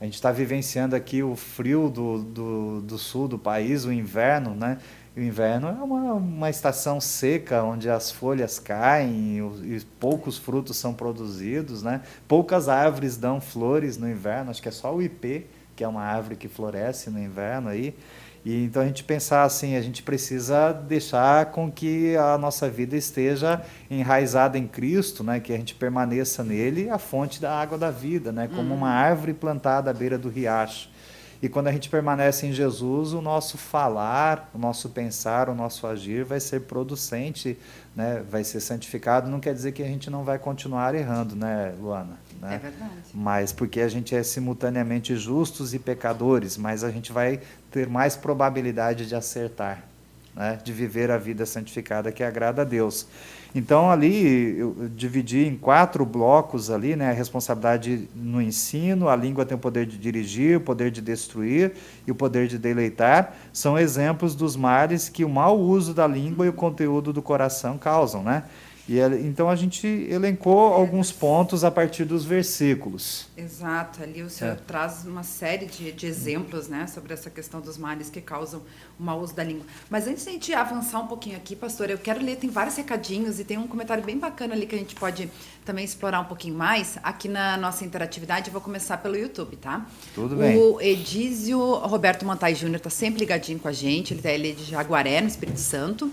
A 0.00 0.04
gente 0.04 0.14
está 0.14 0.32
vivenciando 0.32 0.96
aqui 0.96 1.22
o 1.22 1.36
frio 1.36 1.88
do, 1.88 2.22
do, 2.22 2.80
do, 2.80 2.98
sul 2.98 3.28
do 3.28 3.38
país, 3.38 3.84
o 3.84 3.92
inverno, 3.92 4.54
né? 4.54 4.78
O 5.16 5.20
inverno 5.20 5.68
é 5.68 5.72
uma, 5.72 6.14
uma 6.14 6.50
estação 6.50 7.00
seca, 7.00 7.62
onde 7.62 7.88
as 7.88 8.10
folhas 8.10 8.58
caem 8.58 9.38
e, 9.38 9.76
e, 9.76 9.80
poucos 10.00 10.36
frutos 10.36 10.76
são 10.76 10.92
produzidos, 10.92 11.82
né? 11.82 12.00
Poucas 12.26 12.68
árvores 12.68 13.16
dão 13.16 13.40
flores 13.40 13.96
no 13.96 14.10
inverno, 14.10 14.50
acho 14.50 14.60
que 14.60 14.68
é 14.68 14.72
só 14.72 14.94
o 14.94 15.00
ipê 15.00 15.44
que 15.74 15.84
é 15.84 15.88
uma 15.88 16.02
árvore 16.02 16.36
que 16.36 16.48
floresce 16.48 17.10
no 17.10 17.18
inverno 17.18 17.68
aí. 17.68 17.94
E 18.44 18.64
então 18.64 18.82
a 18.82 18.86
gente 18.86 19.02
pensar 19.02 19.42
assim, 19.42 19.74
a 19.74 19.80
gente 19.80 20.02
precisa 20.02 20.70
deixar 20.70 21.46
com 21.46 21.72
que 21.72 22.14
a 22.16 22.36
nossa 22.36 22.68
vida 22.68 22.94
esteja 22.94 23.62
enraizada 23.90 24.58
em 24.58 24.66
Cristo, 24.66 25.24
né, 25.24 25.40
que 25.40 25.52
a 25.52 25.56
gente 25.56 25.74
permaneça 25.74 26.44
nele, 26.44 26.90
a 26.90 26.98
fonte 26.98 27.40
da 27.40 27.58
água 27.58 27.78
da 27.78 27.90
vida, 27.90 28.30
né, 28.30 28.48
como 28.48 28.70
uhum. 28.70 28.76
uma 28.76 28.90
árvore 28.90 29.32
plantada 29.32 29.90
à 29.90 29.94
beira 29.94 30.18
do 30.18 30.28
riacho. 30.28 30.90
E 31.42 31.48
quando 31.48 31.68
a 31.68 31.72
gente 31.72 31.88
permanece 31.88 32.46
em 32.46 32.52
Jesus, 32.52 33.12
o 33.12 33.20
nosso 33.20 33.58
falar, 33.58 34.50
o 34.54 34.58
nosso 34.58 34.88
pensar, 34.88 35.48
o 35.48 35.54
nosso 35.54 35.86
agir 35.86 36.24
vai 36.24 36.40
ser 36.40 36.62
producente, 36.62 37.58
né? 37.94 38.22
vai 38.28 38.44
ser 38.44 38.60
santificado. 38.60 39.30
Não 39.30 39.40
quer 39.40 39.54
dizer 39.54 39.72
que 39.72 39.82
a 39.82 39.86
gente 39.86 40.10
não 40.10 40.24
vai 40.24 40.38
continuar 40.38 40.94
errando, 40.94 41.36
né, 41.36 41.74
Luana? 41.78 42.18
Né? 42.40 42.56
É 42.56 42.58
verdade. 42.58 42.92
Mas 43.12 43.52
porque 43.52 43.80
a 43.80 43.88
gente 43.88 44.14
é 44.14 44.22
simultaneamente 44.22 45.16
justos 45.16 45.74
e 45.74 45.78
pecadores, 45.78 46.56
mas 46.56 46.84
a 46.84 46.90
gente 46.90 47.12
vai 47.12 47.40
ter 47.70 47.88
mais 47.88 48.16
probabilidade 48.16 49.06
de 49.06 49.14
acertar, 49.14 49.84
né? 50.34 50.58
de 50.62 50.72
viver 50.72 51.10
a 51.10 51.18
vida 51.18 51.46
santificada 51.46 52.10
que 52.12 52.22
agrada 52.22 52.62
a 52.62 52.64
Deus. 52.64 53.06
Então 53.54 53.88
ali 53.88 54.58
eu 54.58 54.88
dividi 54.96 55.46
em 55.46 55.56
quatro 55.56 56.04
blocos 56.04 56.70
ali, 56.70 56.96
né, 56.96 57.10
a 57.10 57.12
responsabilidade 57.12 58.08
no 58.12 58.42
ensino, 58.42 59.08
a 59.08 59.14
língua 59.14 59.46
tem 59.46 59.56
o 59.56 59.60
poder 59.60 59.86
de 59.86 59.96
dirigir, 59.96 60.56
o 60.56 60.60
poder 60.60 60.90
de 60.90 61.00
destruir 61.00 61.72
e 62.04 62.10
o 62.10 62.16
poder 62.16 62.48
de 62.48 62.58
deleitar, 62.58 63.32
são 63.52 63.78
exemplos 63.78 64.34
dos 64.34 64.56
males 64.56 65.08
que 65.08 65.24
o 65.24 65.28
mau 65.28 65.56
uso 65.56 65.94
da 65.94 66.04
língua 66.04 66.46
e 66.46 66.48
o 66.48 66.52
conteúdo 66.52 67.12
do 67.12 67.22
coração 67.22 67.78
causam, 67.78 68.24
né? 68.24 68.42
E 68.86 69.00
então 69.00 69.48
a 69.48 69.56
gente 69.56 69.86
elencou 69.86 70.72
alguns 70.74 71.10
pontos 71.10 71.64
a 71.64 71.70
partir 71.70 72.04
dos 72.04 72.24
versículos. 72.24 73.26
Exato, 73.34 74.02
ali 74.02 74.22
o 74.22 74.28
senhor 74.28 74.52
é. 74.52 74.56
traz 74.56 75.06
uma 75.06 75.22
série 75.22 75.64
de, 75.64 75.90
de, 75.90 76.06
exemplos 76.06 76.68
né, 76.68 76.86
sobre 76.86 77.14
essa 77.14 77.30
questão 77.30 77.62
dos 77.62 77.78
males 77.78 78.10
que 78.10 78.20
causam 78.20 78.60
o 78.98 79.02
mau 79.02 79.20
uso 79.20 79.34
da 79.34 79.42
língua. 79.42 79.64
Mas 79.88 80.06
antes 80.06 80.24
de 80.24 80.28
a 80.28 80.32
gente 80.32 80.54
avançar 80.54 81.00
um 81.00 81.06
pouquinho 81.06 81.36
aqui, 81.36 81.56
pastor, 81.56 81.88
eu 81.88 81.96
quero 81.96 82.22
ler, 82.22 82.36
tem 82.36 82.50
vários 82.50 82.76
recadinhos 82.76 83.40
e 83.40 83.44
tem 83.44 83.56
um 83.56 83.66
comentário 83.66 84.04
bem 84.04 84.18
bacana 84.18 84.54
ali 84.54 84.66
que 84.66 84.74
a 84.74 84.78
gente 84.78 84.94
pode 84.94 85.30
também 85.64 85.84
explorar 85.84 86.20
um 86.20 86.26
pouquinho 86.26 86.54
mais. 86.54 86.98
Aqui 87.02 87.26
na 87.26 87.56
nossa 87.56 87.86
interatividade, 87.86 88.48
eu 88.48 88.52
vou 88.52 88.60
começar 88.60 88.98
pelo 88.98 89.16
YouTube, 89.16 89.56
tá? 89.56 89.86
Tudo 90.14 90.36
bem. 90.36 90.58
O 90.58 90.78
Edísio 90.80 91.58
Roberto 91.58 92.26
Montai 92.26 92.54
Júnior 92.54 92.76
está 92.76 92.90
sempre 92.90 93.20
ligadinho 93.20 93.58
com 93.58 93.68
a 93.68 93.72
gente, 93.72 94.12
ele, 94.12 94.20
tá, 94.20 94.30
ele 94.30 94.50
é 94.50 94.52
de 94.52 94.64
Jaguaré, 94.64 95.22
no 95.22 95.28
Espírito 95.28 95.58
Santo. 95.60 96.12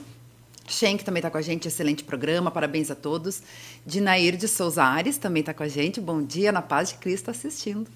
Schenck 0.72 1.04
também 1.04 1.20
está 1.20 1.30
com 1.30 1.38
a 1.38 1.42
gente, 1.42 1.68
excelente 1.68 2.04
programa, 2.04 2.50
parabéns 2.50 2.90
a 2.90 2.96
todos. 2.96 3.44
Dinair 3.86 4.36
de 4.38 4.48
Souza 4.48 4.84
Ares 4.84 5.18
também 5.18 5.42
está 5.42 5.54
com 5.54 5.64
a 5.64 5.68
gente, 5.68 6.00
bom 6.00 6.24
dia, 6.24 6.52
na 6.52 6.62
paz 6.62 6.90
de 6.90 6.96
Cristo 6.96 7.30
assistindo. 7.30 7.88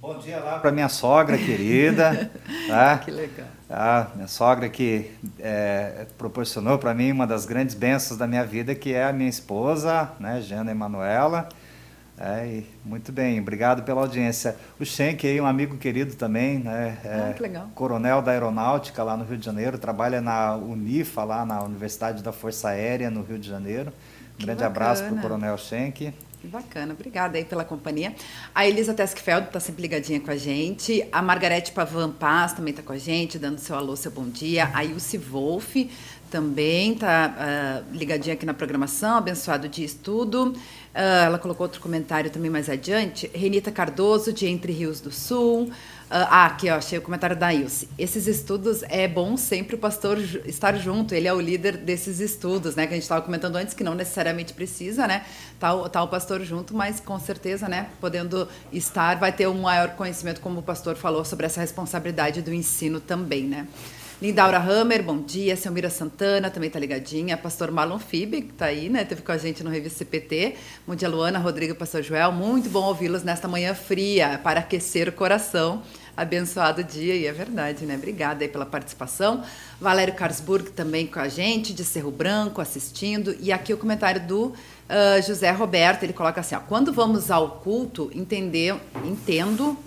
Bom 0.00 0.18
dia 0.18 0.38
lá 0.38 0.58
para 0.58 0.72
minha 0.72 0.88
sogra 0.88 1.36
querida. 1.36 2.30
tá? 2.66 2.98
Que 2.98 3.10
legal. 3.10 3.46
Ah, 3.68 4.06
minha 4.14 4.28
sogra 4.28 4.68
que 4.68 5.10
é, 5.38 6.06
proporcionou 6.16 6.78
para 6.78 6.94
mim 6.94 7.12
uma 7.12 7.26
das 7.26 7.44
grandes 7.44 7.74
bênçãos 7.74 8.18
da 8.18 8.26
minha 8.26 8.44
vida, 8.44 8.74
que 8.74 8.94
é 8.94 9.04
a 9.04 9.12
minha 9.12 9.28
esposa, 9.28 10.10
né, 10.18 10.40
Jana 10.40 10.70
Emanuela. 10.70 11.50
É, 12.22 12.62
muito 12.84 13.10
bem, 13.10 13.40
obrigado 13.40 13.82
pela 13.82 14.02
audiência. 14.02 14.54
O 14.78 14.84
Schenck 14.84 15.26
aí, 15.26 15.40
um 15.40 15.46
amigo 15.46 15.78
querido 15.78 16.14
também, 16.14 16.58
né? 16.58 16.98
É, 17.02 17.30
ah, 17.30 17.32
que 17.32 17.40
legal. 17.40 17.70
Coronel 17.74 18.20
da 18.20 18.32
Aeronáutica 18.32 19.02
lá 19.02 19.16
no 19.16 19.24
Rio 19.24 19.38
de 19.38 19.46
Janeiro, 19.46 19.78
trabalha 19.78 20.20
na 20.20 20.54
Unifa, 20.54 21.24
lá 21.24 21.46
na 21.46 21.62
Universidade 21.62 22.22
da 22.22 22.30
Força 22.30 22.68
Aérea 22.68 23.10
no 23.10 23.22
Rio 23.22 23.38
de 23.38 23.48
Janeiro. 23.48 23.90
Um 24.38 24.44
grande 24.44 24.62
bacana. 24.62 24.66
abraço 24.66 25.04
para 25.04 25.14
o 25.14 25.20
Coronel 25.20 25.56
Schenck. 25.56 26.12
Que 26.40 26.46
bacana, 26.46 26.94
obrigada 26.94 27.36
aí 27.36 27.44
pela 27.44 27.66
companhia. 27.66 28.14
A 28.54 28.66
Elisa 28.66 28.94
Teskfeld 28.94 29.48
está 29.48 29.60
sempre 29.60 29.82
ligadinha 29.82 30.18
com 30.18 30.30
a 30.30 30.36
gente. 30.36 31.06
A 31.12 31.20
Margarete 31.20 31.70
Pavan 31.70 32.10
Paz 32.10 32.54
também 32.54 32.70
está 32.70 32.82
com 32.82 32.94
a 32.94 32.98
gente, 32.98 33.38
dando 33.38 33.58
seu 33.58 33.76
alô, 33.76 33.94
seu 33.94 34.10
bom 34.10 34.26
dia. 34.26 34.70
A 34.72 34.82
Ilse 34.82 35.18
Wolff 35.18 35.90
também 36.30 36.92
está 36.92 37.28
uh, 37.28 37.34
ah, 37.36 37.82
ligadinha 37.92 38.34
aqui 38.34 38.46
na 38.46 38.54
programação, 38.54 39.18
abençoado 39.18 39.68
dia 39.68 39.84
estudo. 39.84 40.54
Uh, 40.94 41.26
ela 41.26 41.38
colocou 41.38 41.66
outro 41.66 41.80
comentário 41.80 42.30
também 42.30 42.50
mais 42.50 42.70
adiante. 42.70 43.30
Renita 43.34 43.70
Cardoso, 43.70 44.32
de 44.32 44.46
Entre 44.46 44.72
Rios 44.72 44.98
do 44.98 45.12
Sul. 45.12 45.70
Uh, 46.10 46.26
ah, 46.28 46.46
aqui, 46.46 46.68
ó, 46.68 46.74
achei 46.74 46.98
o 46.98 47.02
comentário 47.02 47.36
da 47.36 47.54
Ilse. 47.54 47.88
Esses 47.96 48.26
estudos 48.26 48.82
é 48.88 49.06
bom 49.06 49.36
sempre 49.36 49.76
o 49.76 49.78
pastor 49.78 50.18
estar 50.44 50.76
junto, 50.76 51.14
ele 51.14 51.28
é 51.28 51.32
o 51.32 51.40
líder 51.40 51.76
desses 51.76 52.18
estudos, 52.18 52.74
né? 52.74 52.84
Que 52.88 52.94
a 52.94 52.96
gente 52.96 53.04
estava 53.04 53.22
comentando 53.22 53.54
antes, 53.54 53.74
que 53.74 53.84
não 53.84 53.94
necessariamente 53.94 54.52
precisa, 54.52 55.06
né? 55.06 55.24
Tá, 55.60 55.72
tá 55.88 56.02
o 56.02 56.08
pastor 56.08 56.40
junto, 56.42 56.74
mas 56.74 56.98
com 56.98 57.16
certeza, 57.20 57.68
né? 57.68 57.90
Podendo 58.00 58.48
estar, 58.72 59.20
vai 59.20 59.30
ter 59.30 59.46
um 59.46 59.60
maior 59.60 59.90
conhecimento, 59.90 60.40
como 60.40 60.58
o 60.58 60.62
pastor 60.64 60.96
falou, 60.96 61.24
sobre 61.24 61.46
essa 61.46 61.60
responsabilidade 61.60 62.42
do 62.42 62.52
ensino 62.52 62.98
também, 62.98 63.44
né? 63.44 63.68
Lindaura 64.20 64.58
Hammer, 64.58 65.04
bom 65.04 65.16
dia. 65.16 65.56
Selmira 65.56 65.88
Santana 65.88 66.50
também 66.50 66.68
tá 66.68 66.78
ligadinha. 66.78 67.38
Pastor 67.38 67.70
Marlon 67.70 67.98
Fibe, 67.98 68.42
que 68.42 68.52
tá 68.52 68.66
aí, 68.66 68.88
né? 68.88 69.02
Teve 69.04 69.22
com 69.22 69.32
a 69.32 69.38
gente 69.38 69.64
no 69.64 69.70
Revista 69.70 70.00
CPT. 70.00 70.56
Bom 70.86 70.94
dia, 70.94 71.08
Luana, 71.08 71.38
Rodrigo, 71.38 71.74
Pastor 71.74 72.02
Joel. 72.02 72.30
Muito 72.30 72.68
bom 72.68 72.84
ouvi-los 72.84 73.22
nesta 73.22 73.48
manhã 73.48 73.74
fria 73.74 74.38
para 74.42 74.60
aquecer 74.60 75.08
o 75.08 75.12
coração. 75.12 75.82
Abençoado 76.20 76.84
dia, 76.84 77.16
e 77.16 77.24
é 77.24 77.32
verdade, 77.32 77.86
né? 77.86 77.94
Obrigada 77.94 78.44
aí 78.44 78.48
pela 78.48 78.66
participação. 78.66 79.42
Valério 79.80 80.12
Carlsburg 80.12 80.70
também 80.72 81.06
com 81.06 81.18
a 81.18 81.28
gente, 81.28 81.72
de 81.72 81.82
Cerro 81.82 82.10
Branco, 82.10 82.60
assistindo. 82.60 83.34
E 83.40 83.50
aqui 83.50 83.72
o 83.72 83.78
comentário 83.78 84.20
do 84.26 84.48
uh, 84.48 85.22
José 85.26 85.50
Roberto, 85.50 86.02
ele 86.02 86.12
coloca 86.12 86.42
assim: 86.42 86.54
ó, 86.54 86.60
quando 86.60 86.92
vamos 86.92 87.30
ao 87.30 87.52
culto, 87.62 88.10
entender, 88.14 88.76
entendo. 89.02 89.78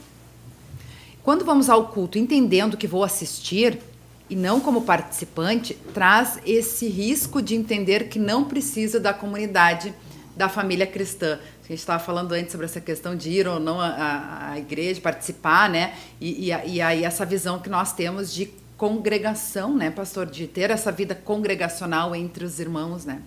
Quando 1.21 1.45
vamos 1.45 1.69
ao 1.69 1.89
culto 1.89 2.17
entendendo 2.17 2.77
que 2.77 2.87
vou 2.87 3.03
assistir, 3.03 3.77
e 4.27 4.35
não 4.35 4.59
como 4.59 4.81
participante, 4.81 5.75
traz 5.93 6.39
esse 6.47 6.87
risco 6.87 7.43
de 7.43 7.53
entender 7.53 8.09
que 8.09 8.17
não 8.17 8.45
precisa 8.45 8.99
da 8.99 9.13
comunidade 9.13 9.93
da 10.35 10.49
família 10.49 10.87
cristã. 10.87 11.39
A 11.63 11.67
gente 11.67 11.79
estava 11.79 12.03
falando 12.03 12.31
antes 12.33 12.51
sobre 12.51 12.65
essa 12.65 12.81
questão 12.81 13.15
de 13.15 13.29
ir 13.29 13.47
ou 13.47 13.59
não 13.59 13.79
à, 13.79 14.53
igreja, 14.57 14.99
participar, 15.01 15.69
né? 15.69 15.93
E, 16.19 16.49
e, 16.49 16.75
e, 16.75 16.81
aí 16.81 17.03
essa 17.03 17.25
visão 17.25 17.59
que 17.59 17.69
nós 17.69 17.93
temos 17.93 18.33
de 18.33 18.51
congregação, 18.77 19.75
né, 19.75 19.89
pastor? 19.89 20.25
De 20.25 20.47
ter 20.47 20.69
essa 20.69 20.91
vida 20.91 21.15
congregacional 21.15 22.15
entre 22.15 22.43
os 22.43 22.59
irmãos, 22.59 23.05
né? 23.05 23.21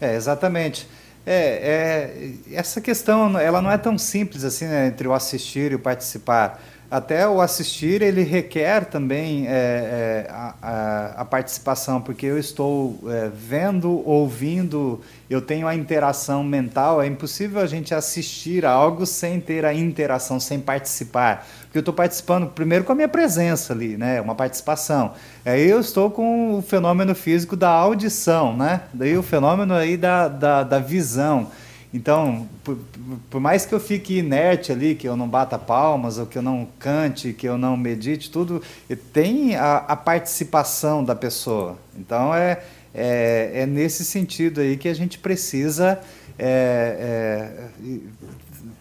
É, 0.00 0.14
exatamente. 0.14 0.86
É, 1.24 2.34
é, 2.50 2.56
essa 2.56 2.80
questão 2.80 3.38
ela 3.38 3.62
não 3.62 3.70
é 3.70 3.78
tão 3.78 3.96
simples 3.96 4.42
assim 4.42 4.66
né, 4.66 4.88
entre 4.88 5.06
o 5.06 5.14
assistir 5.14 5.70
e 5.70 5.76
o 5.76 5.78
participar 5.78 6.60
até 6.92 7.26
o 7.26 7.40
assistir 7.40 8.02
ele 8.02 8.22
requer 8.22 8.84
também 8.84 9.46
é, 9.46 9.50
é, 9.50 10.26
a, 10.30 10.54
a, 10.60 11.06
a, 11.22 11.24
participação, 11.24 12.02
porque 12.02 12.26
eu 12.26 12.38
estou 12.38 12.98
é, 13.06 13.30
vendo, 13.34 14.06
ouvindo, 14.06 15.00
eu 15.30 15.40
tenho 15.40 15.66
a 15.66 15.74
interação 15.74 16.44
mental. 16.44 17.00
É 17.00 17.06
impossível 17.06 17.62
a 17.62 17.66
gente 17.66 17.94
assistir 17.94 18.66
algo 18.66 19.06
sem 19.06 19.40
ter 19.40 19.64
a 19.64 19.72
interação, 19.72 20.38
sem 20.38 20.60
participar. 20.60 21.48
Porque 21.62 21.78
eu 21.78 21.80
estou 21.80 21.94
participando 21.94 22.48
primeiro 22.48 22.84
com 22.84 22.92
a 22.92 22.94
minha 22.94 23.08
presença 23.08 23.72
ali, 23.72 23.96
né? 23.96 24.20
Uma 24.20 24.34
participação. 24.34 25.14
Aí 25.46 25.66
eu 25.66 25.80
estou 25.80 26.10
com 26.10 26.58
o 26.58 26.60
fenômeno 26.60 27.14
físico 27.14 27.56
da 27.56 27.70
audição, 27.70 28.54
né? 28.54 28.82
Daí 28.92 29.16
o 29.16 29.22
fenômeno 29.22 29.72
aí 29.72 29.96
da, 29.96 30.28
da, 30.28 30.62
da 30.62 30.78
visão. 30.78 31.50
Então, 31.94 32.48
por, 32.64 32.78
por, 33.28 33.40
mais 33.40 33.66
que 33.66 33.74
eu 33.74 33.80
fique 33.80 34.18
inerte 34.18 34.72
ali, 34.72 34.94
que 34.94 35.06
eu 35.06 35.14
não 35.14 35.28
bata 35.28 35.58
palmas, 35.58 36.16
ou 36.16 36.24
que 36.24 36.38
eu 36.38 36.42
não 36.42 36.66
cante, 36.78 37.34
que 37.34 37.46
eu 37.46 37.58
não 37.58 37.76
medite, 37.76 38.30
tudo, 38.30 38.62
tem 39.12 39.56
a, 39.56 39.76
a 39.76 39.96
participação 39.96 41.04
da 41.04 41.14
pessoa. 41.14 41.76
Então, 41.94 42.34
é, 42.34 42.62
é, 42.94 43.50
é, 43.54 43.66
nesse 43.66 44.04
sentido 44.04 44.60
aí 44.60 44.76
que 44.76 44.88
a 44.88 44.94
gente 44.94 45.18
precisa 45.18 46.00
é, 46.38 47.68
é, 47.78 47.98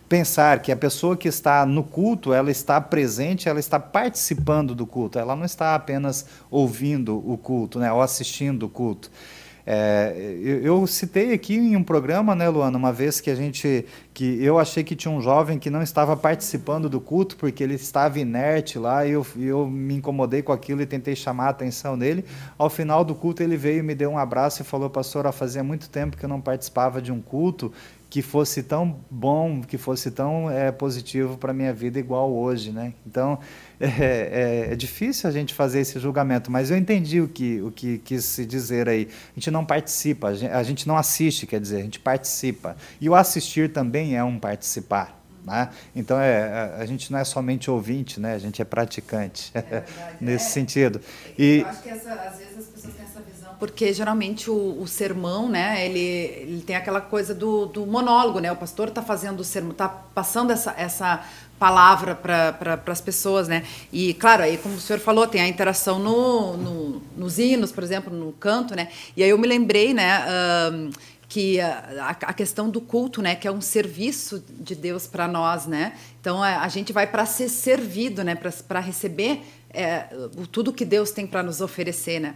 pensar 0.07 0.59
que 0.59 0.71
a 0.71 0.75
pessoa 0.75 1.15
que 1.17 1.27
está 1.27 1.65
no 1.65 1.83
culto, 1.83 2.33
ela 2.33 2.49
está 2.49 2.79
presente, 2.79 3.47
ela 3.47 3.59
está 3.59 3.79
participando 3.79 4.73
do 4.73 4.85
culto, 4.85 5.19
ela 5.19 5.35
não 5.35 5.45
está 5.45 5.75
apenas 5.75 6.25
ouvindo 6.49 7.17
o 7.29 7.37
culto, 7.37 7.79
né, 7.79 7.91
ou 7.91 8.01
assistindo 8.01 8.63
o 8.63 8.69
culto. 8.69 9.11
É, 9.65 10.13
eu, 10.41 10.61
eu, 10.61 10.87
citei 10.87 11.33
aqui 11.33 11.55
em 11.55 11.75
um 11.75 11.83
programa, 11.83 12.35
né, 12.35 12.49
Luana, 12.49 12.77
uma 12.77 12.91
vez 12.91 13.21
que 13.21 13.29
a 13.29 13.35
gente, 13.35 13.85
que 14.13 14.43
eu 14.43 14.57
achei 14.57 14.83
que 14.83 14.95
tinha 14.95 15.13
um 15.13 15.21
jovem 15.21 15.59
que 15.59 15.69
não 15.69 15.81
estava 15.81 16.17
participando 16.17 16.89
do 16.89 16.99
culto 16.99 17.37
porque 17.37 17.63
ele 17.63 17.75
estava 17.75 18.19
inerte 18.19 18.79
lá 18.79 19.05
e 19.05 19.11
eu, 19.11 19.25
eu 19.37 19.67
me 19.67 19.95
incomodei 19.95 20.41
com 20.41 20.51
aquilo 20.51 20.81
e 20.81 20.85
tentei 20.85 21.15
chamar 21.15 21.45
a 21.45 21.49
atenção 21.49 21.97
dele. 21.97 22.25
Ao 22.57 22.69
final 22.69 23.03
do 23.03 23.13
culto 23.13 23.43
ele 23.43 23.57
veio, 23.57 23.83
me 23.83 23.93
deu 23.93 24.09
um 24.09 24.17
abraço 24.17 24.61
e 24.61 24.65
falou, 24.65 24.89
pastor, 24.89 25.31
fazia 25.31 25.63
muito 25.63 25.89
tempo 25.89 26.17
que 26.17 26.25
eu 26.25 26.29
não 26.29 26.41
participava 26.41 27.01
de 27.01 27.11
um 27.11 27.21
culto 27.21 27.71
que 28.11 28.21
fosse 28.21 28.61
tão 28.61 28.99
bom, 29.09 29.61
que 29.61 29.77
fosse 29.77 30.11
tão 30.11 30.51
é, 30.51 30.69
positivo 30.69 31.37
para 31.37 31.51
a 31.51 31.53
minha 31.53 31.73
vida 31.73 31.97
igual 31.97 32.29
hoje, 32.29 32.69
né? 32.69 32.93
Então, 33.07 33.39
é, 33.79 33.87
é, 33.87 34.73
é, 34.73 34.75
difícil 34.75 35.29
a 35.29 35.31
gente 35.31 35.53
fazer 35.53 35.79
esse 35.79 35.97
julgamento, 35.97 36.51
mas 36.51 36.69
eu 36.69 36.77
entendi 36.77 37.21
o 37.21 37.29
que, 37.29 37.61
o 37.61 37.71
que 37.71 37.99
quis 37.99 38.25
se 38.25 38.45
dizer 38.45 38.89
aí. 38.89 39.07
A 39.31 39.39
gente 39.39 39.49
não 39.49 39.63
participa, 39.63 40.27
a 40.27 40.35
gente, 40.35 40.51
a 40.51 40.61
gente 40.61 40.85
não 40.89 40.97
assiste, 40.97 41.47
quer 41.47 41.61
dizer, 41.61 41.77
a 41.77 41.83
gente 41.83 42.01
participa. 42.01 42.75
E 42.99 43.09
o 43.09 43.15
assistir 43.15 43.71
também 43.71 44.17
é 44.17 44.23
um 44.23 44.37
participar. 44.37 45.17
Né? 45.45 45.69
Então 45.95 46.19
é, 46.19 46.75
a, 46.77 46.85
gente 46.85 47.11
não 47.13 47.17
é 47.17 47.23
somente 47.23 47.71
ouvinte, 47.71 48.19
né? 48.19 48.35
a 48.35 48.37
gente 48.37 48.61
é 48.61 48.65
praticante 48.65 49.51
é 49.55 49.83
nesse 50.19 50.47
é. 50.47 50.49
sentido. 50.49 51.01
E, 51.37 51.61
eu 51.61 51.67
acho 51.67 51.81
que 51.81 51.89
essa, 51.89 52.13
às 52.13 52.37
vezes 52.37 52.57
as 52.57 52.67
porque 53.61 53.93
geralmente 53.93 54.49
o, 54.49 54.81
o, 54.81 54.87
sermão, 54.87 55.47
né, 55.47 55.85
ele, 55.85 55.99
ele 55.99 56.63
tem 56.65 56.75
aquela 56.75 56.99
coisa 56.99 57.31
do, 57.31 57.67
do 57.67 57.85
monólogo, 57.85 58.39
né? 58.39 58.51
O 58.51 58.55
pastor 58.55 58.87
está 58.87 59.03
fazendo 59.03 59.41
o 59.41 59.43
sermão, 59.43 59.71
está 59.71 59.87
passando 59.87 60.49
essa, 60.49 60.73
essa 60.75 61.23
palavra 61.59 62.15
para 62.15 62.53
pra, 62.53 62.81
as 62.87 63.01
pessoas, 63.01 63.47
né? 63.47 63.63
E 63.93 64.15
claro, 64.15 64.41
aí 64.41 64.57
como 64.57 64.73
o 64.73 64.79
senhor 64.79 64.99
falou, 64.99 65.27
tem 65.27 65.41
a 65.41 65.47
interação 65.47 65.99
no, 65.99 66.57
no, 66.57 67.03
nos 67.15 67.37
hinos, 67.37 67.71
por 67.71 67.83
exemplo, 67.83 68.11
no 68.11 68.31
canto, 68.31 68.75
né? 68.75 68.87
E 69.15 69.21
aí 69.21 69.29
eu 69.29 69.37
me 69.37 69.47
lembrei, 69.47 69.93
né? 69.93 70.25
Uh, 70.25 70.89
que 71.29 71.61
a, 71.61 72.33
questão 72.33 72.67
do 72.67 72.81
culto, 72.81 73.21
né, 73.21 73.35
que 73.35 73.47
é 73.47 73.51
um 73.51 73.61
serviço 73.61 74.43
de 74.49 74.73
Deus 74.73 75.05
para 75.05 75.27
nós, 75.27 75.67
né? 75.67 75.93
Então 76.19 76.41
a, 76.41 76.63
a 76.63 76.67
gente 76.67 76.91
vai 76.91 77.05
para 77.05 77.27
ser 77.27 77.47
servido, 77.47 78.23
né, 78.23 78.35
para 78.67 78.79
receber 78.79 79.43
é, 79.69 80.07
tudo 80.51 80.73
que 80.73 80.83
Deus 80.83 81.11
tem 81.11 81.27
para 81.27 81.43
nos 81.43 81.61
oferecer, 81.61 82.19
né? 82.19 82.33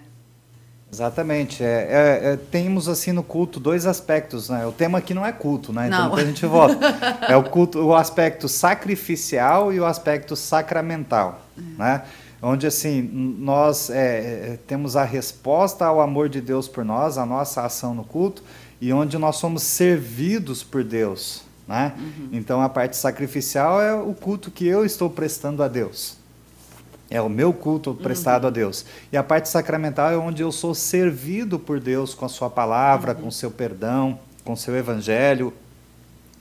Exatamente. 0.95 1.61
É, 1.61 1.67
é, 1.67 2.33
é, 2.33 2.37
temos 2.37 2.87
assim 2.87 3.11
no 3.11 3.21
culto 3.21 3.59
dois 3.59 3.85
aspectos, 3.85 4.47
né? 4.49 4.65
O 4.65 4.71
tema 4.71 4.99
aqui 4.99 5.13
não 5.13 5.25
é 5.25 5.31
culto, 5.33 5.73
né? 5.73 5.87
Então 5.87 6.15
a 6.15 6.23
gente 6.23 6.45
volta. 6.45 6.75
É 7.27 7.35
o 7.35 7.43
culto, 7.43 7.79
o 7.79 7.95
aspecto 7.95 8.47
sacrificial 8.47 9.73
e 9.73 9.79
o 9.79 9.85
aspecto 9.85 10.35
sacramental, 10.35 11.41
né? 11.77 12.03
Onde 12.41 12.67
assim 12.67 13.01
nós 13.01 13.89
é, 13.89 13.95
é, 13.95 14.59
temos 14.67 14.95
a 14.95 15.03
resposta 15.03 15.85
ao 15.85 15.99
amor 15.99 16.29
de 16.29 16.39
Deus 16.39 16.67
por 16.67 16.85
nós, 16.85 17.17
a 17.17 17.25
nossa 17.25 17.63
ação 17.65 17.93
no 17.93 18.03
culto, 18.03 18.43
e 18.79 18.93
onde 18.93 19.17
nós 19.17 19.37
somos 19.37 19.63
servidos 19.63 20.63
por 20.63 20.83
Deus, 20.83 21.43
né? 21.67 21.93
Uhum. 21.97 22.29
Então 22.31 22.61
a 22.61 22.69
parte 22.69 22.95
sacrificial 22.95 23.81
é 23.81 23.93
o 23.93 24.13
culto 24.13 24.51
que 24.51 24.67
eu 24.67 24.85
estou 24.85 25.09
prestando 25.09 25.63
a 25.63 25.67
Deus. 25.67 26.17
É 27.09 27.21
o 27.21 27.29
meu 27.29 27.53
culto 27.53 27.93
prestado 27.93 28.43
uhum. 28.43 28.49
a 28.49 28.51
Deus. 28.51 28.85
E 29.11 29.17
a 29.17 29.23
parte 29.23 29.47
sacramental 29.47 30.11
é 30.11 30.17
onde 30.17 30.41
eu 30.41 30.51
sou 30.51 30.73
servido 30.73 31.59
por 31.59 31.79
Deus 31.79 32.13
com 32.15 32.25
a 32.25 32.29
sua 32.29 32.49
palavra, 32.49 33.13
uhum. 33.13 33.21
com 33.21 33.27
o 33.27 33.31
seu 33.31 33.51
perdão, 33.51 34.19
com 34.43 34.53
o 34.53 34.57
seu 34.57 34.75
evangelho, 34.75 35.53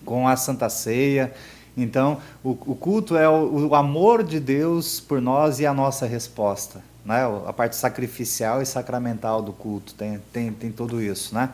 com 0.05 0.27
a 0.27 0.37
santa 0.37 0.69
ceia. 0.69 1.33
Então, 1.77 2.19
o, 2.43 2.51
o 2.51 2.75
culto 2.75 3.17
é 3.17 3.29
o, 3.29 3.69
o, 3.69 3.75
amor 3.75 4.23
de 4.23 4.39
Deus 4.39 5.01
por 5.01 5.21
nós 5.21 5.59
e 5.59 5.67
a 5.67 5.75
nossa 5.75 6.07
resposta. 6.07 6.81
Né? 7.05 7.23
A 7.47 7.53
parte 7.53 7.77
sacrificial 7.77 8.63
e 8.63 8.67
sacramental 8.67 9.43
do 9.43 9.53
culto 9.53 9.95
tem, 9.95 10.21
tem, 10.33 10.53
tem 10.53 10.71
tudo 10.71 11.03
isso. 11.03 11.35
Né? 11.35 11.51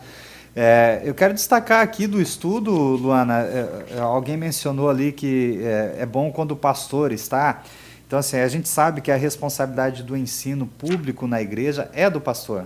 É, 0.54 1.00
eu 1.04 1.14
quero 1.14 1.32
destacar 1.32 1.82
aqui 1.82 2.06
do 2.06 2.20
estudo, 2.20 2.72
Luana, 2.72 3.40
é, 3.40 3.84
é 3.96 4.00
alguém 4.00 4.36
mencionou 4.36 4.90
ali 4.90 5.10
que 5.10 5.60
é, 5.62 5.96
é 6.00 6.06
bom 6.06 6.30
quando 6.30 6.52
o 6.52 6.56
pastor 6.56 7.12
está 7.12 7.62
então, 8.10 8.18
assim, 8.18 8.38
a 8.38 8.48
gente 8.48 8.68
sabe 8.68 9.00
que 9.00 9.12
a 9.12 9.16
responsabilidade 9.16 10.02
do 10.02 10.16
ensino 10.16 10.66
público 10.66 11.28
na 11.28 11.40
igreja 11.40 11.88
é 11.94 12.10
do 12.10 12.20
pastor. 12.20 12.64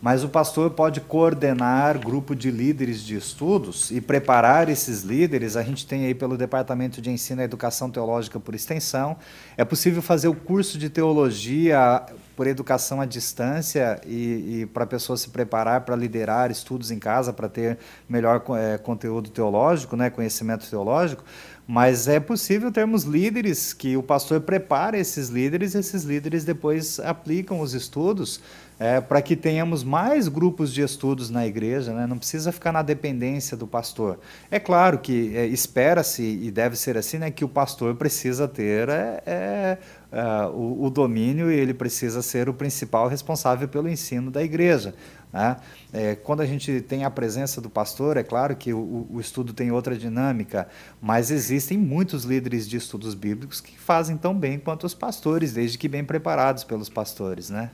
Mas 0.00 0.24
o 0.24 0.28
pastor 0.30 0.70
pode 0.70 1.02
coordenar 1.02 1.98
grupo 1.98 2.34
de 2.34 2.50
líderes 2.50 3.02
de 3.02 3.14
estudos 3.14 3.90
e 3.90 4.00
preparar 4.00 4.70
esses 4.70 5.02
líderes. 5.02 5.54
A 5.54 5.62
gente 5.62 5.86
tem 5.86 6.06
aí 6.06 6.14
pelo 6.14 6.34
Departamento 6.34 7.02
de 7.02 7.10
Ensino 7.10 7.42
e 7.42 7.44
Educação 7.44 7.90
Teológica 7.90 8.40
por 8.40 8.54
Extensão. 8.54 9.18
É 9.54 9.66
possível 9.66 10.00
fazer 10.00 10.28
o 10.28 10.34
curso 10.34 10.78
de 10.78 10.88
teologia 10.88 12.02
por 12.34 12.46
educação 12.46 13.02
à 13.02 13.04
distância 13.04 14.00
e, 14.06 14.62
e 14.62 14.66
para 14.72 14.84
a 14.84 14.86
pessoa 14.86 15.14
se 15.18 15.28
preparar 15.28 15.82
para 15.82 15.94
liderar 15.94 16.50
estudos 16.50 16.90
em 16.90 16.98
casa, 16.98 17.34
para 17.34 17.50
ter 17.50 17.76
melhor 18.08 18.42
é, 18.56 18.78
conteúdo 18.78 19.28
teológico, 19.28 19.94
né, 19.94 20.08
conhecimento 20.08 20.66
teológico. 20.66 21.22
Mas 21.70 22.08
é 22.08 22.18
possível 22.18 22.72
termos 22.72 23.04
líderes 23.04 23.72
que 23.72 23.96
o 23.96 24.02
pastor 24.02 24.40
prepara 24.40 24.98
esses 24.98 25.28
líderes, 25.28 25.76
esses 25.76 26.02
líderes 26.02 26.42
depois 26.42 26.98
aplicam 26.98 27.60
os 27.60 27.74
estudos 27.74 28.40
é, 28.76 29.00
para 29.00 29.22
que 29.22 29.36
tenhamos 29.36 29.84
mais 29.84 30.26
grupos 30.26 30.72
de 30.72 30.82
estudos 30.82 31.30
na 31.30 31.46
igreja, 31.46 31.92
né? 31.92 32.08
não 32.08 32.18
precisa 32.18 32.50
ficar 32.50 32.72
na 32.72 32.82
dependência 32.82 33.56
do 33.56 33.68
pastor. 33.68 34.18
É 34.50 34.58
claro 34.58 34.98
que 34.98 35.36
é, 35.36 35.46
espera-se, 35.46 36.24
e 36.24 36.50
deve 36.50 36.74
ser 36.74 36.96
assim, 36.96 37.18
né, 37.18 37.30
que 37.30 37.44
o 37.44 37.48
pastor 37.48 37.94
precisa 37.94 38.48
ter 38.48 38.88
é, 38.88 39.78
é 40.12 40.46
o, 40.46 40.84
o 40.84 40.90
domínio 40.90 41.50
e 41.50 41.54
ele 41.54 41.72
precisa 41.72 42.20
ser 42.22 42.48
o 42.48 42.54
principal 42.54 43.08
responsável 43.08 43.68
pelo 43.68 43.88
ensino 43.88 44.30
da 44.30 44.42
igreja. 44.42 44.94
Né? 45.32 45.56
É, 45.92 46.14
quando 46.16 46.40
a 46.40 46.46
gente 46.46 46.80
tem 46.80 47.04
a 47.04 47.10
presença 47.10 47.60
do 47.60 47.70
pastor, 47.70 48.16
é 48.16 48.22
claro 48.22 48.56
que 48.56 48.72
o, 48.72 49.06
o, 49.08 49.20
estudo 49.20 49.52
tem 49.52 49.70
outra 49.70 49.96
dinâmica, 49.96 50.68
mas 51.00 51.30
existem 51.30 51.78
muitos 51.78 52.24
líderes 52.24 52.68
de 52.68 52.76
estudos 52.76 53.14
bíblicos 53.14 53.60
que 53.60 53.78
fazem 53.78 54.16
tão 54.16 54.34
bem 54.34 54.58
quanto 54.58 54.84
os 54.84 54.94
pastores, 54.94 55.52
desde 55.52 55.78
que 55.78 55.88
bem 55.88 56.04
preparados 56.04 56.64
pelos 56.64 56.88
pastores, 56.88 57.48
né? 57.48 57.70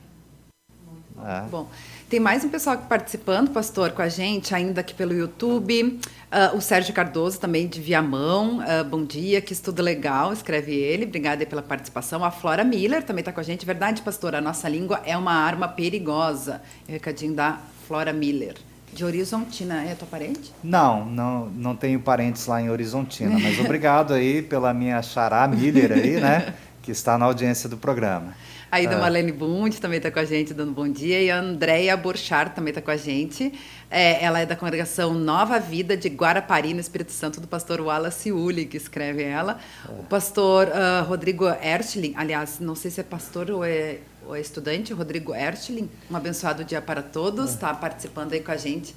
Bom. 1.15 1.25
É. 1.25 1.41
Bom, 1.49 1.67
tem 2.09 2.21
mais 2.21 2.43
um 2.45 2.49
pessoal 2.49 2.77
participando, 2.77 3.49
pastor, 3.51 3.91
com 3.91 4.01
a 4.01 4.07
gente, 4.07 4.55
ainda 4.55 4.79
aqui 4.79 4.93
pelo 4.93 5.13
YouTube. 5.13 5.99
Uh, 6.31 6.55
o 6.55 6.61
Sérgio 6.61 6.93
Cardoso, 6.93 7.37
também 7.37 7.67
de 7.67 7.81
Viamão. 7.81 8.59
Uh, 8.59 8.83
bom 8.85 9.03
dia, 9.03 9.41
que 9.41 9.51
estudo 9.51 9.81
legal, 9.81 10.31
escreve 10.31 10.73
ele. 10.73 11.03
Obrigada 11.03 11.45
pela 11.45 11.61
participação. 11.61 12.23
A 12.23 12.31
Flora 12.31 12.63
Miller 12.63 13.03
também 13.03 13.21
está 13.21 13.33
com 13.33 13.41
a 13.41 13.43
gente. 13.43 13.65
Verdade, 13.65 14.01
pastor, 14.01 14.35
a 14.35 14.41
nossa 14.41 14.69
língua 14.69 15.01
é 15.05 15.17
uma 15.17 15.33
arma 15.33 15.67
perigosa. 15.67 16.61
É 16.87 16.91
o 16.91 16.93
recadinho 16.93 17.33
da 17.33 17.59
Flora 17.85 18.13
Miller. 18.13 18.55
De 18.93 19.03
Horizontina, 19.03 19.83
é 19.83 19.93
tua 19.93 20.07
parente? 20.07 20.53
Não, 20.63 21.05
não, 21.05 21.47
não 21.47 21.75
tenho 21.75 21.99
parentes 21.99 22.47
lá 22.47 22.61
em 22.61 22.69
Horizontina, 22.69 23.37
mas 23.37 23.59
obrigado 23.59 24.13
aí 24.13 24.41
pela 24.41 24.73
minha 24.73 25.01
xará 25.01 25.45
Miller 25.45 25.91
aí, 25.91 26.19
né, 26.21 26.53
que 26.87 26.91
está 26.91 27.17
na 27.17 27.25
audiência 27.25 27.67
do 27.67 27.75
programa. 27.75 28.33
Aí 28.71 28.87
da 28.87 28.95
ah. 28.95 28.99
Marlene 28.99 29.33
Bund 29.33 29.77
também 29.81 29.97
está 29.97 30.09
com 30.09 30.19
a 30.19 30.23
gente, 30.23 30.53
dando 30.53 30.71
bom 30.71 30.87
dia. 30.87 31.21
E 31.21 31.29
a 31.29 31.37
Andréia 31.37 31.97
Borchard 31.97 32.55
também 32.55 32.71
está 32.71 32.81
com 32.81 32.91
a 32.91 32.95
gente. 32.95 33.51
É, 33.91 34.23
ela 34.23 34.39
é 34.39 34.45
da 34.45 34.55
congregação 34.55 35.13
Nova 35.13 35.59
Vida 35.59 35.97
de 35.97 36.07
Guarapari, 36.07 36.73
no 36.73 36.79
Espírito 36.79 37.11
Santo, 37.11 37.41
do 37.41 37.47
pastor 37.47 37.81
Wallace 37.81 38.31
Uli, 38.31 38.65
que 38.65 38.77
escreve 38.77 39.21
ela. 39.21 39.59
É. 39.85 39.91
O 39.99 40.03
pastor 40.03 40.69
uh, 40.69 41.03
Rodrigo 41.03 41.45
Erstling, 41.61 42.13
aliás, 42.15 42.57
não 42.61 42.73
sei 42.73 42.89
se 42.89 43.01
é 43.01 43.03
pastor 43.03 43.51
ou 43.51 43.65
é, 43.65 43.97
ou 44.25 44.33
é 44.33 44.39
estudante, 44.39 44.93
Rodrigo 44.93 45.35
Erstling, 45.35 45.89
um 46.09 46.15
abençoado 46.15 46.63
dia 46.63 46.81
para 46.81 47.01
todos, 47.01 47.49
está 47.49 47.73
participando 47.73 48.31
aí 48.31 48.39
com 48.39 48.51
a 48.51 48.57
gente. 48.57 48.95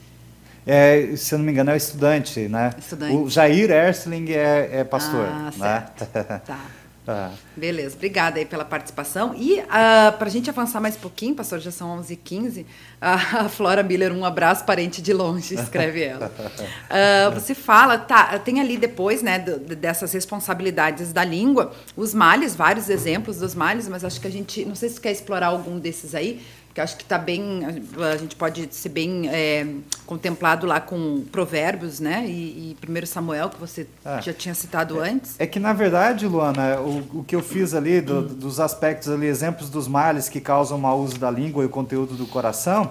É, 0.64 1.16
se 1.16 1.34
eu 1.34 1.38
não 1.38 1.44
me 1.44 1.50
engano, 1.50 1.72
é 1.72 1.76
estudante, 1.76 2.46
né? 2.46 2.72
Estudante. 2.78 3.16
O 3.16 3.28
Jair 3.28 3.68
Erstling 3.68 4.30
é, 4.30 4.80
é 4.80 4.84
pastor. 4.84 5.26
Ah, 5.26 5.50
né? 5.56 5.86
certo. 5.96 6.06
tá. 6.46 6.79
Tá. 7.04 7.32
Beleza, 7.56 7.96
obrigada 7.96 8.38
aí 8.38 8.44
pela 8.44 8.64
participação. 8.64 9.34
E 9.34 9.60
uh, 9.60 9.66
ah, 9.70 10.14
para 10.18 10.28
a 10.28 10.30
gente 10.30 10.50
avançar 10.50 10.80
mais 10.80 10.96
um 10.96 11.00
pouquinho, 11.00 11.34
pastor, 11.34 11.58
já 11.58 11.70
são 11.70 11.98
11h15, 12.00 12.66
a 13.00 13.48
Flora 13.48 13.82
Miller, 13.82 14.12
um 14.12 14.24
abraço 14.24 14.64
parente 14.64 15.00
de 15.00 15.12
longe, 15.12 15.54
escreve 15.54 16.02
ela. 16.02 16.30
Uh, 16.30 17.32
você 17.34 17.54
fala, 17.54 17.96
tá, 17.96 18.38
tem 18.38 18.60
ali 18.60 18.76
depois, 18.76 19.22
né, 19.22 19.38
dessas 19.38 20.12
responsabilidades 20.12 21.12
da 21.12 21.24
língua, 21.24 21.72
os 21.96 22.12
males, 22.12 22.54
vários 22.54 22.90
exemplos 22.90 23.38
dos 23.38 23.54
males, 23.54 23.88
mas 23.88 24.04
acho 24.04 24.20
que 24.20 24.26
a 24.26 24.32
gente, 24.32 24.64
não 24.64 24.74
sei 24.74 24.90
se 24.90 24.96
você 24.96 25.00
quer 25.00 25.12
explorar 25.12 25.46
algum 25.46 25.78
desses 25.78 26.14
aí, 26.14 26.42
que 26.80 26.82
acho 26.82 26.96
que 26.96 27.02
está 27.02 27.18
bem, 27.18 27.62
a 27.64 28.16
gente 28.16 28.34
pode 28.34 28.68
ser 28.74 28.88
bem 28.88 29.28
é, 29.28 29.66
contemplado 30.06 30.66
lá 30.66 30.80
com 30.80 31.22
Provérbios, 31.30 32.00
né? 32.00 32.24
E, 32.26 32.76
e 32.82 33.02
1 33.02 33.06
Samuel, 33.06 33.50
que 33.50 33.60
você 33.60 33.86
é. 34.04 34.22
já 34.22 34.32
tinha 34.32 34.54
citado 34.54 35.02
é, 35.02 35.10
antes. 35.10 35.36
É 35.38 35.46
que, 35.46 35.60
na 35.60 35.72
verdade, 35.72 36.26
Luana, 36.26 36.80
o, 36.80 37.20
o 37.20 37.24
que 37.24 37.36
eu 37.36 37.42
fiz 37.42 37.74
ali, 37.74 38.00
do, 38.00 38.20
hum. 38.20 38.26
dos 38.26 38.58
aspectos 38.58 39.08
ali, 39.08 39.26
exemplos 39.26 39.68
dos 39.68 39.86
males 39.86 40.28
que 40.28 40.40
causam 40.40 40.78
mau 40.78 41.00
uso 41.00 41.18
da 41.18 41.30
língua 41.30 41.62
e 41.62 41.66
o 41.66 41.70
conteúdo 41.70 42.14
do 42.14 42.26
coração, 42.26 42.88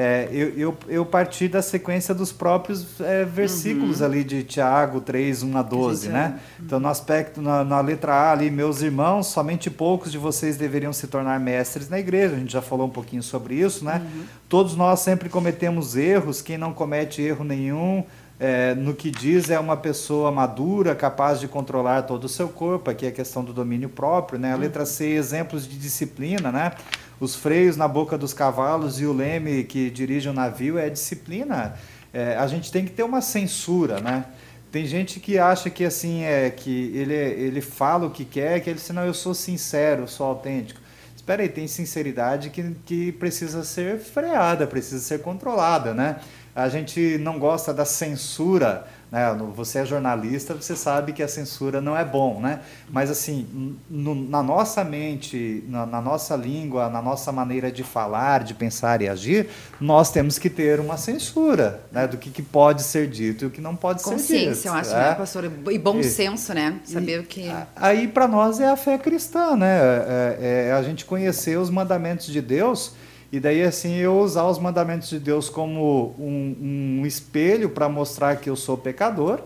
é, 0.00 0.28
eu, 0.30 0.50
eu, 0.50 0.76
eu, 0.86 1.04
parti 1.04 1.48
da 1.48 1.60
sequência 1.60 2.14
dos 2.14 2.30
próprios 2.30 3.00
é, 3.00 3.24
versículos 3.24 3.98
uhum. 3.98 4.06
ali 4.06 4.22
de 4.22 4.44
Tiago 4.44 5.00
3, 5.00 5.42
1 5.42 5.58
a 5.58 5.62
12, 5.62 6.08
né? 6.08 6.38
É. 6.38 6.62
Então, 6.62 6.78
no 6.78 6.86
aspecto, 6.86 7.42
na, 7.42 7.64
na, 7.64 7.80
letra 7.80 8.14
A 8.14 8.30
ali, 8.30 8.48
meus 8.48 8.80
irmãos, 8.80 9.26
somente 9.26 9.68
poucos 9.68 10.12
de 10.12 10.16
vocês 10.16 10.56
deveriam 10.56 10.92
se 10.92 11.08
tornar 11.08 11.40
mestres 11.40 11.88
na 11.88 11.98
igreja. 11.98 12.36
A 12.36 12.38
gente 12.38 12.52
já 12.52 12.62
falou 12.62 12.86
um 12.86 12.90
pouquinho 12.90 13.24
sobre 13.24 13.56
isso, 13.56 13.84
né? 13.84 14.00
Uhum. 14.14 14.22
Todos 14.48 14.76
nós 14.76 15.00
sempre 15.00 15.28
cometemos 15.28 15.96
erros, 15.96 16.40
quem 16.40 16.56
não 16.56 16.72
comete 16.72 17.20
erro 17.20 17.42
nenhum, 17.42 18.04
é, 18.38 18.76
no 18.76 18.94
que 18.94 19.10
diz 19.10 19.50
é 19.50 19.58
uma 19.58 19.76
pessoa 19.76 20.30
madura, 20.30 20.94
capaz 20.94 21.40
de 21.40 21.48
controlar 21.48 22.02
todo 22.02 22.22
o 22.22 22.28
seu 22.28 22.48
corpo, 22.48 22.88
aqui 22.88 23.04
é 23.04 23.08
a 23.08 23.12
questão 23.12 23.42
do 23.42 23.52
domínio 23.52 23.88
próprio, 23.88 24.38
né? 24.38 24.52
A 24.52 24.56
letra 24.56 24.86
C, 24.86 25.06
exemplos 25.06 25.66
de 25.66 25.76
disciplina, 25.76 26.52
né? 26.52 26.72
Os 27.20 27.34
freios 27.34 27.76
na 27.76 27.88
boca 27.88 28.16
dos 28.16 28.32
cavalos 28.32 29.00
e 29.00 29.06
o 29.06 29.12
leme 29.12 29.64
que 29.64 29.90
dirige 29.90 30.28
o 30.28 30.32
navio 30.32 30.78
é 30.78 30.88
disciplina. 30.88 31.74
É, 32.12 32.36
a 32.36 32.46
gente 32.46 32.70
tem 32.70 32.84
que 32.84 32.92
ter 32.92 33.02
uma 33.02 33.20
censura, 33.20 34.00
né? 34.00 34.24
Tem 34.70 34.84
gente 34.86 35.18
que 35.18 35.38
acha 35.38 35.70
que 35.70 35.84
assim 35.84 36.24
é 36.24 36.50
que 36.50 36.92
ele, 36.94 37.14
ele 37.14 37.60
fala 37.60 38.06
o 38.06 38.10
que 38.10 38.24
quer, 38.24 38.60
que 38.60 38.68
ele 38.68 38.78
diz, 38.78 38.88
não, 38.90 39.04
eu 39.04 39.14
sou 39.14 39.34
sincero, 39.34 40.06
sou 40.06 40.26
autêntico. 40.26 40.80
Espera 41.16 41.42
aí, 41.42 41.48
tem 41.48 41.66
sinceridade 41.66 42.50
que, 42.50 42.74
que 42.84 43.12
precisa 43.12 43.64
ser 43.64 43.98
freada, 43.98 44.66
precisa 44.66 45.00
ser 45.00 45.20
controlada, 45.20 45.94
né? 45.94 46.20
A 46.54 46.68
gente 46.68 47.18
não 47.18 47.38
gosta 47.38 47.72
da 47.72 47.84
censura 47.84 48.86
né? 49.10 49.36
Você 49.54 49.78
é 49.78 49.86
jornalista, 49.86 50.54
você 50.54 50.76
sabe 50.76 51.12
que 51.12 51.22
a 51.22 51.28
censura 51.28 51.80
não 51.80 51.96
é 51.96 52.04
bom, 52.04 52.40
né? 52.40 52.60
Mas 52.90 53.10
assim, 53.10 53.76
no, 53.88 54.14
na 54.14 54.42
nossa 54.42 54.84
mente, 54.84 55.64
na, 55.68 55.86
na, 55.86 56.00
nossa 56.00 56.36
língua, 56.36 56.88
na 56.88 57.00
nossa 57.00 57.32
maneira 57.32 57.72
de 57.72 57.82
falar, 57.82 58.44
de 58.44 58.54
pensar 58.54 59.00
e 59.00 59.08
agir, 59.08 59.48
nós 59.80 60.10
temos 60.10 60.38
que 60.38 60.50
ter 60.50 60.78
uma 60.78 60.96
censura, 60.96 61.80
né? 61.90 62.06
Do 62.06 62.16
que, 62.16 62.30
que 62.30 62.42
pode 62.42 62.82
ser 62.82 63.08
dito 63.08 63.44
e 63.44 63.48
o 63.48 63.50
que 63.50 63.60
não 63.60 63.74
pode 63.74 64.02
ser 64.02 64.10
dito. 64.10 64.20
Consciência, 64.20 64.68
eu 64.68 64.74
acho, 64.74 64.90
né, 64.90 64.96
é? 64.96 65.08
né, 65.10 65.14
pastor? 65.14 65.44
E 65.70 65.78
bom 65.78 65.98
e, 66.00 66.04
senso, 66.04 66.52
né? 66.52 66.80
Saber 66.84 67.20
o 67.20 67.24
que. 67.24 67.50
Aí 67.74 68.08
para 68.08 68.28
nós 68.28 68.60
é 68.60 68.68
a 68.68 68.76
fé 68.76 68.98
cristã, 68.98 69.56
né? 69.56 69.78
É, 69.78 70.38
é, 70.40 70.68
é 70.68 70.72
a 70.72 70.82
gente 70.82 71.04
conhecer 71.04 71.58
os 71.58 71.70
mandamentos 71.70 72.26
de 72.26 72.40
Deus 72.40 72.92
e 73.30 73.38
daí, 73.38 73.62
assim, 73.62 73.94
eu 73.96 74.18
usar 74.18 74.44
os 74.44 74.58
mandamentos 74.58 75.10
de 75.10 75.18
Deus 75.18 75.50
como 75.50 76.14
um, 76.18 77.00
um 77.00 77.06
espelho 77.06 77.68
para 77.68 77.88
mostrar 77.88 78.36
que 78.36 78.48
eu 78.48 78.56
sou 78.56 78.78
pecador, 78.78 79.40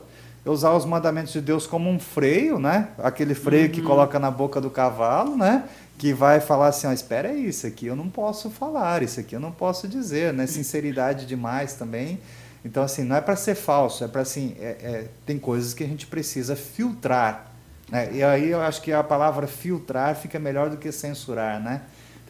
eu 0.45 0.53
usar 0.53 0.73
os 0.73 0.85
mandamentos 0.85 1.33
de 1.33 1.41
Deus 1.41 1.67
como 1.67 1.91
um 1.91 1.99
freio, 1.99 2.59
né? 2.59 2.89
Aquele 2.99 3.35
freio 3.35 3.67
uhum. 3.67 3.73
que 3.73 3.83
coloca 3.83 4.19
na 4.19 4.31
boca 4.31 4.61
do 4.61 4.71
cavalo, 4.71 5.37
né? 5.37 5.65
Que 5.99 6.13
vai 6.13 6.41
falar 6.41 6.69
assim, 6.69 6.87
ó, 6.87 6.93
espera 6.93 7.31
aí, 7.31 7.49
isso 7.49 7.67
aqui 7.67 7.87
eu 7.87 7.97
não 7.97 8.09
posso 8.09 8.51
falar, 8.51 9.03
isso 9.03 9.19
aqui 9.19 9.35
eu 9.35 9.41
não 9.41 9.53
posso 9.53 9.89
dizer, 9.89 10.33
né? 10.33 10.47
Sinceridade 10.47 11.27
demais 11.27 11.75
também. 11.75 12.21
Então, 12.65 12.85
assim, 12.85 13.03
não 13.03 13.17
é 13.17 13.21
para 13.21 13.35
ser 13.35 13.57
falso, 13.57 14.05
é 14.05 14.09
para, 14.09 14.21
assim, 14.21 14.55
é, 14.61 14.77
é, 14.81 15.09
tem 15.27 15.39
coisas 15.39 15.75
que 15.75 15.83
a 15.83 15.87
gente 15.87 16.07
precisa 16.07 16.55
filtrar. 16.55 17.53
Né? 17.91 18.11
E 18.13 18.23
aí 18.23 18.51
eu 18.51 18.61
acho 18.61 18.81
que 18.81 18.93
a 18.93 19.03
palavra 19.03 19.49
filtrar 19.49 20.15
fica 20.15 20.39
melhor 20.39 20.71
do 20.71 20.77
que 20.77 20.91
censurar, 20.93 21.61
né? 21.61 21.83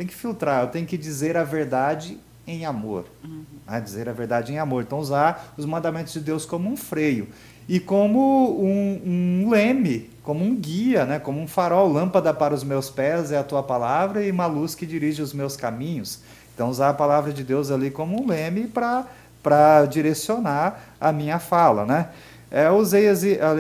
Tem 0.03 0.07
que 0.07 0.14
filtrar, 0.14 0.64
eu 0.64 0.68
tenho 0.68 0.84
que 0.86 0.98
dizer 0.98 1.36
a 1.36 1.44
verdade 1.44 2.18
em 2.44 2.66
amor. 2.66 3.05
Uhum. 3.22 3.44
Né? 3.66 3.80
Dizer 3.80 4.09
a 4.09 4.12
verdade 4.12 4.53
em 4.53 4.59
amor. 4.59 4.82
Então, 4.82 4.98
usar 4.98 5.55
os 5.57 5.64
mandamentos 5.64 6.12
de 6.12 6.20
Deus 6.20 6.44
como 6.44 6.68
um 6.68 6.76
freio 6.76 7.28
e 7.68 7.78
como 7.78 8.61
um, 8.61 9.00
um, 9.44 9.48
leme, 9.48 10.11
como 10.24 10.44
um 10.44 10.57
guia, 10.57 11.05
né? 11.05 11.20
como 11.20 11.40
um 11.40 11.46
farol, 11.46 11.90
lâmpada 11.90 12.34
para 12.34 12.53
os 12.53 12.64
meus 12.64 12.90
pés 12.90 13.30
é 13.30 13.38
a 13.38 13.44
tua 13.44 13.62
palavra 13.62 14.24
e 14.24 14.30
uma 14.32 14.46
luz 14.46 14.74
que 14.74 14.84
dirige 14.84 15.22
os 15.22 15.32
meus 15.32 15.57
caminhos. 15.57 16.18
Então, 16.53 16.68
usar 16.68 16.88
a 16.88 16.94
palavra 16.94 17.32
de 17.32 17.44
Deus 17.44 17.70
ali 17.70 17.88
como 17.88 18.20
um 18.20 18.26
leme 18.26 18.66
para 18.66 19.86
direcionar 19.86 20.82
a 21.00 21.12
minha 21.12 21.38
fala. 21.38 21.86
Né? 21.86 22.09
É, 22.55 22.70
usei 22.70 23.07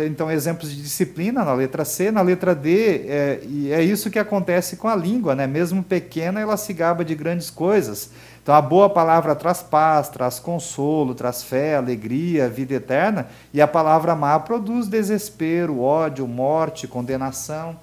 então 0.06 0.30
exemplos 0.30 0.70
de 0.70 0.82
disciplina 0.82 1.42
na 1.42 1.54
letra 1.54 1.82
C, 1.82 2.10
na 2.10 2.20
letra 2.20 2.54
D, 2.54 3.06
é, 3.08 3.40
e 3.42 3.72
é 3.72 3.82
isso 3.82 4.10
que 4.10 4.18
acontece 4.18 4.76
com 4.76 4.86
a 4.86 4.94
língua, 4.94 5.34
né? 5.34 5.46
Mesmo 5.46 5.82
pequena, 5.82 6.38
ela 6.38 6.58
se 6.58 6.74
gaba 6.74 7.02
de 7.02 7.14
grandes 7.14 7.48
coisas. 7.48 8.10
Então 8.42 8.54
a 8.54 8.60
boa 8.60 8.90
palavra 8.90 9.34
traz 9.34 9.62
paz, 9.62 10.10
traz 10.10 10.38
consolo, 10.38 11.14
traz 11.14 11.42
fé, 11.42 11.74
alegria, 11.74 12.50
vida 12.50 12.74
eterna, 12.74 13.28
e 13.50 13.62
a 13.62 13.66
palavra 13.66 14.14
má 14.14 14.38
produz 14.38 14.88
desespero, 14.88 15.80
ódio, 15.80 16.28
morte, 16.28 16.86
condenação. 16.86 17.74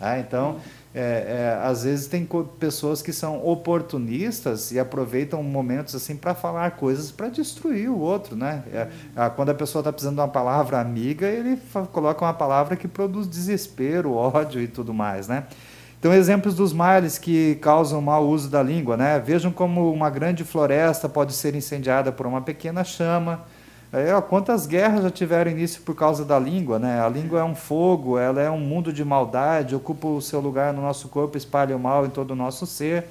Ah, 0.00 0.20
então 0.20 0.58
é, 1.00 1.00
é, 1.00 1.60
às 1.62 1.84
vezes 1.84 2.08
tem 2.08 2.28
pessoas 2.58 3.00
que 3.00 3.12
são 3.12 3.46
oportunistas 3.46 4.72
e 4.72 4.80
aproveitam 4.80 5.40
momentos 5.44 5.94
assim 5.94 6.16
para 6.16 6.34
falar 6.34 6.72
coisas 6.72 7.12
para 7.12 7.28
destruir 7.28 7.88
o 7.88 8.00
outro, 8.00 8.34
né? 8.34 8.64
É, 8.72 9.28
quando 9.36 9.50
a 9.50 9.54
pessoa 9.54 9.78
está 9.78 9.92
precisando 9.92 10.16
de 10.16 10.20
uma 10.22 10.28
palavra 10.28 10.80
amiga, 10.80 11.28
ele 11.28 11.56
coloca 11.92 12.24
uma 12.24 12.34
palavra 12.34 12.74
que 12.74 12.88
produz 12.88 13.28
desespero, 13.28 14.12
ódio 14.12 14.60
e 14.60 14.66
tudo 14.66 14.92
mais, 14.92 15.28
né? 15.28 15.44
Então, 16.00 16.12
exemplos 16.12 16.56
dos 16.56 16.72
males 16.72 17.16
que 17.16 17.54
causam 17.56 18.00
mau 18.00 18.26
uso 18.26 18.48
da 18.48 18.60
língua, 18.60 18.96
né? 18.96 19.20
Vejam 19.20 19.52
como 19.52 19.92
uma 19.92 20.10
grande 20.10 20.42
floresta 20.42 21.08
pode 21.08 21.32
ser 21.32 21.54
incendiada 21.54 22.10
por 22.10 22.26
uma 22.26 22.40
pequena 22.40 22.82
chama, 22.82 23.44
é, 23.92 24.20
quantas 24.20 24.66
guerras 24.66 25.02
já 25.02 25.10
tiveram 25.10 25.50
início 25.50 25.80
por 25.82 25.94
causa 25.94 26.24
da 26.24 26.38
língua, 26.38 26.78
né? 26.78 27.00
A 27.00 27.08
língua 27.08 27.40
é 27.40 27.44
um 27.44 27.54
fogo, 27.54 28.18
ela 28.18 28.40
é 28.40 28.50
um 28.50 28.60
mundo 28.60 28.92
de 28.92 29.02
maldade, 29.02 29.74
ocupa 29.74 30.06
o 30.06 30.20
seu 30.20 30.40
lugar 30.40 30.74
no 30.74 30.82
nosso 30.82 31.08
corpo, 31.08 31.38
espalha 31.38 31.74
o 31.74 31.80
mal 31.80 32.04
em 32.04 32.10
todo 32.10 32.32
o 32.32 32.36
nosso 32.36 32.66
ser. 32.66 33.06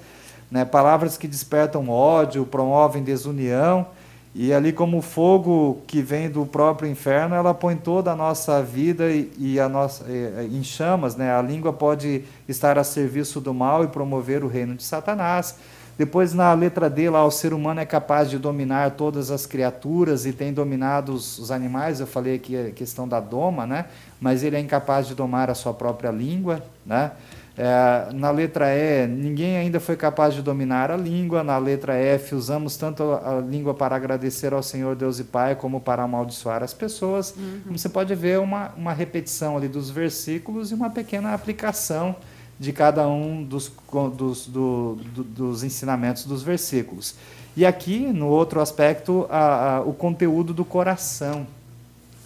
Né? 0.51 0.63
Palavras 0.63 1.17
que 1.17 1.27
despertam 1.27 1.89
ódio, 1.89 2.45
promovem 2.45 3.03
desunião. 3.03 3.87
E 4.35 4.53
ali, 4.53 4.71
como 4.71 4.99
o 4.99 5.01
fogo 5.01 5.79
que 5.87 5.99
vem 5.99 6.29
do 6.29 6.45
próprio 6.45 6.87
inferno, 6.87 7.33
ela 7.33 7.55
põe 7.55 7.75
toda 7.75 8.11
a 8.11 8.15
nossa 8.15 8.61
vida 8.61 9.09
e, 9.09 9.31
e 9.35 9.59
a 9.59 9.67
nossa, 9.67 10.05
e, 10.07 10.45
em 10.45 10.63
chamas. 10.63 11.15
Né? 11.15 11.33
A 11.33 11.41
língua 11.41 11.73
pode 11.73 12.23
estar 12.47 12.77
a 12.77 12.83
serviço 12.83 13.41
do 13.41 13.51
mal 13.51 13.83
e 13.83 13.87
promover 13.87 14.43
o 14.43 14.47
reino 14.47 14.75
de 14.75 14.83
Satanás. 14.83 15.55
Depois, 15.97 16.31
na 16.33 16.53
letra 16.53 16.89
D, 16.89 17.09
lá, 17.09 17.25
o 17.25 17.31
ser 17.31 17.53
humano 17.53 17.79
é 17.79 17.85
capaz 17.85 18.29
de 18.29 18.37
dominar 18.37 18.91
todas 18.91 19.31
as 19.31 19.47
criaturas 19.47 20.27
e 20.27 20.31
tem 20.31 20.53
dominado 20.53 21.11
os, 21.11 21.39
os 21.39 21.49
animais. 21.49 21.99
Eu 21.99 22.05
falei 22.05 22.35
aqui 22.35 22.55
a 22.55 22.71
questão 22.71 23.07
da 23.07 23.19
doma, 23.19 23.65
né? 23.65 23.85
mas 24.21 24.43
ele 24.43 24.55
é 24.55 24.59
incapaz 24.59 25.07
de 25.07 25.15
domar 25.15 25.49
a 25.49 25.55
sua 25.55 25.73
própria 25.73 26.11
língua. 26.11 26.61
Né? 26.85 27.11
É, 27.57 28.13
na 28.13 28.29
letra 28.29 28.67
E, 28.69 29.07
ninguém 29.07 29.57
ainda 29.57 29.79
foi 29.79 29.95
capaz 29.95 30.35
de 30.35 30.43
dominar 30.43 30.91
a 30.91 30.95
língua. 30.95 31.43
Na 31.43 31.57
letra 31.57 31.95
F, 31.95 32.35
usamos 32.35 32.77
tanto 32.77 33.01
a 33.13 33.41
língua 33.41 33.73
para 33.73 33.95
agradecer 33.95 34.53
ao 34.53 34.61
Senhor 34.61 34.95
Deus 34.95 35.19
e 35.19 35.23
Pai, 35.23 35.55
como 35.55 35.81
para 35.81 36.03
amaldiçoar 36.03 36.61
as 36.61 36.75
pessoas. 36.75 37.33
Uhum. 37.35 37.75
Você 37.75 37.89
pode 37.89 38.13
ver 38.13 38.37
uma, 38.39 38.71
uma 38.77 38.93
repetição 38.93 39.57
ali 39.57 39.67
dos 39.67 39.89
versículos 39.89 40.69
e 40.69 40.75
uma 40.75 40.91
pequena 40.91 41.33
aplicação 41.33 42.15
de 42.59 42.73
cada 42.73 43.07
um 43.07 43.43
dos, 43.43 43.71
dos, 44.15 44.47
do, 44.47 44.95
do, 45.13 45.23
dos 45.23 45.63
ensinamentos 45.63 46.25
dos 46.25 46.41
versículos. 46.41 47.15
E 47.55 47.65
aqui, 47.65 47.99
no 47.99 48.27
outro 48.27 48.61
aspecto, 48.61 49.27
a, 49.29 49.77
a, 49.77 49.81
o 49.81 49.93
conteúdo 49.93 50.53
do 50.53 50.65
coração, 50.65 51.45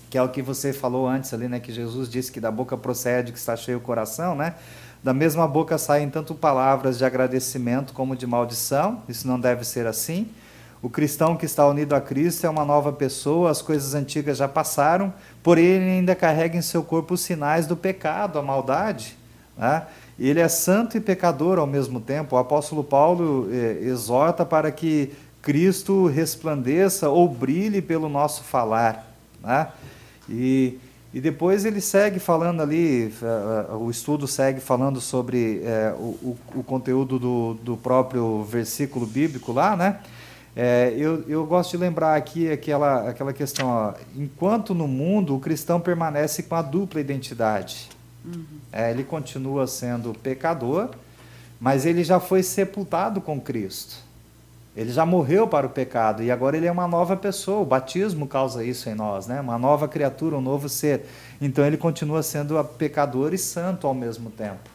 que 0.10 0.18
é 0.18 0.22
o 0.22 0.30
que 0.30 0.42
você 0.42 0.74
falou 0.74 1.08
antes 1.08 1.34
ali, 1.34 1.48
né, 1.48 1.60
que 1.60 1.72
Jesus 1.72 2.10
disse 2.10 2.32
que 2.32 2.40
da 2.40 2.52
boca 2.52 2.76
procede 2.76 3.32
que 3.32 3.38
está 3.38 3.56
cheio 3.56 3.78
o 3.78 3.82
coração, 3.82 4.36
né? 4.36 4.56
Da 5.04 5.14
mesma 5.14 5.48
boca 5.48 5.78
saem 5.78 6.10
tanto 6.10 6.36
palavras 6.36 6.98
de 6.98 7.06
agradecimento 7.06 7.92
como 7.94 8.16
de 8.16 8.28
maldição, 8.28 9.02
isso 9.10 9.28
não 9.28 9.40
deve 9.40 9.64
ser 9.64 9.88
assim. 9.88 10.28
O 10.82 10.90
cristão 10.90 11.38
que 11.38 11.46
está 11.46 11.66
unido 11.68 11.94
a 11.94 12.02
Cristo 12.02 12.46
é 12.46 12.50
uma 12.50 12.66
nova 12.66 12.92
pessoa, 12.92 13.50
as 13.50 13.62
coisas 13.62 13.94
antigas 13.94 14.38
já 14.38 14.48
passaram, 14.48 15.14
porém 15.42 15.66
ele 15.66 15.86
ainda 15.86 16.16
carrega 16.16 16.58
em 16.58 16.62
seu 16.62 16.84
corpo 16.84 17.14
os 17.14 17.22
sinais 17.22 17.66
do 17.66 17.78
pecado, 17.78 18.38
a 18.38 18.42
maldade. 18.42 19.16
Né? 19.58 19.84
Ele 20.30 20.40
é 20.40 20.48
santo 20.48 20.98
e 20.98 21.00
pecador 21.00 21.58
ao 21.58 21.68
mesmo 21.68 22.00
tempo. 22.00 22.36
O 22.36 22.40
apóstolo 22.40 22.84
Paulo 22.84 23.48
eh, 23.52 23.80
exorta 23.82 24.46
para 24.46 24.72
que 24.72 25.12
Cristo 25.42 26.06
resplandeça 26.08 27.10
ou 27.10 27.28
brilhe 27.28 27.82
pelo 27.82 28.08
nosso 28.08 28.44
falar. 28.44 29.12
Né? 29.42 29.68
E, 30.30 30.78
e 31.14 31.20
depois 31.20 31.66
ele 31.66 31.82
segue 31.82 32.20
falando 32.20 32.62
ali, 32.62 33.14
uh, 33.22 33.76
o 33.78 33.90
estudo 33.90 34.28
segue 34.28 34.60
falando 34.60 35.02
sobre 35.02 35.62
o, 35.98 36.38
o, 36.56 36.64
conteúdo 36.64 37.18
do, 37.18 37.54
do 37.56 37.76
próprio 37.76 38.44
versículo 38.44 39.06
bíblico 39.06 39.52
lá, 39.52 39.76
né? 39.76 40.00
É, 40.56 40.94
eu, 40.98 41.24
eu 41.30 41.46
gosto 41.46 41.72
de 41.72 41.78
lembrar 41.78 42.16
aqui 42.16 42.52
aquela, 42.52 43.10
aquela 43.10 43.32
questão: 43.32 43.70
ó, 43.70 43.94
enquanto 44.16 44.76
no 44.76 44.88
mundo 44.88 45.36
o 45.36 45.40
cristão 45.40 45.80
permanece 45.80 46.44
com 46.44 46.56
a 46.56 46.62
dupla 46.62 47.00
identidade. 47.00 47.90
Uhum. 48.24 48.46
É, 48.72 48.92
ele 48.92 49.04
continua 49.04 49.68
sendo 49.68 50.14
pecador, 50.14 50.90
mas 51.60 51.86
ele 51.86 52.04
já 52.04 52.20
foi 52.20 52.44
sepultado 52.44 53.22
com 53.22 53.40
Cristo. 53.40 53.96
Ele 54.76 54.92
já 54.92 55.06
morreu 55.06 55.48
para 55.48 55.68
o 55.68 55.70
pecado 55.70 56.24
e 56.24 56.32
agora 56.32 56.56
ele 56.56 56.66
é 56.66 56.72
uma 56.72 56.88
nova 56.88 57.18
pessoa. 57.18 57.60
O 57.60 57.66
batismo 57.66 58.26
causa 58.26 58.64
isso 58.64 58.90
em 58.90 58.96
nós, 58.96 59.28
né? 59.28 59.42
Uma 59.42 59.58
nova 59.58 59.88
criatura, 59.88 60.38
um 60.38 60.42
novo 60.42 60.70
ser. 60.70 61.06
Então 61.42 61.66
ele 61.66 61.76
continua 61.76 62.24
sendo 62.24 62.64
pecador 62.64 63.34
e 63.34 63.38
santo 63.38 63.86
ao 63.86 63.94
mesmo 63.94 64.30
tempo. 64.30 64.70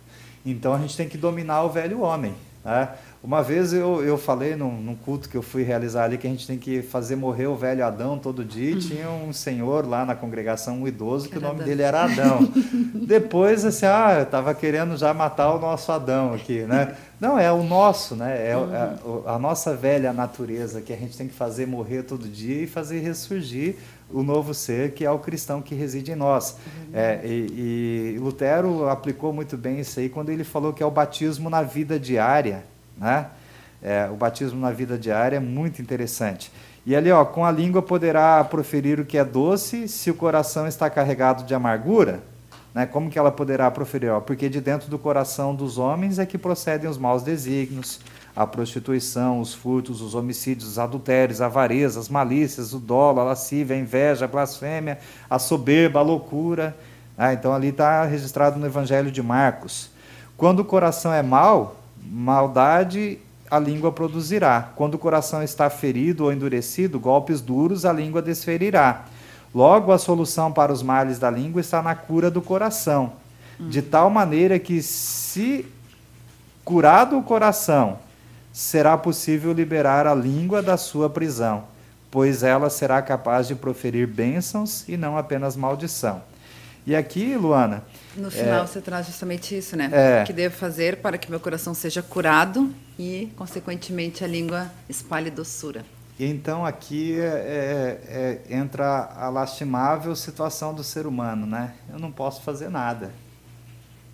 Então 0.45 0.75
a 0.75 0.79
gente 0.79 0.97
tem 0.97 1.09
que 1.09 1.17
dominar 1.17 1.63
o 1.63 1.71
velho 1.71 2.03
homem. 2.03 2.35
Né? 2.63 2.89
Uma 3.23 3.43
vez 3.43 3.73
eu, 3.73 4.05
eu 4.05 4.17
falei 4.17 4.55
num, 4.55 4.81
num, 4.81 4.95
culto 4.95 5.29
que 5.29 5.37
eu 5.37 5.43
fui 5.43 5.63
realizar 5.63 6.05
ali 6.05 6.17
que 6.17 6.27
a 6.27 6.31
gente 6.31 6.47
tem 6.47 6.59
que 6.59 6.81
fazer 6.81 7.17
morrer 7.17 7.47
o 7.47 7.57
velho 7.57 7.85
Adão 7.85 8.19
todo 8.19 8.45
dia. 8.45 8.73
E 8.73 8.79
tinha 8.79 9.11
um 9.11 9.33
senhor 9.33 9.87
lá 9.87 10.05
na 10.05 10.15
congregação, 10.15 10.83
um 10.83 10.89
idoso, 10.89 11.29
que 11.29 11.39
o 11.39 11.41
nome 11.41 11.65
dele 11.65 11.83
era 11.83 12.05
Adão. 12.05 12.41
Depois, 12.95 13.65
assim, 13.65 13.87
ah, 13.87 14.15
eu 14.19 14.23
estava 14.23 14.55
querendo 14.55 14.97
já 14.97 15.13
matar 15.13 15.55
o 15.55 15.59
nosso 15.59 15.91
Adão 15.91 16.35
aqui, 16.35 16.61
né? 16.63 16.95
Não, 17.21 17.39
é 17.39 17.51
o 17.51 17.63
nosso, 17.63 18.15
né? 18.15 18.37
É, 18.37 18.51
é 18.51 18.57
uhum. 18.57 19.23
a, 19.27 19.33
a, 19.33 19.39
nossa 19.39 19.75
velha 19.75 20.13
natureza 20.13 20.81
que 20.81 20.93
a 20.93 20.97
gente 20.97 21.17
tem 21.17 21.27
que 21.27 21.35
fazer 21.35 21.67
morrer 21.67 22.03
todo 22.03 22.29
dia 22.29 22.63
e 22.63 22.67
fazer 22.67 23.01
ressurgir 23.01 23.77
o 24.13 24.23
novo 24.23 24.55
ser 24.55 24.93
que 24.93 25.05
é 25.05 25.11
o 25.11 25.19
cristão 25.19 25.61
que 25.61 25.75
reside 25.75 26.13
em 26.13 26.15
nós. 26.15 26.53
Uhum. 26.53 26.91
É, 26.93 27.21
e, 27.25 28.15
e 28.15 28.19
Lutero 28.21 28.89
aplicou 28.89 29.33
muito 29.33 29.57
bem 29.57 29.81
isso 29.81 29.99
aí 29.99 30.09
quando 30.09 30.31
ele 30.31 30.45
falou 30.45 30.73
que 30.73 30.83
é 30.83 30.87
o 30.87 30.91
batismo 30.91 31.51
na 31.51 31.63
vida 31.63 31.99
diária 31.99 32.63
né? 32.97 33.27
É, 33.83 34.09
o 34.11 34.17
batismo 34.17 34.61
na 34.61 34.71
vida 34.71 34.99
diária 34.99 35.37
é 35.37 35.41
muito 35.41 35.81
interessante. 35.81 36.51
E 36.85 36.95
ali, 36.95 37.11
ó, 37.11 37.25
com 37.25 37.45
a 37.45 37.51
língua 37.51 37.83
poderá 37.83 38.43
proferir 38.45 39.01
o 39.01 39.05
que 39.05 39.19
é 39.19 39.25
doce 39.25 39.89
se 39.89 40.11
o 40.11 40.15
coração 40.15 40.67
está 40.67 40.89
carregado 40.89 41.45
de 41.45 41.55
amargura. 41.55 42.21
Né? 42.73 42.87
Como 42.87 43.11
que 43.11 43.19
ela 43.19 43.33
poderá 43.33 43.71
proferir? 43.71 44.11
Ó, 44.11 44.21
porque 44.21 44.49
de 44.49 44.61
dentro 44.61 44.89
do 44.89 44.99
coração 44.99 45.55
dos 45.55 45.79
homens 45.79 46.19
é 46.19 46.27
que 46.27 46.39
procedem 46.39 46.89
os 46.89 46.97
maus 46.97 47.23
desígnios, 47.23 48.01
a 48.37 48.47
prostituição, 48.47 49.41
os 49.41 49.55
furtos, 49.55 50.01
os 50.01 50.15
homicídios, 50.15 50.69
os 50.69 50.79
adultérios, 50.79 51.41
a 51.41 51.47
avareza, 51.47 51.99
as 51.99 52.09
malícias, 52.09 52.73
o 52.73 52.79
dolo, 52.79 53.19
a 53.19 53.25
lascívia, 53.25 53.75
a 53.75 53.79
inveja, 53.79 54.27
a 54.27 54.29
blasfêmia, 54.29 54.99
a 55.29 55.39
soberba, 55.39 56.01
a 56.01 56.03
loucura. 56.03 56.77
Ah, 57.17 57.33
então 57.33 57.53
ali 57.53 57.69
está 57.69 58.05
registrado 58.05 58.61
no 58.61 58.67
Evangelho 58.67 59.11
de 59.11 59.23
Marcos. 59.23 59.91
Quando 60.37 60.61
o 60.61 60.65
coração 60.65 61.13
é 61.13 61.23
mau, 61.23 61.77
Maldade 62.11 63.19
a 63.51 63.59
língua 63.59 63.93
produzirá. 63.93 64.71
Quando 64.77 64.95
o 64.95 64.99
coração 64.99 65.43
está 65.43 65.71
ferido 65.71 66.25
ou 66.25 66.33
endurecido, 66.33 66.99
golpes 66.99 67.41
duros 67.41 67.85
a 67.85 67.93
língua 67.93 68.21
desferirá. 68.21 69.05
Logo, 69.55 69.93
a 69.93 69.99
solução 69.99 70.53
para 70.53 70.73
os 70.73 70.83
males 70.83 71.19
da 71.19 71.31
língua 71.31 71.61
está 71.61 71.81
na 71.81 71.95
cura 71.95 72.31
do 72.31 72.43
coração, 72.43 73.13
de 73.59 73.81
tal 73.81 74.11
maneira 74.11 74.59
que, 74.59 74.83
se 74.83 75.65
curado 76.65 77.17
o 77.17 77.23
coração, 77.23 77.99
será 78.53 78.99
possível 78.99 79.53
liberar 79.53 80.07
a 80.07 80.15
língua 80.15 80.63
da 80.63 80.77
sua 80.77 81.09
prisão, 81.09 81.65
pois 82.11 82.43
ela 82.43 82.69
será 82.69 83.01
capaz 83.01 83.49
de 83.49 83.55
proferir 83.55 84.07
bênçãos 84.07 84.87
e 84.89 84.97
não 84.97 85.17
apenas 85.17 85.57
maldição. 85.57 86.21
E 86.87 86.95
aqui, 86.95 87.35
Luana, 87.35 87.83
no 88.17 88.31
final 88.31 88.63
é, 88.63 88.67
você 88.67 88.81
traz 88.81 89.07
justamente 89.07 89.59
isso, 89.59 89.77
né? 89.77 89.91
É, 89.93 90.23
o 90.23 90.27
que 90.27 90.33
devo 90.33 90.55
fazer 90.55 90.99
para 90.99 91.19
que 91.19 91.29
meu 91.29 91.41
coração 91.41 91.75
seja 91.75 92.01
curado 92.01 92.73
e, 92.97 93.33
consequentemente, 93.37 94.23
a 94.23 94.27
língua 94.27 94.71
espalhe 94.89 95.29
doçura. 95.29 95.85
Então 96.19 96.65
aqui 96.65 97.19
é, 97.19 97.25
é, 97.25 98.47
é, 98.49 98.57
entra 98.57 99.13
a 99.17 99.29
lastimável 99.29 100.15
situação 100.15 100.73
do 100.73 100.85
ser 100.85 101.07
humano, 101.07 101.45
né? 101.45 101.75
Eu 101.93 101.99
não 101.99 102.11
posso 102.11 102.43
fazer 102.43 102.71
nada 102.71 103.11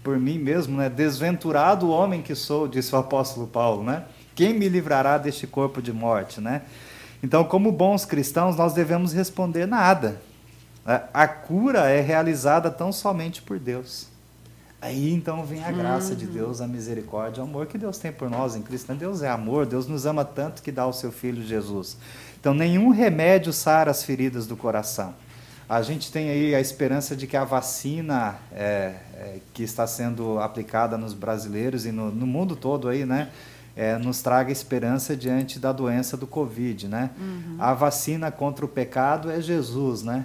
por 0.03 0.19
mim 0.19 0.39
mesmo, 0.39 0.77
né? 0.79 0.89
Desventurado 0.89 1.87
o 1.87 1.91
homem 1.91 2.23
que 2.23 2.35
sou, 2.35 2.67
disse 2.67 2.95
o 2.95 2.99
apóstolo 2.99 3.47
Paulo, 3.47 3.85
né? 3.85 4.05
Quem 4.35 4.53
me 4.53 4.69
livrará 4.69 5.19
deste 5.19 5.47
corpo 5.47 5.81
de 5.81 5.93
morte, 5.93 6.41
né? 6.41 6.63
Então, 7.23 7.45
como 7.45 7.71
bons 7.71 8.05
cristãos, 8.05 8.57
nós 8.57 8.73
devemos 8.73 9.13
responder 9.13 9.67
nada. 9.67 10.21
A 10.85 11.29
cura 11.29 11.89
é 11.89 12.01
realizada 12.01 12.71
tão 12.71 12.93
somente 12.93 13.41
por 13.41 13.59
Deus. 13.59 14.09
Aí 14.81 15.15
então 15.15 15.45
vem 15.45 15.63
a 15.63 15.71
graça 15.71 16.11
uhum. 16.11 16.19
de 16.19 16.27
Deus, 16.27 16.61
a 16.61 16.67
misericórdia, 16.67 17.41
o 17.41 17.47
amor 17.47 17.67
que 17.67 17.79
Deus 17.79 17.99
tem 17.99 18.11
por 18.11 18.29
nós 18.29 18.57
em 18.57 18.63
Cristo. 18.63 18.93
Deus 18.95 19.23
é 19.23 19.29
amor, 19.29 19.65
Deus 19.65 19.87
nos 19.87 20.07
ama 20.07 20.25
tanto 20.25 20.61
que 20.61 20.73
dá 20.73 20.85
o 20.85 20.93
seu 20.93 21.13
Filho 21.13 21.41
Jesus. 21.41 21.97
Então 22.41 22.53
nenhum 22.53 22.91
remédio 22.91 23.53
sara 23.53 23.93
as 23.93 24.03
feridas 24.03 24.45
do 24.45 24.57
coração. 24.57 25.15
A 25.69 25.81
gente 25.83 26.11
tem 26.11 26.29
aí 26.29 26.53
a 26.53 26.61
esperança 26.61 27.15
de 27.15 27.29
que 27.29 27.37
a 27.37 27.45
vacina 27.45 28.35
é, 28.53 28.97
é, 29.15 29.39
que 29.55 29.63
está 29.63 29.87
sendo 29.87 30.41
aplicada 30.41 30.99
nos 30.99 31.15
brasileiros 31.15 31.87
e 31.87 31.93
no, 31.93 32.11
no 32.11 32.27
mundo 32.27 32.57
todo 32.57 32.89
aí, 32.89 33.07
né? 33.07 33.31
É, 33.75 33.97
nos 33.97 34.21
traga 34.21 34.51
esperança 34.51 35.17
diante 35.17 35.59
da 35.59 35.73
doença 35.73 36.17
do 36.17 36.27
Covid, 36.27 36.89
né? 36.89 37.11
Uhum. 37.17 37.57
A 37.59 37.73
vacina 37.73 38.33
contra 38.33 38.65
o 38.65 38.69
pecado 38.69 39.31
é 39.31 39.41
Jesus, 39.41 40.03
né? 40.03 40.25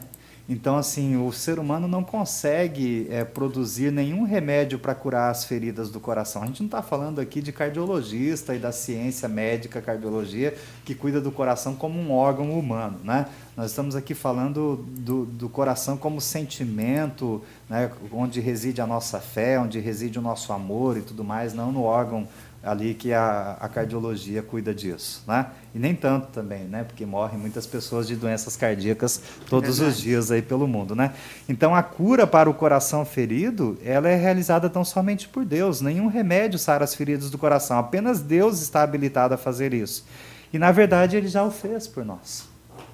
Então, 0.50 0.78
assim, 0.78 1.18
o 1.18 1.30
ser 1.34 1.60
humano 1.60 1.90
não 1.90 2.04
consegue 2.04 3.06
é, 3.10 3.26
produzir 3.26 3.92
nenhum 3.92 4.24
remédio 4.24 4.80
para 4.80 4.96
curar 4.96 5.30
as 5.30 5.44
feridas 5.44 5.90
do 5.90 6.00
coração. 6.00 6.42
A 6.42 6.46
gente 6.46 6.62
não 6.62 6.68
está 6.68 6.82
falando 6.82 7.20
aqui 7.20 7.42
de 7.42 7.52
cardiologista 7.52 8.56
e 8.56 8.60
da 8.60 8.72
ciência 8.72 9.28
médica, 9.28 9.82
cardiologia, 9.82 10.56
que 10.86 10.96
cuida 10.96 11.20
do 11.20 11.34
coração 11.34 11.76
como 11.76 12.00
um 12.00 12.14
órgão 12.14 12.58
humano, 12.58 12.98
né? 13.04 13.26
Nós 13.58 13.72
estamos 13.72 13.96
aqui 13.96 14.14
falando 14.14 14.86
do, 14.88 15.26
do 15.26 15.50
coração 15.50 15.98
como 15.98 16.22
sentimento, 16.22 17.42
né? 17.68 17.90
onde 18.12 18.40
reside 18.40 18.80
a 18.82 18.86
nossa 18.86 19.20
fé, 19.20 19.60
onde 19.60 19.80
reside 19.80 20.20
o 20.20 20.22
nosso 20.22 20.54
amor 20.54 20.96
e 20.96 21.02
tudo 21.02 21.24
mais, 21.24 21.56
não 21.56 21.72
no 21.72 21.82
órgão 21.82 22.28
ali 22.64 22.94
que 22.94 23.14
a, 23.14 23.58
a 23.60 23.70
cardiologia 23.70 24.42
cuida 24.42 24.74
disso, 24.74 25.24
né? 25.28 25.48
E 25.74 25.80
nem 25.80 25.96
tanto 25.96 26.28
também, 26.28 26.64
né? 26.64 26.84
Porque 26.84 27.06
morrem 27.06 27.40
muitas 27.40 27.66
pessoas 27.66 28.08
de 28.08 28.16
doenças 28.16 28.56
cardíacas 28.56 29.22
todos 29.50 29.80
os 29.80 29.98
dias 29.98 30.32
aí 30.32 30.42
pelo 30.42 30.68
mundo, 30.68 30.96
né? 30.96 31.14
Então 31.48 31.76
a 31.76 31.84
cura 31.84 32.26
para 32.26 32.50
o 32.50 32.54
coração 32.54 33.06
ferido, 33.06 33.78
ela 33.84 34.10
é 34.10 34.16
realizada 34.16 34.70
tão 34.70 34.84
somente 34.84 35.28
por 35.28 35.46
Deus. 35.46 35.82
Nenhum 35.82 36.08
remédio 36.08 36.60
sara 36.60 36.84
as 36.84 36.96
feridas 36.96 37.30
do 37.30 37.38
coração. 37.38 37.78
Apenas 37.78 38.22
Deus 38.22 38.62
está 38.62 38.82
habilitado 38.82 39.34
a 39.34 39.38
fazer 39.38 39.74
isso. 39.74 40.06
E 40.52 40.58
na 40.58 40.72
verdade 40.72 41.16
ele 41.16 41.28
já 41.28 41.44
o 41.44 41.52
fez 41.52 41.88
por 41.88 42.04
nós. 42.04 42.48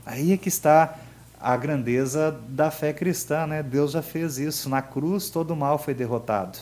Aí 0.05 0.33
é 0.33 0.37
que 0.37 0.49
está 0.49 0.95
a 1.39 1.57
grandeza 1.57 2.37
da 2.47 2.69
fé 2.69 2.93
cristã, 2.93 3.47
né? 3.47 3.63
Deus 3.63 3.91
já 3.91 4.01
fez 4.01 4.37
isso. 4.37 4.69
Na 4.69 4.81
cruz 4.81 5.29
todo 5.29 5.51
o 5.51 5.55
mal 5.55 5.77
foi 5.77 5.93
derrotado. 5.93 6.57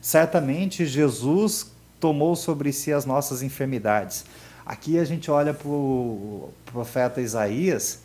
Certamente 0.00 0.86
Jesus 0.86 1.70
tomou 2.00 2.34
sobre 2.34 2.72
si 2.72 2.92
as 2.92 3.04
nossas 3.04 3.42
enfermidades. 3.42 4.24
Aqui 4.64 4.98
a 4.98 5.04
gente 5.04 5.30
olha 5.30 5.52
para 5.52 5.68
o 5.68 6.50
profeta 6.66 7.20
Isaías. 7.20 8.00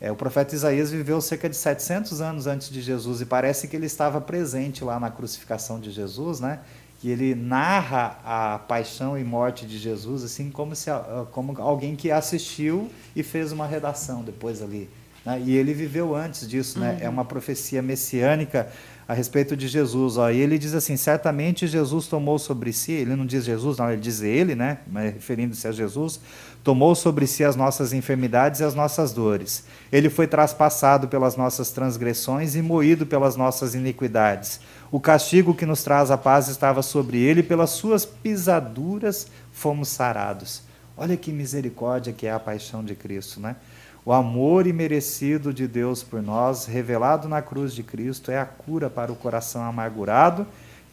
É, 0.00 0.12
o 0.12 0.16
profeta 0.16 0.54
Isaías 0.54 0.90
viveu 0.90 1.20
cerca 1.20 1.48
de 1.48 1.56
700 1.56 2.20
anos 2.20 2.46
antes 2.46 2.70
de 2.70 2.80
Jesus 2.80 3.20
e 3.20 3.26
parece 3.26 3.66
que 3.66 3.74
ele 3.74 3.86
estava 3.86 4.20
presente 4.20 4.84
lá 4.84 5.00
na 5.00 5.10
crucificação 5.10 5.80
de 5.80 5.90
Jesus, 5.90 6.38
né? 6.38 6.60
Que 7.00 7.10
ele 7.10 7.34
narra 7.34 8.18
a 8.24 8.58
paixão 8.58 9.16
e 9.18 9.24
morte 9.24 9.66
de 9.66 9.78
Jesus 9.78 10.24
assim 10.24 10.50
como 10.50 10.74
se 10.74 10.90
como 11.30 11.60
alguém 11.60 11.94
que 11.96 12.10
assistiu 12.10 12.90
e 13.14 13.22
fez 13.22 13.52
uma 13.52 13.66
redação 13.66 14.22
depois 14.22 14.62
ali. 14.62 14.88
Né? 15.24 15.42
E 15.44 15.56
ele 15.56 15.72
viveu 15.74 16.14
antes 16.14 16.48
disso, 16.48 16.78
né? 16.78 16.90
É 16.90 17.02
uhum. 17.02 17.06
É 17.06 17.08
uma 17.08 17.24
profecia 17.24 17.82
messiânica 17.82 18.68
a 19.08 19.14
respeito 19.14 19.56
de 19.56 19.66
Jesus. 19.66 20.18
Ó, 20.18 20.28
e 20.30 20.38
ele 20.38 20.58
diz 20.58 20.74
assim: 20.74 20.96
certamente 20.96 21.66
Jesus 21.66 22.06
tomou 22.06 22.38
sobre 22.38 22.74
si, 22.74 22.92
ele 22.92 23.16
não 23.16 23.24
diz 23.24 23.42
Jesus, 23.44 23.78
não, 23.78 23.90
ele 23.90 24.02
diz 24.02 24.20
ele, 24.20 24.54
né? 24.54 24.80
Mas 24.86 25.14
referindo-se 25.14 25.66
a 25.66 25.72
Jesus, 25.72 26.20
tomou 26.62 26.94
sobre 26.94 27.26
si 27.26 27.42
as 27.42 27.56
nossas 27.56 27.94
enfermidades 27.94 28.60
e 28.60 28.64
as 28.64 28.74
nossas 28.74 29.10
dores. 29.10 29.64
Ele 29.90 30.10
foi 30.10 30.26
traspassado 30.26 31.08
pelas 31.08 31.36
nossas 31.36 31.70
transgressões 31.70 32.54
e 32.54 32.60
moído 32.60 33.06
pelas 33.06 33.34
nossas 33.34 33.74
iniquidades. 33.74 34.60
O 34.90 35.00
castigo 35.00 35.54
que 35.54 35.64
nos 35.64 35.82
traz 35.82 36.10
a 36.10 36.18
paz 36.18 36.48
estava 36.48 36.82
sobre 36.82 37.18
ele, 37.18 37.42
pelas 37.42 37.70
suas 37.70 38.04
pisaduras 38.04 39.26
fomos 39.50 39.88
sarados. 39.88 40.62
Olha 40.96 41.16
que 41.16 41.32
misericórdia 41.32 42.12
que 42.12 42.26
é 42.26 42.32
a 42.32 42.40
paixão 42.40 42.84
de 42.84 42.94
Cristo, 42.94 43.40
né? 43.40 43.56
O 44.04 44.12
amor 44.12 44.66
imerecido 44.66 45.52
de 45.52 45.66
Deus 45.66 46.02
por 46.02 46.22
nós, 46.22 46.66
revelado 46.66 47.28
na 47.28 47.42
cruz 47.42 47.74
de 47.74 47.82
Cristo, 47.82 48.30
é 48.30 48.38
a 48.38 48.46
cura 48.46 48.88
para 48.88 49.12
o 49.12 49.16
coração 49.16 49.62
amargurado, 49.62 50.46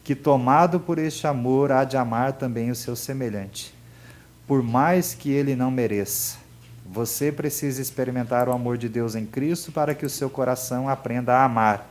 que, 0.04 0.14
tomado 0.14 0.78
por 0.78 0.98
este 0.98 1.26
amor, 1.26 1.72
há 1.72 1.84
de 1.84 1.96
amar 1.96 2.34
também 2.34 2.70
o 2.70 2.74
seu 2.74 2.94
semelhante. 2.94 3.74
Por 4.46 4.62
mais 4.62 5.14
que 5.14 5.30
ele 5.30 5.56
não 5.56 5.70
mereça, 5.70 6.38
você 6.84 7.32
precisa 7.32 7.82
experimentar 7.82 8.48
o 8.48 8.52
amor 8.52 8.78
de 8.78 8.88
Deus 8.88 9.14
em 9.14 9.26
Cristo 9.26 9.72
para 9.72 9.94
que 9.94 10.06
o 10.06 10.10
seu 10.10 10.30
coração 10.30 10.88
aprenda 10.88 11.34
a 11.34 11.44
amar. 11.44 11.90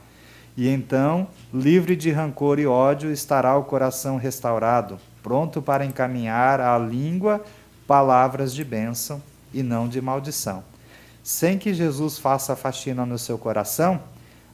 E 0.55 0.69
então, 0.69 1.27
livre 1.53 1.95
de 1.95 2.11
rancor 2.11 2.59
e 2.59 2.65
ódio, 2.65 3.11
estará 3.11 3.57
o 3.57 3.65
coração 3.65 4.15
restaurado, 4.15 4.97
pronto 5.21 5.61
para 5.61 5.85
encaminhar 5.85 6.61
à 6.61 6.77
língua 6.77 7.43
palavras 7.85 8.53
de 8.53 8.63
bênção 8.63 9.21
e 9.53 9.61
não 9.61 9.87
de 9.87 10.01
maldição. 10.01 10.63
Sem 11.25 11.57
que 11.57 11.73
Jesus 11.73 12.19
faça 12.19 12.55
faxina 12.55 13.03
no 13.03 13.17
seu 13.17 13.35
coração, 13.35 13.99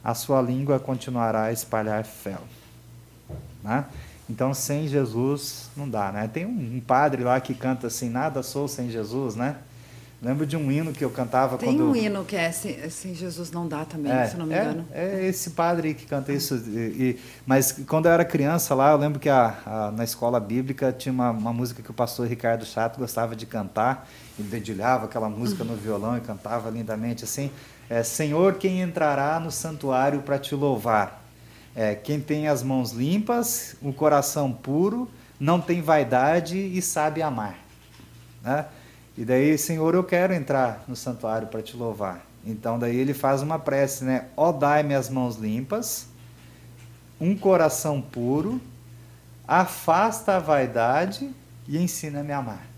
a 0.02 0.14
sua 0.14 0.40
língua 0.40 0.80
continuará 0.80 1.44
a 1.44 1.52
espalhar 1.52 2.02
fel. 2.02 2.40
Né? 3.62 3.84
Então, 4.28 4.54
sem 4.54 4.88
Jesus 4.88 5.68
não 5.76 5.86
dá, 5.86 6.10
né? 6.10 6.30
Tem 6.32 6.46
um 6.46 6.80
padre 6.80 7.24
lá 7.24 7.38
que 7.42 7.52
canta 7.52 7.88
assim, 7.88 8.08
nada 8.08 8.42
sou 8.42 8.66
sem 8.66 8.88
Jesus, 8.88 9.36
né? 9.36 9.58
Lembro 10.22 10.46
de 10.46 10.56
um 10.56 10.70
hino 10.70 10.92
que 10.92 11.04
eu 11.04 11.10
cantava 11.10 11.58
Tem 11.58 11.70
quando... 11.70 11.90
um 11.90 11.96
hino 11.96 12.24
que 12.24 12.36
é 12.36 12.52
Sem, 12.52 12.88
sem 12.88 13.12
Jesus 13.12 13.50
não 13.50 13.66
dá 13.66 13.84
também, 13.84 14.12
é, 14.12 14.28
se 14.28 14.36
não 14.36 14.46
me 14.46 14.54
é, 14.54 14.62
engano. 14.62 14.86
É 14.92 15.26
esse 15.26 15.50
padre 15.50 15.94
que 15.94 16.06
canta 16.06 16.32
isso. 16.32 16.54
E, 16.68 16.70
e, 16.78 17.20
mas 17.44 17.72
quando 17.88 18.06
eu 18.06 18.12
era 18.12 18.24
criança 18.24 18.72
lá, 18.72 18.92
eu 18.92 18.96
lembro 18.96 19.18
que 19.18 19.28
a, 19.28 19.58
a, 19.66 19.90
na 19.90 20.04
escola 20.04 20.38
bíblica 20.38 20.92
tinha 20.92 21.12
uma, 21.12 21.32
uma, 21.32 21.52
música 21.52 21.82
que 21.82 21.90
o 21.90 21.94
pastor 21.94 22.28
Ricardo 22.28 22.64
Chato 22.64 22.98
gostava 22.98 23.34
de 23.34 23.46
cantar. 23.46 24.08
Ele 24.38 24.46
dedilhava 24.46 25.06
aquela 25.06 25.28
música 25.28 25.64
no 25.64 25.74
violão 25.74 26.16
e 26.16 26.20
cantava 26.20 26.70
lindamente 26.70 27.24
assim. 27.24 27.50
É, 27.90 28.04
Senhor, 28.04 28.54
quem 28.54 28.80
entrará 28.80 29.40
no 29.40 29.50
santuário 29.50 30.22
para 30.22 30.38
te 30.38 30.54
louvar? 30.54 31.20
É, 31.74 31.96
quem 31.96 32.20
tem 32.20 32.46
as 32.46 32.62
mãos 32.62 32.92
limpas, 32.92 33.74
o 33.82 33.92
coração 33.92 34.52
puro, 34.52 35.10
não 35.40 35.60
tem 35.60 35.82
vaidade 35.82 36.56
e 36.56 36.80
sabe 36.80 37.22
amar. 37.22 37.58
Né? 38.40 38.66
E 39.16 39.24
daí, 39.24 39.56
Senhor, 39.58 39.94
eu 39.94 40.04
quero 40.04 40.32
entrar 40.32 40.84
no 40.88 40.96
santuário 40.96 41.48
para 41.48 41.62
te 41.62 41.76
louvar. 41.76 42.24
Então 42.44 42.78
daí 42.78 42.96
ele 42.96 43.14
faz 43.14 43.42
uma 43.42 43.58
prece, 43.58 44.04
né? 44.04 44.26
Ó 44.36 44.50
dai-me 44.52 44.94
as 44.94 45.08
mãos 45.08 45.36
limpas, 45.36 46.08
um 47.20 47.36
coração 47.36 48.00
puro, 48.00 48.60
afasta 49.46 50.36
a 50.36 50.38
vaidade 50.38 51.30
e 51.68 51.78
ensina-me 51.78 52.32
a 52.32 52.38
amar. 52.38 52.71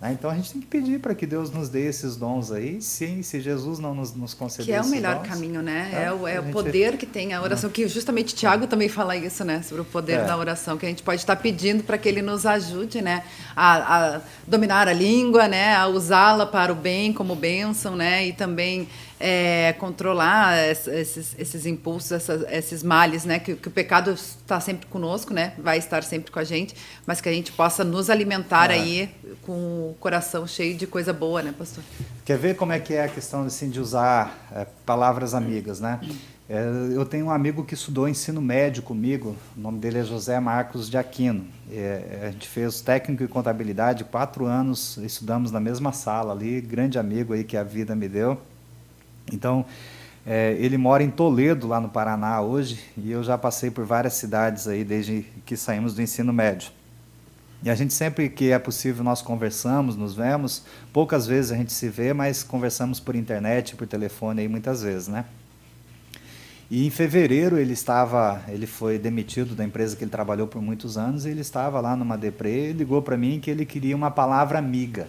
Né? 0.00 0.12
Então 0.12 0.30
a 0.30 0.34
gente 0.34 0.52
tem 0.52 0.60
que 0.60 0.66
pedir 0.66 1.00
para 1.00 1.14
que 1.14 1.26
Deus 1.26 1.50
nos 1.50 1.68
dê 1.68 1.86
esses 1.86 2.16
dons 2.16 2.52
aí, 2.52 2.80
sim, 2.80 3.22
se 3.22 3.40
Jesus 3.40 3.78
não 3.80 3.94
nos, 3.94 4.14
nos 4.14 4.32
conceder 4.32 4.66
Que 4.66 4.72
é 4.72 4.80
o 4.80 4.86
melhor 4.86 5.16
dons, 5.16 5.28
caminho, 5.28 5.60
né? 5.60 5.90
É, 5.92 6.04
é 6.04 6.12
o, 6.12 6.26
é 6.26 6.38
o 6.38 6.44
poder 6.52 6.96
que 6.96 7.06
tem 7.06 7.34
a 7.34 7.42
oração, 7.42 7.68
que 7.68 7.86
justamente 7.88 8.34
Tiago 8.34 8.66
também 8.68 8.88
fala 8.88 9.16
isso, 9.16 9.44
né? 9.44 9.60
Sobre 9.62 9.82
o 9.82 9.84
poder 9.84 10.20
é. 10.20 10.24
da 10.24 10.36
oração, 10.36 10.78
que 10.78 10.86
a 10.86 10.88
gente 10.88 11.02
pode 11.02 11.20
estar 11.20 11.36
pedindo 11.36 11.82
para 11.82 11.98
que 11.98 12.08
ele 12.08 12.22
nos 12.22 12.46
ajude, 12.46 13.02
né? 13.02 13.24
A, 13.56 14.16
a 14.16 14.20
dominar 14.46 14.86
a 14.86 14.92
língua, 14.92 15.48
né? 15.48 15.74
A 15.74 15.88
usá-la 15.88 16.46
para 16.46 16.72
o 16.72 16.76
bem, 16.76 17.12
como 17.12 17.34
bênção, 17.34 17.96
né? 17.96 18.26
E 18.26 18.32
também 18.32 18.88
é, 19.20 19.74
controlar 19.78 20.56
esses, 20.68 21.34
esses 21.38 21.66
impulsos, 21.66 22.12
essas, 22.12 22.44
esses 22.50 22.82
males, 22.82 23.24
né? 23.24 23.38
Que, 23.38 23.54
que, 23.54 23.68
o 23.68 23.70
pecado 23.70 24.12
está 24.12 24.60
sempre 24.60 24.86
conosco, 24.86 25.34
né? 25.34 25.54
Vai 25.58 25.78
estar 25.78 26.02
sempre 26.04 26.30
com 26.30 26.38
a 26.38 26.44
gente, 26.44 26.74
mas 27.06 27.20
que 27.20 27.28
a 27.28 27.32
gente 27.32 27.52
possa 27.52 27.82
nos 27.82 28.10
alimentar 28.10 28.70
é. 28.70 28.74
aí 28.74 29.10
com 29.42 29.52
o 29.52 29.96
coração 29.98 30.46
cheio 30.46 30.76
de 30.76 30.86
coisa 30.86 31.12
boa, 31.12 31.42
né, 31.42 31.54
pastor? 31.56 31.82
Quer 32.24 32.38
ver 32.38 32.56
como 32.56 32.72
é 32.72 32.78
que 32.78 32.94
é 32.94 33.04
a 33.04 33.08
questão 33.08 33.44
assim, 33.44 33.70
de 33.70 33.80
usar 33.80 34.48
é, 34.54 34.66
palavras 34.84 35.34
amigas, 35.34 35.80
né? 35.80 36.00
É, 36.48 36.62
eu 36.94 37.04
tenho 37.04 37.26
um 37.26 37.30
amigo 37.30 37.62
que 37.62 37.74
estudou 37.74 38.08
ensino 38.08 38.40
médio 38.40 38.82
comigo, 38.82 39.36
o 39.54 39.60
nome 39.60 39.78
dele 39.78 39.98
é 39.98 40.04
José 40.04 40.40
Marcos 40.40 40.88
de 40.88 40.96
Aquino. 40.96 41.44
É, 41.70 42.22
a 42.22 42.30
gente 42.30 42.48
fez 42.48 42.80
técnico 42.80 43.22
em 43.22 43.26
contabilidade, 43.26 44.02
quatro 44.04 44.46
anos 44.46 44.96
estudamos 44.98 45.50
na 45.50 45.60
mesma 45.60 45.92
sala 45.92 46.32
ali, 46.32 46.62
grande 46.62 46.98
amigo 46.98 47.34
aí 47.34 47.44
que 47.44 47.56
a 47.56 47.62
vida 47.62 47.94
me 47.94 48.08
deu. 48.08 48.40
Então, 49.32 49.64
é, 50.26 50.56
ele 50.58 50.76
mora 50.76 51.02
em 51.02 51.10
Toledo, 51.10 51.66
lá 51.66 51.80
no 51.80 51.88
Paraná, 51.88 52.40
hoje, 52.40 52.78
e 52.96 53.10
eu 53.10 53.22
já 53.22 53.38
passei 53.38 53.70
por 53.70 53.84
várias 53.84 54.14
cidades 54.14 54.68
aí 54.68 54.84
desde 54.84 55.24
que 55.46 55.56
saímos 55.56 55.94
do 55.94 56.02
ensino 56.02 56.32
médio. 56.32 56.70
E 57.62 57.70
a 57.70 57.74
gente 57.74 57.92
sempre 57.92 58.28
que 58.28 58.52
é 58.52 58.58
possível 58.58 59.02
nós 59.02 59.20
conversamos, 59.20 59.96
nos 59.96 60.14
vemos. 60.14 60.64
Poucas 60.92 61.26
vezes 61.26 61.50
a 61.50 61.56
gente 61.56 61.72
se 61.72 61.88
vê, 61.88 62.12
mas 62.12 62.44
conversamos 62.44 63.00
por 63.00 63.16
internet, 63.16 63.74
por 63.74 63.86
telefone 63.86 64.42
aí 64.42 64.48
muitas 64.48 64.82
vezes, 64.82 65.08
né? 65.08 65.24
E 66.70 66.86
em 66.86 66.90
fevereiro 66.90 67.58
ele 67.58 67.72
estava, 67.72 68.42
ele 68.48 68.66
foi 68.66 68.98
demitido 68.98 69.54
da 69.54 69.64
empresa 69.64 69.96
que 69.96 70.04
ele 70.04 70.10
trabalhou 70.10 70.46
por 70.46 70.60
muitos 70.60 70.98
anos. 70.98 71.24
E 71.24 71.30
ele 71.30 71.40
estava 71.40 71.80
lá 71.80 71.96
numa 71.96 72.16
deprê, 72.16 72.72
ligou 72.72 73.02
para 73.02 73.16
mim 73.16 73.40
que 73.40 73.50
ele 73.50 73.64
queria 73.64 73.96
uma 73.96 74.10
palavra 74.10 74.58
amiga. 74.58 75.08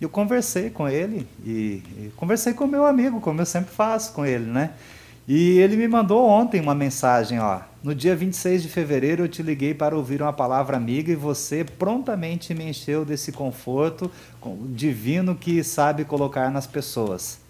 Eu 0.00 0.08
conversei 0.08 0.70
com 0.70 0.88
ele 0.88 1.26
e, 1.44 1.82
e 1.96 2.12
conversei 2.16 2.54
com 2.54 2.66
meu 2.66 2.86
amigo, 2.86 3.20
como 3.20 3.40
eu 3.40 3.46
sempre 3.46 3.74
faço 3.74 4.12
com 4.12 4.24
ele, 4.24 4.44
né? 4.44 4.70
E 5.26 5.58
ele 5.58 5.76
me 5.76 5.86
mandou 5.86 6.26
ontem 6.26 6.60
uma 6.60 6.74
mensagem, 6.74 7.38
ó. 7.38 7.60
No 7.82 7.94
dia 7.94 8.16
26 8.16 8.62
de 8.62 8.68
fevereiro 8.68 9.24
eu 9.24 9.28
te 9.28 9.42
liguei 9.42 9.74
para 9.74 9.96
ouvir 9.96 10.22
uma 10.22 10.32
palavra 10.32 10.76
amiga 10.76 11.12
e 11.12 11.16
você 11.16 11.64
prontamente 11.64 12.54
me 12.54 12.64
encheu 12.70 13.04
desse 13.04 13.30
conforto 13.30 14.10
divino 14.70 15.34
que 15.34 15.62
sabe 15.62 16.04
colocar 16.04 16.50
nas 16.50 16.66
pessoas. 16.66 17.40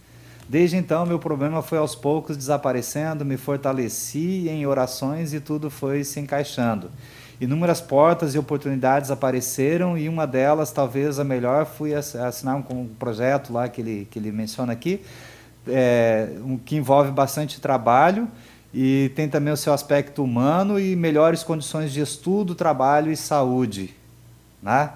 Desde 0.48 0.76
então 0.76 1.06
meu 1.06 1.18
problema 1.18 1.62
foi 1.62 1.78
aos 1.78 1.94
poucos 1.94 2.36
desaparecendo, 2.36 3.24
me 3.24 3.36
fortaleci 3.36 4.48
em 4.48 4.66
orações 4.66 5.32
e 5.32 5.38
tudo 5.38 5.70
foi 5.70 6.02
se 6.02 6.18
encaixando. 6.18 6.90
Inúmeras 7.40 7.80
portas 7.80 8.34
e 8.34 8.38
oportunidades 8.38 9.10
apareceram 9.12 9.96
e 9.96 10.08
uma 10.08 10.26
delas, 10.26 10.72
talvez 10.72 11.20
a 11.20 11.24
melhor, 11.24 11.66
fui 11.66 11.94
assinar 11.94 12.56
um, 12.56 12.80
um 12.80 12.88
projeto 12.88 13.52
lá 13.52 13.68
que 13.68 13.80
ele, 13.80 14.08
que 14.10 14.18
ele 14.18 14.32
menciona 14.32 14.72
aqui, 14.72 15.00
é, 15.66 16.30
um, 16.44 16.58
que 16.58 16.74
envolve 16.74 17.12
bastante 17.12 17.60
trabalho 17.60 18.26
e 18.74 19.12
tem 19.14 19.28
também 19.28 19.52
o 19.52 19.56
seu 19.56 19.72
aspecto 19.72 20.22
humano 20.22 20.80
e 20.80 20.96
melhores 20.96 21.44
condições 21.44 21.92
de 21.92 22.00
estudo, 22.00 22.56
trabalho 22.56 23.12
e 23.12 23.16
saúde. 23.16 23.94
Né? 24.60 24.90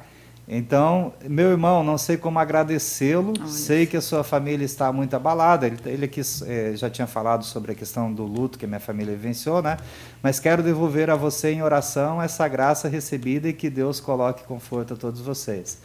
Então, 0.46 1.14
meu 1.28 1.50
irmão, 1.50 1.84
não 1.84 1.96
sei 1.96 2.16
como 2.16 2.38
agradecê-lo. 2.38 3.32
Sei 3.48 3.86
que 3.86 3.96
a 3.96 4.00
sua 4.00 4.24
família 4.24 4.64
está 4.64 4.92
muito 4.92 5.14
abalada. 5.14 5.66
Ele, 5.66 5.76
ele 5.86 6.04
aqui 6.04 6.20
é, 6.46 6.72
já 6.74 6.90
tinha 6.90 7.06
falado 7.06 7.44
sobre 7.44 7.72
a 7.72 7.74
questão 7.74 8.12
do 8.12 8.24
luto 8.24 8.58
que 8.58 8.64
a 8.64 8.68
minha 8.68 8.80
família 8.80 9.14
vivenciou, 9.14 9.62
né? 9.62 9.76
Mas 10.22 10.40
quero 10.40 10.62
devolver 10.62 11.10
a 11.10 11.16
você 11.16 11.52
em 11.52 11.62
oração 11.62 12.20
essa 12.20 12.46
graça 12.48 12.88
recebida 12.88 13.48
e 13.48 13.52
que 13.52 13.70
Deus 13.70 14.00
coloque 14.00 14.42
conforto 14.44 14.94
a 14.94 14.96
todos 14.96 15.20
vocês. 15.20 15.78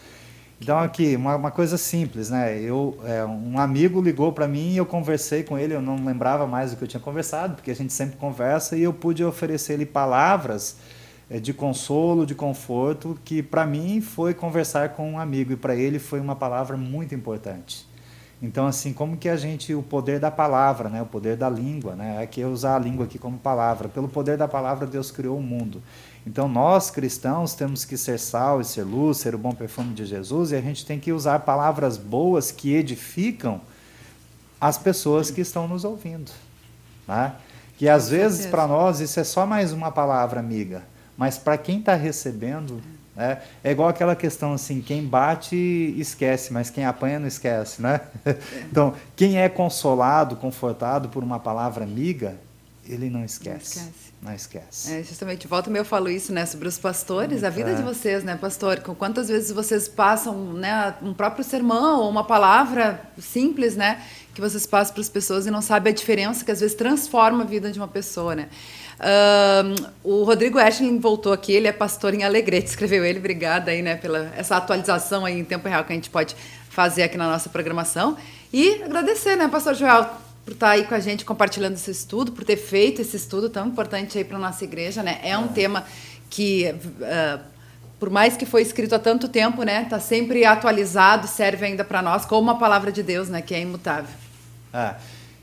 Então, 0.59 0.79
aqui, 0.79 1.15
uma, 1.15 1.35
uma 1.35 1.51
coisa 1.51 1.77
simples, 1.77 2.31
né? 2.31 2.59
Eu, 2.59 2.97
é, 3.05 3.23
um 3.23 3.59
amigo 3.59 4.01
ligou 4.01 4.33
para 4.33 4.47
mim 4.47 4.71
e 4.71 4.77
eu 4.77 4.87
conversei 4.87 5.43
com 5.43 5.55
ele. 5.55 5.75
Eu 5.75 5.83
não 5.83 6.03
lembrava 6.03 6.47
mais 6.47 6.71
do 6.71 6.77
que 6.77 6.83
eu 6.83 6.87
tinha 6.87 6.99
conversado, 6.99 7.53
porque 7.53 7.69
a 7.69 7.75
gente 7.75 7.93
sempre 7.93 8.17
conversa, 8.17 8.75
e 8.75 8.81
eu 8.81 8.91
pude 8.91 9.23
oferecer-lhe 9.23 9.85
palavras 9.85 10.77
de 11.29 11.53
consolo, 11.53 12.25
de 12.25 12.33
conforto, 12.33 13.19
que 13.25 13.43
para 13.43 13.65
mim 13.65 13.99
foi 13.99 14.33
conversar 14.33 14.89
com 14.89 15.11
um 15.11 15.19
amigo 15.19 15.51
e 15.51 15.57
para 15.57 15.75
ele 15.75 15.99
foi 15.99 16.21
uma 16.21 16.35
palavra 16.35 16.77
muito 16.77 17.13
importante. 17.13 17.85
Então, 18.41 18.67
assim, 18.67 18.93
como 18.93 19.17
que 19.17 19.27
a 19.27 19.35
gente, 19.35 19.73
o 19.73 19.81
poder 19.81 20.19
da 20.19 20.29
palavra, 20.29 20.89
né, 20.89 21.01
o 21.01 21.05
poder 21.05 21.35
da 21.35 21.49
língua, 21.49 21.95
né, 21.95 22.23
é 22.23 22.27
que 22.27 22.39
eu 22.39 22.49
usar 22.49 22.75
a 22.75 22.79
língua 22.79 23.05
aqui 23.05 23.17
como 23.17 23.37
palavra. 23.37 23.89
Pelo 23.89 24.07
poder 24.07 24.37
da 24.37 24.47
palavra, 24.47 24.85
Deus 24.85 25.09
criou 25.09 25.37
o 25.37 25.41
mundo. 25.41 25.81
Então, 26.25 26.47
nós 26.47 26.91
cristãos 26.91 27.55
temos 27.55 27.83
que 27.83 27.97
ser 27.97 28.19
sal 28.19 28.61
e 28.61 28.65
ser 28.65 28.83
luz, 28.83 29.17
ser 29.17 29.33
o 29.33 29.39
bom 29.39 29.51
perfume 29.51 29.93
de 29.93 30.05
Jesus, 30.05 30.51
e 30.51 30.55
a 30.55 30.61
gente 30.61 30.85
tem 30.85 30.99
que 30.99 31.11
usar 31.11 31.39
palavras 31.39 31.97
boas 31.97 32.51
que 32.51 32.73
edificam 32.75 33.59
as 34.61 34.77
pessoas 34.77 35.31
que 35.31 35.41
estão 35.41 35.67
nos 35.67 35.83
ouvindo. 35.83 36.31
Né? 37.07 37.33
Que 37.75 37.89
às 37.89 38.09
vezes 38.09 38.45
para 38.45 38.67
nós 38.67 38.99
isso 38.99 39.19
é 39.19 39.23
só 39.23 39.45
mais 39.47 39.73
uma 39.73 39.91
palavra 39.91 40.39
amiga 40.39 40.83
mas 41.17 41.37
para 41.37 41.57
quem 41.57 41.79
está 41.79 41.95
recebendo, 41.95 42.81
né, 43.15 43.41
é 43.63 43.71
igual 43.71 43.89
aquela 43.89 44.15
questão 44.15 44.53
assim, 44.53 44.79
quem 44.79 45.03
bate 45.03 45.55
esquece, 45.97 46.53
mas 46.53 46.69
quem 46.69 46.85
apanha 46.85 47.19
não 47.19 47.27
esquece, 47.27 47.81
né? 47.81 48.01
Então, 48.71 48.93
quem 49.15 49.39
é 49.41 49.49
consolado, 49.49 50.35
confortado 50.35 51.09
por 51.09 51.23
uma 51.23 51.39
palavra 51.39 51.83
amiga, 51.83 52.37
ele 52.85 53.09
não 53.09 53.23
esquece. 53.25 53.79
Não 53.79 53.87
esquece. 53.87 54.07
Não 54.19 54.33
esquece. 54.33 54.93
É, 54.93 55.03
justamente, 55.03 55.47
volta 55.47 55.69
eu 55.69 55.85
falo 55.85 56.09
isso, 56.09 56.33
né, 56.33 56.45
sobre 56.45 56.67
os 56.67 56.77
pastores, 56.77 57.43
a 57.43 57.49
vida 57.49 57.71
é. 57.71 57.75
de 57.75 57.83
vocês, 57.83 58.23
né, 58.23 58.35
pastor? 58.35 58.79
Quantas 58.79 59.27
vezes 59.27 59.51
vocês 59.51 59.87
passam, 59.87 60.53
né, 60.53 60.95
um 61.01 61.13
próprio 61.13 61.43
sermão 61.43 62.01
ou 62.01 62.09
uma 62.09 62.23
palavra 62.23 63.01
simples, 63.19 63.75
né, 63.75 64.03
que 64.33 64.41
vocês 64.41 64.65
passam 64.65 64.93
para 64.93 65.01
as 65.01 65.09
pessoas 65.09 65.45
e 65.45 65.51
não 65.51 65.61
sabem 65.61 65.91
a 65.91 65.95
diferença 65.95 66.43
que 66.43 66.51
às 66.51 66.59
vezes 66.59 66.75
transforma 66.75 67.43
a 67.43 67.47
vida 67.47 67.71
de 67.71 67.79
uma 67.79 67.87
pessoa, 67.87 68.35
né? 68.35 68.49
O 70.03 70.23
Rodrigo 70.23 70.57
Ashling 70.57 70.99
voltou 70.99 71.31
aqui, 71.31 71.51
ele 71.51 71.67
é 71.67 71.71
pastor 71.71 72.13
em 72.13 72.23
Alegrete, 72.23 72.67
escreveu 72.69 73.05
ele, 73.05 73.19
obrigada 73.19 73.71
aí, 73.71 73.81
né, 73.81 73.95
pela 73.95 74.31
essa 74.35 74.57
atualização 74.57 75.25
aí 75.25 75.39
em 75.39 75.43
tempo 75.43 75.67
real 75.67 75.83
que 75.83 75.93
a 75.93 75.95
gente 75.95 76.09
pode 76.09 76.35
fazer 76.69 77.03
aqui 77.03 77.17
na 77.17 77.27
nossa 77.27 77.49
programação. 77.49 78.17
E 78.51 78.81
agradecer, 78.83 79.35
né, 79.35 79.47
pastor 79.47 79.75
Joel, 79.75 80.09
por 80.45 80.53
estar 80.53 80.69
aí 80.69 80.85
com 80.85 80.95
a 80.95 80.99
gente 80.99 81.25
compartilhando 81.25 81.73
esse 81.73 81.91
estudo, 81.91 82.31
por 82.31 82.43
ter 82.43 82.55
feito 82.55 83.01
esse 83.01 83.17
estudo 83.17 83.49
tão 83.49 83.67
importante 83.67 84.17
aí 84.17 84.23
para 84.23 84.37
a 84.37 84.39
nossa 84.39 84.63
igreja, 84.63 85.03
né? 85.03 85.19
É 85.21 85.37
um 85.37 85.45
é. 85.45 85.49
tema 85.49 85.85
que, 86.29 86.73
uh, 86.73 87.39
por 87.99 88.09
mais 88.09 88.37
que 88.37 88.45
foi 88.45 88.61
escrito 88.61 88.95
há 88.95 88.99
tanto 88.99 89.27
tempo, 89.27 89.63
né, 89.63 89.83
está 89.83 89.99
sempre 89.99 90.45
atualizado, 90.45 91.27
serve 91.27 91.65
ainda 91.65 91.83
para 91.83 92.01
nós 92.01 92.25
como 92.25 92.41
uma 92.41 92.57
palavra 92.57 92.91
de 92.91 93.03
Deus, 93.03 93.27
né, 93.27 93.41
que 93.41 93.53
é 93.53 93.59
imutável. 93.59 94.15
É. 94.73 94.95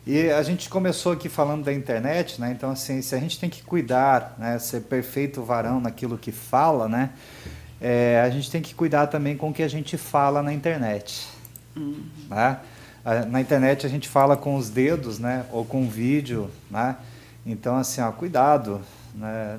E 0.07 0.31
a 0.31 0.43
gente 0.43 0.69
começou 0.69 1.13
aqui 1.13 1.31
falando 1.31 1.65
da 1.65 1.73
internet, 1.73 2.39
né? 2.39 2.53
Então, 2.53 2.71
assim, 2.71 3.01
se 3.01 3.15
a 3.15 3.19
gente 3.19 3.41
tem 3.41 3.49
que 3.49 3.63
cuidar, 3.63 4.35
né? 4.39 4.59
Ser 4.59 4.83
perfeito 4.83 5.43
varão 5.43 5.81
naquilo 5.81 6.19
que 6.19 6.31
fala, 6.31 6.87
né? 6.87 7.11
É, 7.81 8.21
a 8.25 8.29
gente 8.29 8.51
tem 8.51 8.61
que 8.61 8.75
cuidar 8.75 9.07
também 9.07 9.35
com 9.35 9.49
o 9.49 9.53
que 9.53 9.63
a 9.63 9.69
gente 9.69 9.97
fala 9.97 10.43
na 10.43 10.53
internet. 10.53 11.27
Uhum. 11.75 12.05
Né? 12.29 12.59
Na 13.31 13.41
internet 13.41 13.87
a 13.87 13.89
gente 13.89 14.09
fala 14.09 14.37
com 14.37 14.57
os 14.57 14.69
dedos, 14.69 15.19
né? 15.19 15.47
Ou 15.51 15.65
com 15.65 15.89
vídeo, 15.89 16.51
né? 16.71 16.97
Então, 17.47 17.77
assim, 17.77 18.03
ó, 18.03 18.13
cuidado. 18.13 18.83
Né? 19.15 19.59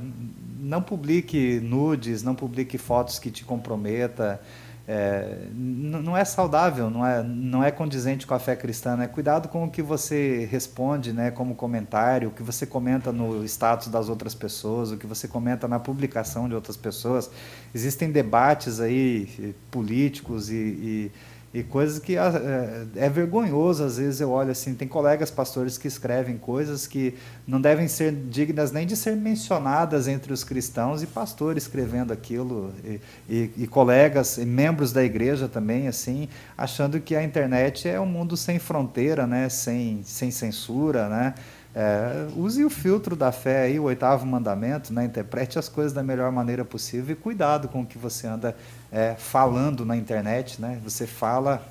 Não 0.60 0.82
publique 0.82 1.60
nudes, 1.60 2.22
não 2.22 2.36
publique 2.36 2.78
fotos 2.78 3.18
que 3.18 3.32
te 3.32 3.44
comprometa. 3.44 4.40
É, 4.88 5.48
não 5.52 6.16
é 6.16 6.24
saudável, 6.24 6.92
não 6.92 7.04
é, 7.04 7.24
não 7.24 7.64
é 7.64 7.72
condizente 7.72 8.28
com 8.28 8.36
a 8.36 8.40
fé 8.40 8.56
cristã. 8.56 8.96
Né? 8.96 9.08
Cuidado 9.08 9.50
com 9.50 9.66
o 9.66 9.70
que 9.70 9.82
você 9.82 10.48
responde 10.52 11.12
né, 11.12 11.32
como 11.32 11.56
comentário, 11.56 12.30
o 12.30 12.32
que 12.32 12.44
você 12.44 12.68
comenta 12.68 13.12
no 13.12 13.44
status 13.46 13.88
das 13.88 14.10
outras 14.10 14.36
pessoas, 14.36 14.92
o 14.92 14.98
que 14.98 15.08
você 15.08 15.28
comenta 15.28 15.68
na 15.68 15.80
publicação 15.80 16.48
de 16.48 16.54
outras 16.54 16.78
pessoas. 16.78 17.32
Existem 17.74 18.12
debates 18.12 18.80
aí 18.80 19.28
eh, 19.42 19.54
políticos 19.72 20.52
e, 20.52 20.56
e 20.56 21.12
e 21.56 21.64
coisas 21.64 22.00
que 22.00 22.18
ah, 22.18 22.34
é, 22.98 23.06
é, 23.06 23.10
vergonhoso, 23.10 23.86
às 23.86 23.98
vezes 23.98 24.20
eu 24.20 24.30
olho 24.30 24.52
assim, 24.52 24.76
tem 24.76 24.90
colegas 24.90 25.32
pastores 25.32 25.78
que 25.78 25.88
escrevem 25.88 26.38
coisas 26.38 26.86
que 26.86 27.16
não 27.48 27.62
devem 27.62 27.88
ser 27.88 28.14
dignas 28.14 28.74
nem 28.74 28.86
de 28.86 28.94
ser 28.98 29.16
mencionadas 29.16 30.10
entre 30.10 30.34
os 30.34 30.44
cristãos 30.44 31.02
e 31.02 31.08
pastores 31.08 31.64
escrevendo 31.64 32.12
aquilo, 32.12 32.74
e, 32.84 33.00
e, 33.30 33.52
e 33.60 33.68
colegas, 33.68 34.38
e 34.38 34.46
membros 34.46 34.92
da 34.92 35.02
igreja 35.02 35.48
também, 35.48 35.88
assim, 35.88 36.28
achando 36.58 37.00
que 37.00 37.16
a 37.16 37.24
internet 37.24 37.88
é 37.88 38.02
um 38.02 38.06
mundo 38.06 38.36
sem 38.36 38.60
fronteira, 38.60 39.26
né, 39.26 39.48
sem, 39.48 40.02
sem 40.04 40.32
censura, 40.32 41.08
né, 41.08 41.36
é, 41.76 42.28
use 42.38 42.64
o 42.64 42.70
filtro 42.70 43.18
da 43.18 43.34
fé 43.34 43.64
aí, 43.64 43.78
o 43.78 43.84
oitavo 43.84 44.26
mandamento, 44.26 44.94
né? 44.94 45.04
interprete 45.04 45.60
as 45.60 45.68
coisas 45.68 45.92
da 45.92 46.02
melhor 46.02 46.32
maneira 46.32 46.64
possível 46.64 47.12
e 47.12 47.16
cuidado 47.20 47.68
com 47.68 47.82
o 47.82 47.86
que 47.86 47.98
você 47.98 48.26
anda 48.28 48.56
é, 48.90 49.14
falando 49.16 49.86
na 49.86 49.98
internet, 49.98 50.62
né? 50.62 50.80
Você 50.86 51.06
fala 51.06 51.62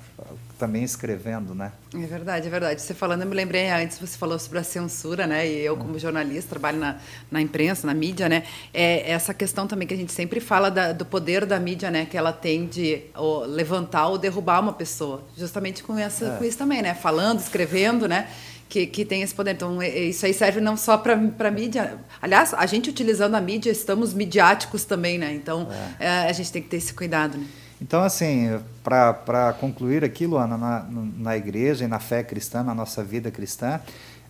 também 0.59 0.83
escrevendo, 0.83 1.55
né? 1.55 1.71
É 1.93 2.05
verdade, 2.05 2.45
é 2.45 2.49
verdade. 2.51 2.81
Você 2.83 2.93
falando, 2.93 3.23
eu 3.23 3.27
me 3.27 3.35
lembrei 3.35 3.67
antes, 3.69 3.97
você 3.97 4.15
falou 4.15 4.37
sobre 4.37 4.59
a 4.59 4.63
censura, 4.63 5.25
né? 5.25 5.47
E 5.47 5.57
eu, 5.61 5.75
como 5.75 5.97
jornalista, 5.97 6.51
trabalho 6.51 6.77
na, 6.77 6.97
na 7.31 7.41
imprensa, 7.41 7.87
na 7.87 7.93
mídia, 7.95 8.29
né? 8.29 8.43
É 8.71 9.11
essa 9.11 9.33
questão 9.33 9.65
também 9.65 9.87
que 9.87 9.93
a 9.95 9.97
gente 9.97 10.13
sempre 10.13 10.39
fala 10.39 10.69
da, 10.69 10.93
do 10.93 11.03
poder 11.03 11.47
da 11.47 11.59
mídia, 11.59 11.89
né? 11.89 12.05
Que 12.05 12.15
ela 12.15 12.31
tem 12.31 12.67
de 12.67 13.01
ou, 13.15 13.43
levantar 13.43 14.07
ou 14.07 14.19
derrubar 14.19 14.61
uma 14.61 14.73
pessoa. 14.73 15.23
Justamente 15.35 15.83
com, 15.83 15.97
essa, 15.97 16.25
é. 16.25 16.37
com 16.37 16.43
isso 16.43 16.59
também, 16.59 16.83
né? 16.83 16.93
Falando, 16.93 17.39
escrevendo, 17.39 18.07
né? 18.07 18.29
Que, 18.69 18.85
que 18.87 19.05
tem 19.05 19.21
esse 19.21 19.33
poder. 19.33 19.51
Então, 19.51 19.81
isso 19.81 20.25
aí 20.25 20.33
serve 20.33 20.59
não 20.59 20.75
só 20.75 20.97
para 20.97 21.51
mídia. 21.51 21.97
Aliás, 22.21 22.53
a 22.53 22.65
gente 22.65 22.89
utilizando 22.89 23.35
a 23.35 23.41
mídia, 23.41 23.71
estamos 23.71 24.13
midiáticos 24.13 24.85
também, 24.85 25.17
né? 25.17 25.33
Então, 25.33 25.67
é. 25.99 26.05
É, 26.05 26.29
a 26.29 26.33
gente 26.33 26.51
tem 26.51 26.61
que 26.61 26.69
ter 26.69 26.77
esse 26.77 26.93
cuidado, 26.93 27.37
né? 27.37 27.45
Então, 27.81 28.01
assim, 28.01 28.49
para 28.83 29.53
concluir 29.59 30.03
aqui, 30.03 30.25
Luana, 30.25 30.57
na, 30.57 30.87
na 30.89 31.37
igreja 31.37 31.83
e 31.83 31.87
na 31.87 31.99
fé 31.99 32.23
cristã, 32.23 32.63
na 32.63 32.73
nossa 32.73 33.03
vida 33.03 33.29
cristã, 33.29 33.81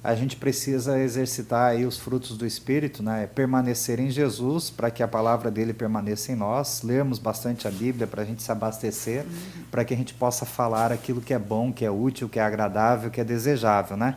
a 0.05 0.13
gente 0.13 0.35
precisa 0.35 0.99
exercitar 0.99 1.71
aí 1.71 1.83
os 1.83 1.97
frutos 1.97 2.37
do 2.37 2.45
Espírito, 2.45 3.01
né? 3.01 3.27
permanecer 3.33 3.99
em 3.99 4.11
Jesus 4.11 4.69
para 4.69 4.91
que 4.91 5.01
a 5.01 5.07
palavra 5.07 5.49
dele 5.49 5.73
permaneça 5.73 6.31
em 6.31 6.35
nós, 6.35 6.83
lermos 6.83 7.17
bastante 7.17 7.67
a 7.67 7.71
Bíblia 7.71 8.05
para 8.05 8.21
a 8.21 8.25
gente 8.25 8.43
se 8.43 8.51
abastecer, 8.51 9.23
uhum. 9.23 9.63
para 9.71 9.83
que 9.83 9.95
a 9.95 9.97
gente 9.97 10.13
possa 10.13 10.45
falar 10.45 10.91
aquilo 10.91 11.21
que 11.21 11.33
é 11.33 11.39
bom, 11.39 11.73
que 11.73 11.83
é 11.83 11.89
útil, 11.89 12.29
que 12.29 12.37
é 12.37 12.43
agradável, 12.43 13.09
que 13.09 13.19
é 13.19 13.23
desejável, 13.23 13.97
né? 13.97 14.15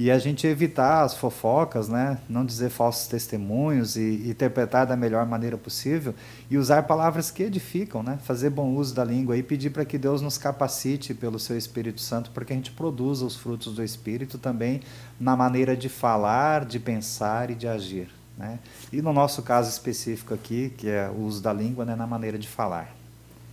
E 0.00 0.10
a 0.10 0.18
gente 0.18 0.46
evitar 0.46 1.02
as 1.02 1.14
fofocas, 1.14 1.86
né? 1.86 2.16
não 2.26 2.42
dizer 2.42 2.70
falsos 2.70 3.06
testemunhos 3.06 3.96
e, 3.96 4.30
interpretar 4.30 4.86
da 4.86 4.96
melhor 4.96 5.26
maneira 5.26 5.58
possível 5.58 6.14
e 6.50 6.56
usar 6.56 6.84
palavras 6.84 7.30
que 7.30 7.42
edificam, 7.42 8.02
né? 8.02 8.18
fazer 8.22 8.48
bom 8.48 8.74
uso 8.74 8.94
da 8.94 9.04
língua 9.04 9.36
e 9.36 9.42
pedir 9.42 9.68
para 9.68 9.84
que 9.84 9.98
Deus 9.98 10.22
nos 10.22 10.38
capacite 10.38 11.12
pelo 11.12 11.38
seu 11.38 11.54
Espírito 11.58 12.00
Santo 12.00 12.30
para 12.30 12.46
que 12.46 12.52
a 12.54 12.56
gente 12.56 12.70
produza 12.70 13.26
os 13.26 13.36
frutos 13.36 13.74
do 13.74 13.84
Espírito 13.84 14.38
também 14.38 14.80
na 15.20 15.36
maneira 15.36 15.76
de 15.76 15.90
falar, 15.90 16.64
de 16.64 16.80
pensar 16.80 17.50
e 17.50 17.54
de 17.54 17.68
agir. 17.68 18.08
Né? 18.38 18.58
E 18.90 19.02
no 19.02 19.12
nosso 19.12 19.42
caso 19.42 19.68
específico 19.68 20.32
aqui, 20.32 20.72
que 20.78 20.88
é 20.88 21.10
o 21.10 21.24
uso 21.24 21.42
da 21.42 21.52
língua, 21.52 21.84
né? 21.84 21.94
na 21.94 22.06
maneira 22.06 22.38
de 22.38 22.48
falar. 22.48 22.99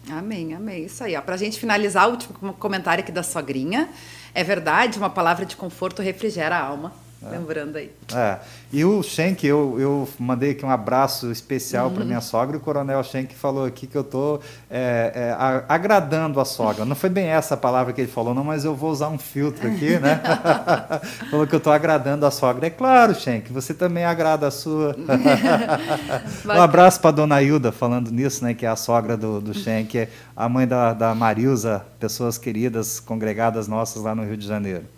Amém, 0.10 0.54
amém. 0.54 0.86
Isso 0.86 1.04
aí. 1.04 1.20
Para 1.22 1.36
a 1.36 1.38
gente 1.38 1.60
finalizar, 1.60 2.08
o 2.08 2.12
último 2.12 2.54
comentário 2.54 3.04
aqui 3.04 3.12
da 3.12 3.24
sogrinha. 3.24 3.90
É 4.34 4.44
verdade, 4.44 4.98
uma 4.98 5.10
palavra 5.10 5.46
de 5.46 5.56
conforto 5.56 6.02
refrigera 6.02 6.56
a 6.56 6.64
alma. 6.64 7.07
É. 7.24 7.30
Lembrando 7.30 7.76
aí. 7.78 7.92
É. 8.14 8.38
E 8.72 8.86
o 8.86 9.02
Schenck, 9.02 9.46
eu, 9.46 9.76
eu 9.80 10.10
mandei 10.20 10.52
aqui 10.52 10.64
um 10.64 10.70
abraço 10.70 11.32
especial 11.32 11.88
uhum. 11.88 11.96
para 11.96 12.06
minha 12.06 12.22
sogra. 12.22 12.56
E 12.56 12.60
o 12.60 12.62
Coronel 12.62 13.04
Schenck 13.04 13.34
falou 13.34 13.66
aqui 13.66 13.88
que 13.88 13.98
eu 13.98 14.02
estou 14.02 14.40
é, 14.70 15.12
é, 15.16 15.36
agradando 15.68 16.40
a 16.40 16.46
sogra. 16.46 16.86
Não 16.86 16.96
foi 16.96 17.10
bem 17.10 17.26
essa 17.26 17.56
a 17.56 17.58
palavra 17.58 17.92
que 17.92 18.02
ele 18.02 18.12
falou, 18.12 18.36
não, 18.36 18.44
mas 18.44 18.66
eu 18.66 18.76
vou 18.76 18.92
usar 18.92 19.10
um 19.10 19.18
filtro 19.18 19.68
aqui, 19.68 19.98
né? 19.98 20.22
falou 21.32 21.48
que 21.48 21.56
eu 21.56 21.58
estou 21.58 21.74
agradando 21.74 22.26
a 22.26 22.32
sogra. 22.32 22.68
É 22.68 22.70
claro, 22.70 23.16
Schenck, 23.16 23.52
você 23.52 23.74
também 23.74 24.06
agrada 24.06 24.48
a 24.48 24.52
sua. 24.52 24.96
um 26.46 26.62
abraço 26.62 27.02
para 27.02 27.12
dona 27.12 27.42
Hilda, 27.42 27.72
falando 27.72 28.12
nisso, 28.12 28.44
né? 28.44 28.54
Que 28.54 28.66
é 28.66 28.70
a 28.70 28.76
sogra 28.76 29.18
do, 29.18 29.42
do 29.42 29.54
Schenck, 29.56 30.08
a 30.36 30.48
mãe 30.48 30.68
da, 30.68 30.94
da 30.94 31.16
Marilza, 31.16 31.84
pessoas 32.00 32.38
queridas, 32.38 33.00
congregadas 33.00 33.68
nossas 33.68 34.04
lá 34.04 34.14
no 34.14 34.24
Rio 34.24 34.38
de 34.38 34.46
Janeiro. 34.46 34.97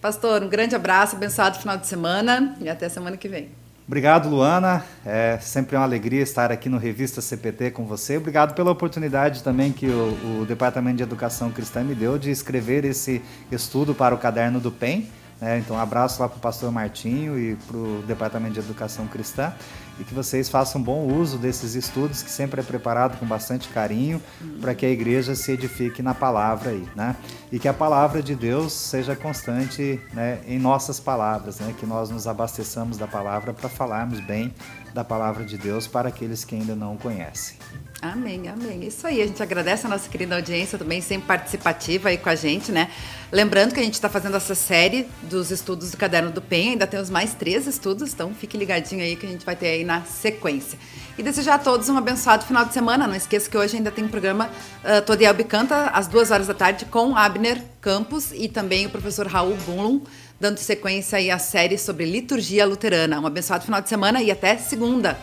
Pastor, 0.00 0.42
um 0.42 0.48
grande 0.48 0.74
abraço, 0.74 1.14
abençoado 1.14 1.58
final 1.58 1.76
de 1.76 1.86
semana 1.86 2.56
e 2.58 2.70
até 2.70 2.88
semana 2.88 3.18
que 3.18 3.28
vem. 3.28 3.50
Obrigado, 3.86 4.30
Luana. 4.30 4.82
É 5.04 5.36
sempre 5.42 5.76
uma 5.76 5.84
alegria 5.84 6.22
estar 6.22 6.50
aqui 6.50 6.68
no 6.68 6.78
Revista 6.78 7.20
CPT 7.20 7.72
com 7.72 7.84
você. 7.84 8.16
Obrigado 8.16 8.54
pela 8.54 8.70
oportunidade 8.70 9.42
também 9.42 9.72
que 9.72 9.88
o, 9.88 10.40
o 10.40 10.46
Departamento 10.46 10.96
de 10.96 11.02
Educação 11.02 11.50
Cristã 11.50 11.82
me 11.82 11.94
deu 11.94 12.16
de 12.16 12.30
escrever 12.30 12.84
esse 12.84 13.20
estudo 13.52 13.94
para 13.94 14.14
o 14.14 14.18
caderno 14.18 14.58
do 14.58 14.70
PEN. 14.70 15.06
É, 15.42 15.58
então, 15.58 15.76
um 15.76 15.80
abraço 15.80 16.22
lá 16.22 16.28
para 16.28 16.36
o 16.38 16.40
pastor 16.40 16.70
Martinho 16.70 17.38
e 17.38 17.56
para 17.56 17.76
o 17.76 18.02
Departamento 18.06 18.54
de 18.54 18.60
Educação 18.60 19.06
Cristã 19.06 19.52
e 20.00 20.04
que 20.04 20.14
vocês 20.14 20.48
façam 20.48 20.82
bom 20.82 21.06
uso 21.06 21.36
desses 21.36 21.74
estudos, 21.74 22.22
que 22.22 22.30
sempre 22.30 22.60
é 22.60 22.64
preparado 22.64 23.18
com 23.18 23.26
bastante 23.26 23.68
carinho, 23.68 24.20
para 24.58 24.74
que 24.74 24.86
a 24.86 24.88
igreja 24.88 25.34
se 25.34 25.52
edifique 25.52 26.02
na 26.02 26.14
palavra 26.14 26.70
aí, 26.70 26.88
né? 26.96 27.14
E 27.52 27.58
que 27.58 27.68
a 27.68 27.74
palavra 27.74 28.22
de 28.22 28.34
Deus 28.34 28.72
seja 28.72 29.14
constante 29.14 30.00
né, 30.14 30.40
em 30.46 30.58
nossas 30.58 30.98
palavras, 30.98 31.60
né? 31.60 31.74
Que 31.78 31.84
nós 31.84 32.08
nos 32.08 32.26
abasteçamos 32.26 32.96
da 32.96 33.06
palavra 33.06 33.52
para 33.52 33.68
falarmos 33.68 34.20
bem 34.20 34.54
da 34.92 35.04
palavra 35.04 35.44
de 35.44 35.56
Deus 35.56 35.86
para 35.86 36.08
aqueles 36.08 36.44
que 36.44 36.54
ainda 36.54 36.74
não 36.74 36.94
o 36.94 36.98
conhecem. 36.98 37.56
Amém, 38.02 38.48
amém. 38.48 38.86
Isso 38.86 39.06
aí, 39.06 39.20
a 39.20 39.26
gente 39.26 39.42
agradece 39.42 39.86
a 39.86 39.90
nossa 39.90 40.08
querida 40.08 40.34
audiência 40.34 40.78
também, 40.78 41.02
sempre 41.02 41.26
participativa 41.26 42.08
aí 42.08 42.16
com 42.16 42.30
a 42.30 42.34
gente, 42.34 42.72
né? 42.72 42.90
Lembrando 43.30 43.74
que 43.74 43.80
a 43.80 43.82
gente 43.82 43.94
está 43.94 44.08
fazendo 44.08 44.36
essa 44.36 44.54
série 44.54 45.06
dos 45.24 45.50
estudos 45.50 45.90
do 45.90 45.98
Caderno 45.98 46.30
do 46.30 46.40
PEN, 46.40 46.70
ainda 46.70 46.86
temos 46.86 47.10
mais 47.10 47.34
três 47.34 47.66
estudos, 47.66 48.14
então 48.14 48.32
fique 48.34 48.56
ligadinho 48.56 49.02
aí 49.02 49.16
que 49.16 49.26
a 49.26 49.28
gente 49.28 49.44
vai 49.44 49.54
ter 49.54 49.66
aí 49.66 49.84
na 49.84 50.02
sequência. 50.02 50.78
E 51.18 51.22
desejar 51.22 51.56
a 51.56 51.58
todos 51.58 51.90
um 51.90 51.98
abençoado 51.98 52.46
final 52.46 52.64
de 52.64 52.72
semana. 52.72 53.06
Não 53.06 53.14
esqueça 53.14 53.50
que 53.50 53.58
hoje 53.58 53.76
ainda 53.76 53.90
tem 53.90 54.02
um 54.02 54.08
programa 54.08 54.48
uh, 54.82 55.02
Todiel 55.04 55.34
Bicanta, 55.34 55.90
às 55.90 56.08
duas 56.08 56.30
horas 56.30 56.46
da 56.46 56.54
tarde, 56.54 56.86
com 56.86 57.14
Abner 57.14 57.62
Campos 57.82 58.32
e 58.32 58.48
também 58.48 58.86
o 58.86 58.90
professor 58.90 59.26
Raul 59.26 59.54
Bunlum, 59.66 60.00
dando 60.40 60.58
sequência 60.58 61.18
aí 61.18 61.30
à 61.30 61.38
série 61.38 61.76
sobre 61.76 62.06
liturgia 62.06 62.64
luterana. 62.64 63.20
Um 63.20 63.26
abençoado 63.26 63.64
final 63.64 63.82
de 63.82 63.88
semana 63.88 64.22
e 64.22 64.30
até 64.30 64.56
segunda. 64.56 65.18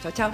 Tchau, 0.00 0.12
tchau. 0.12 0.32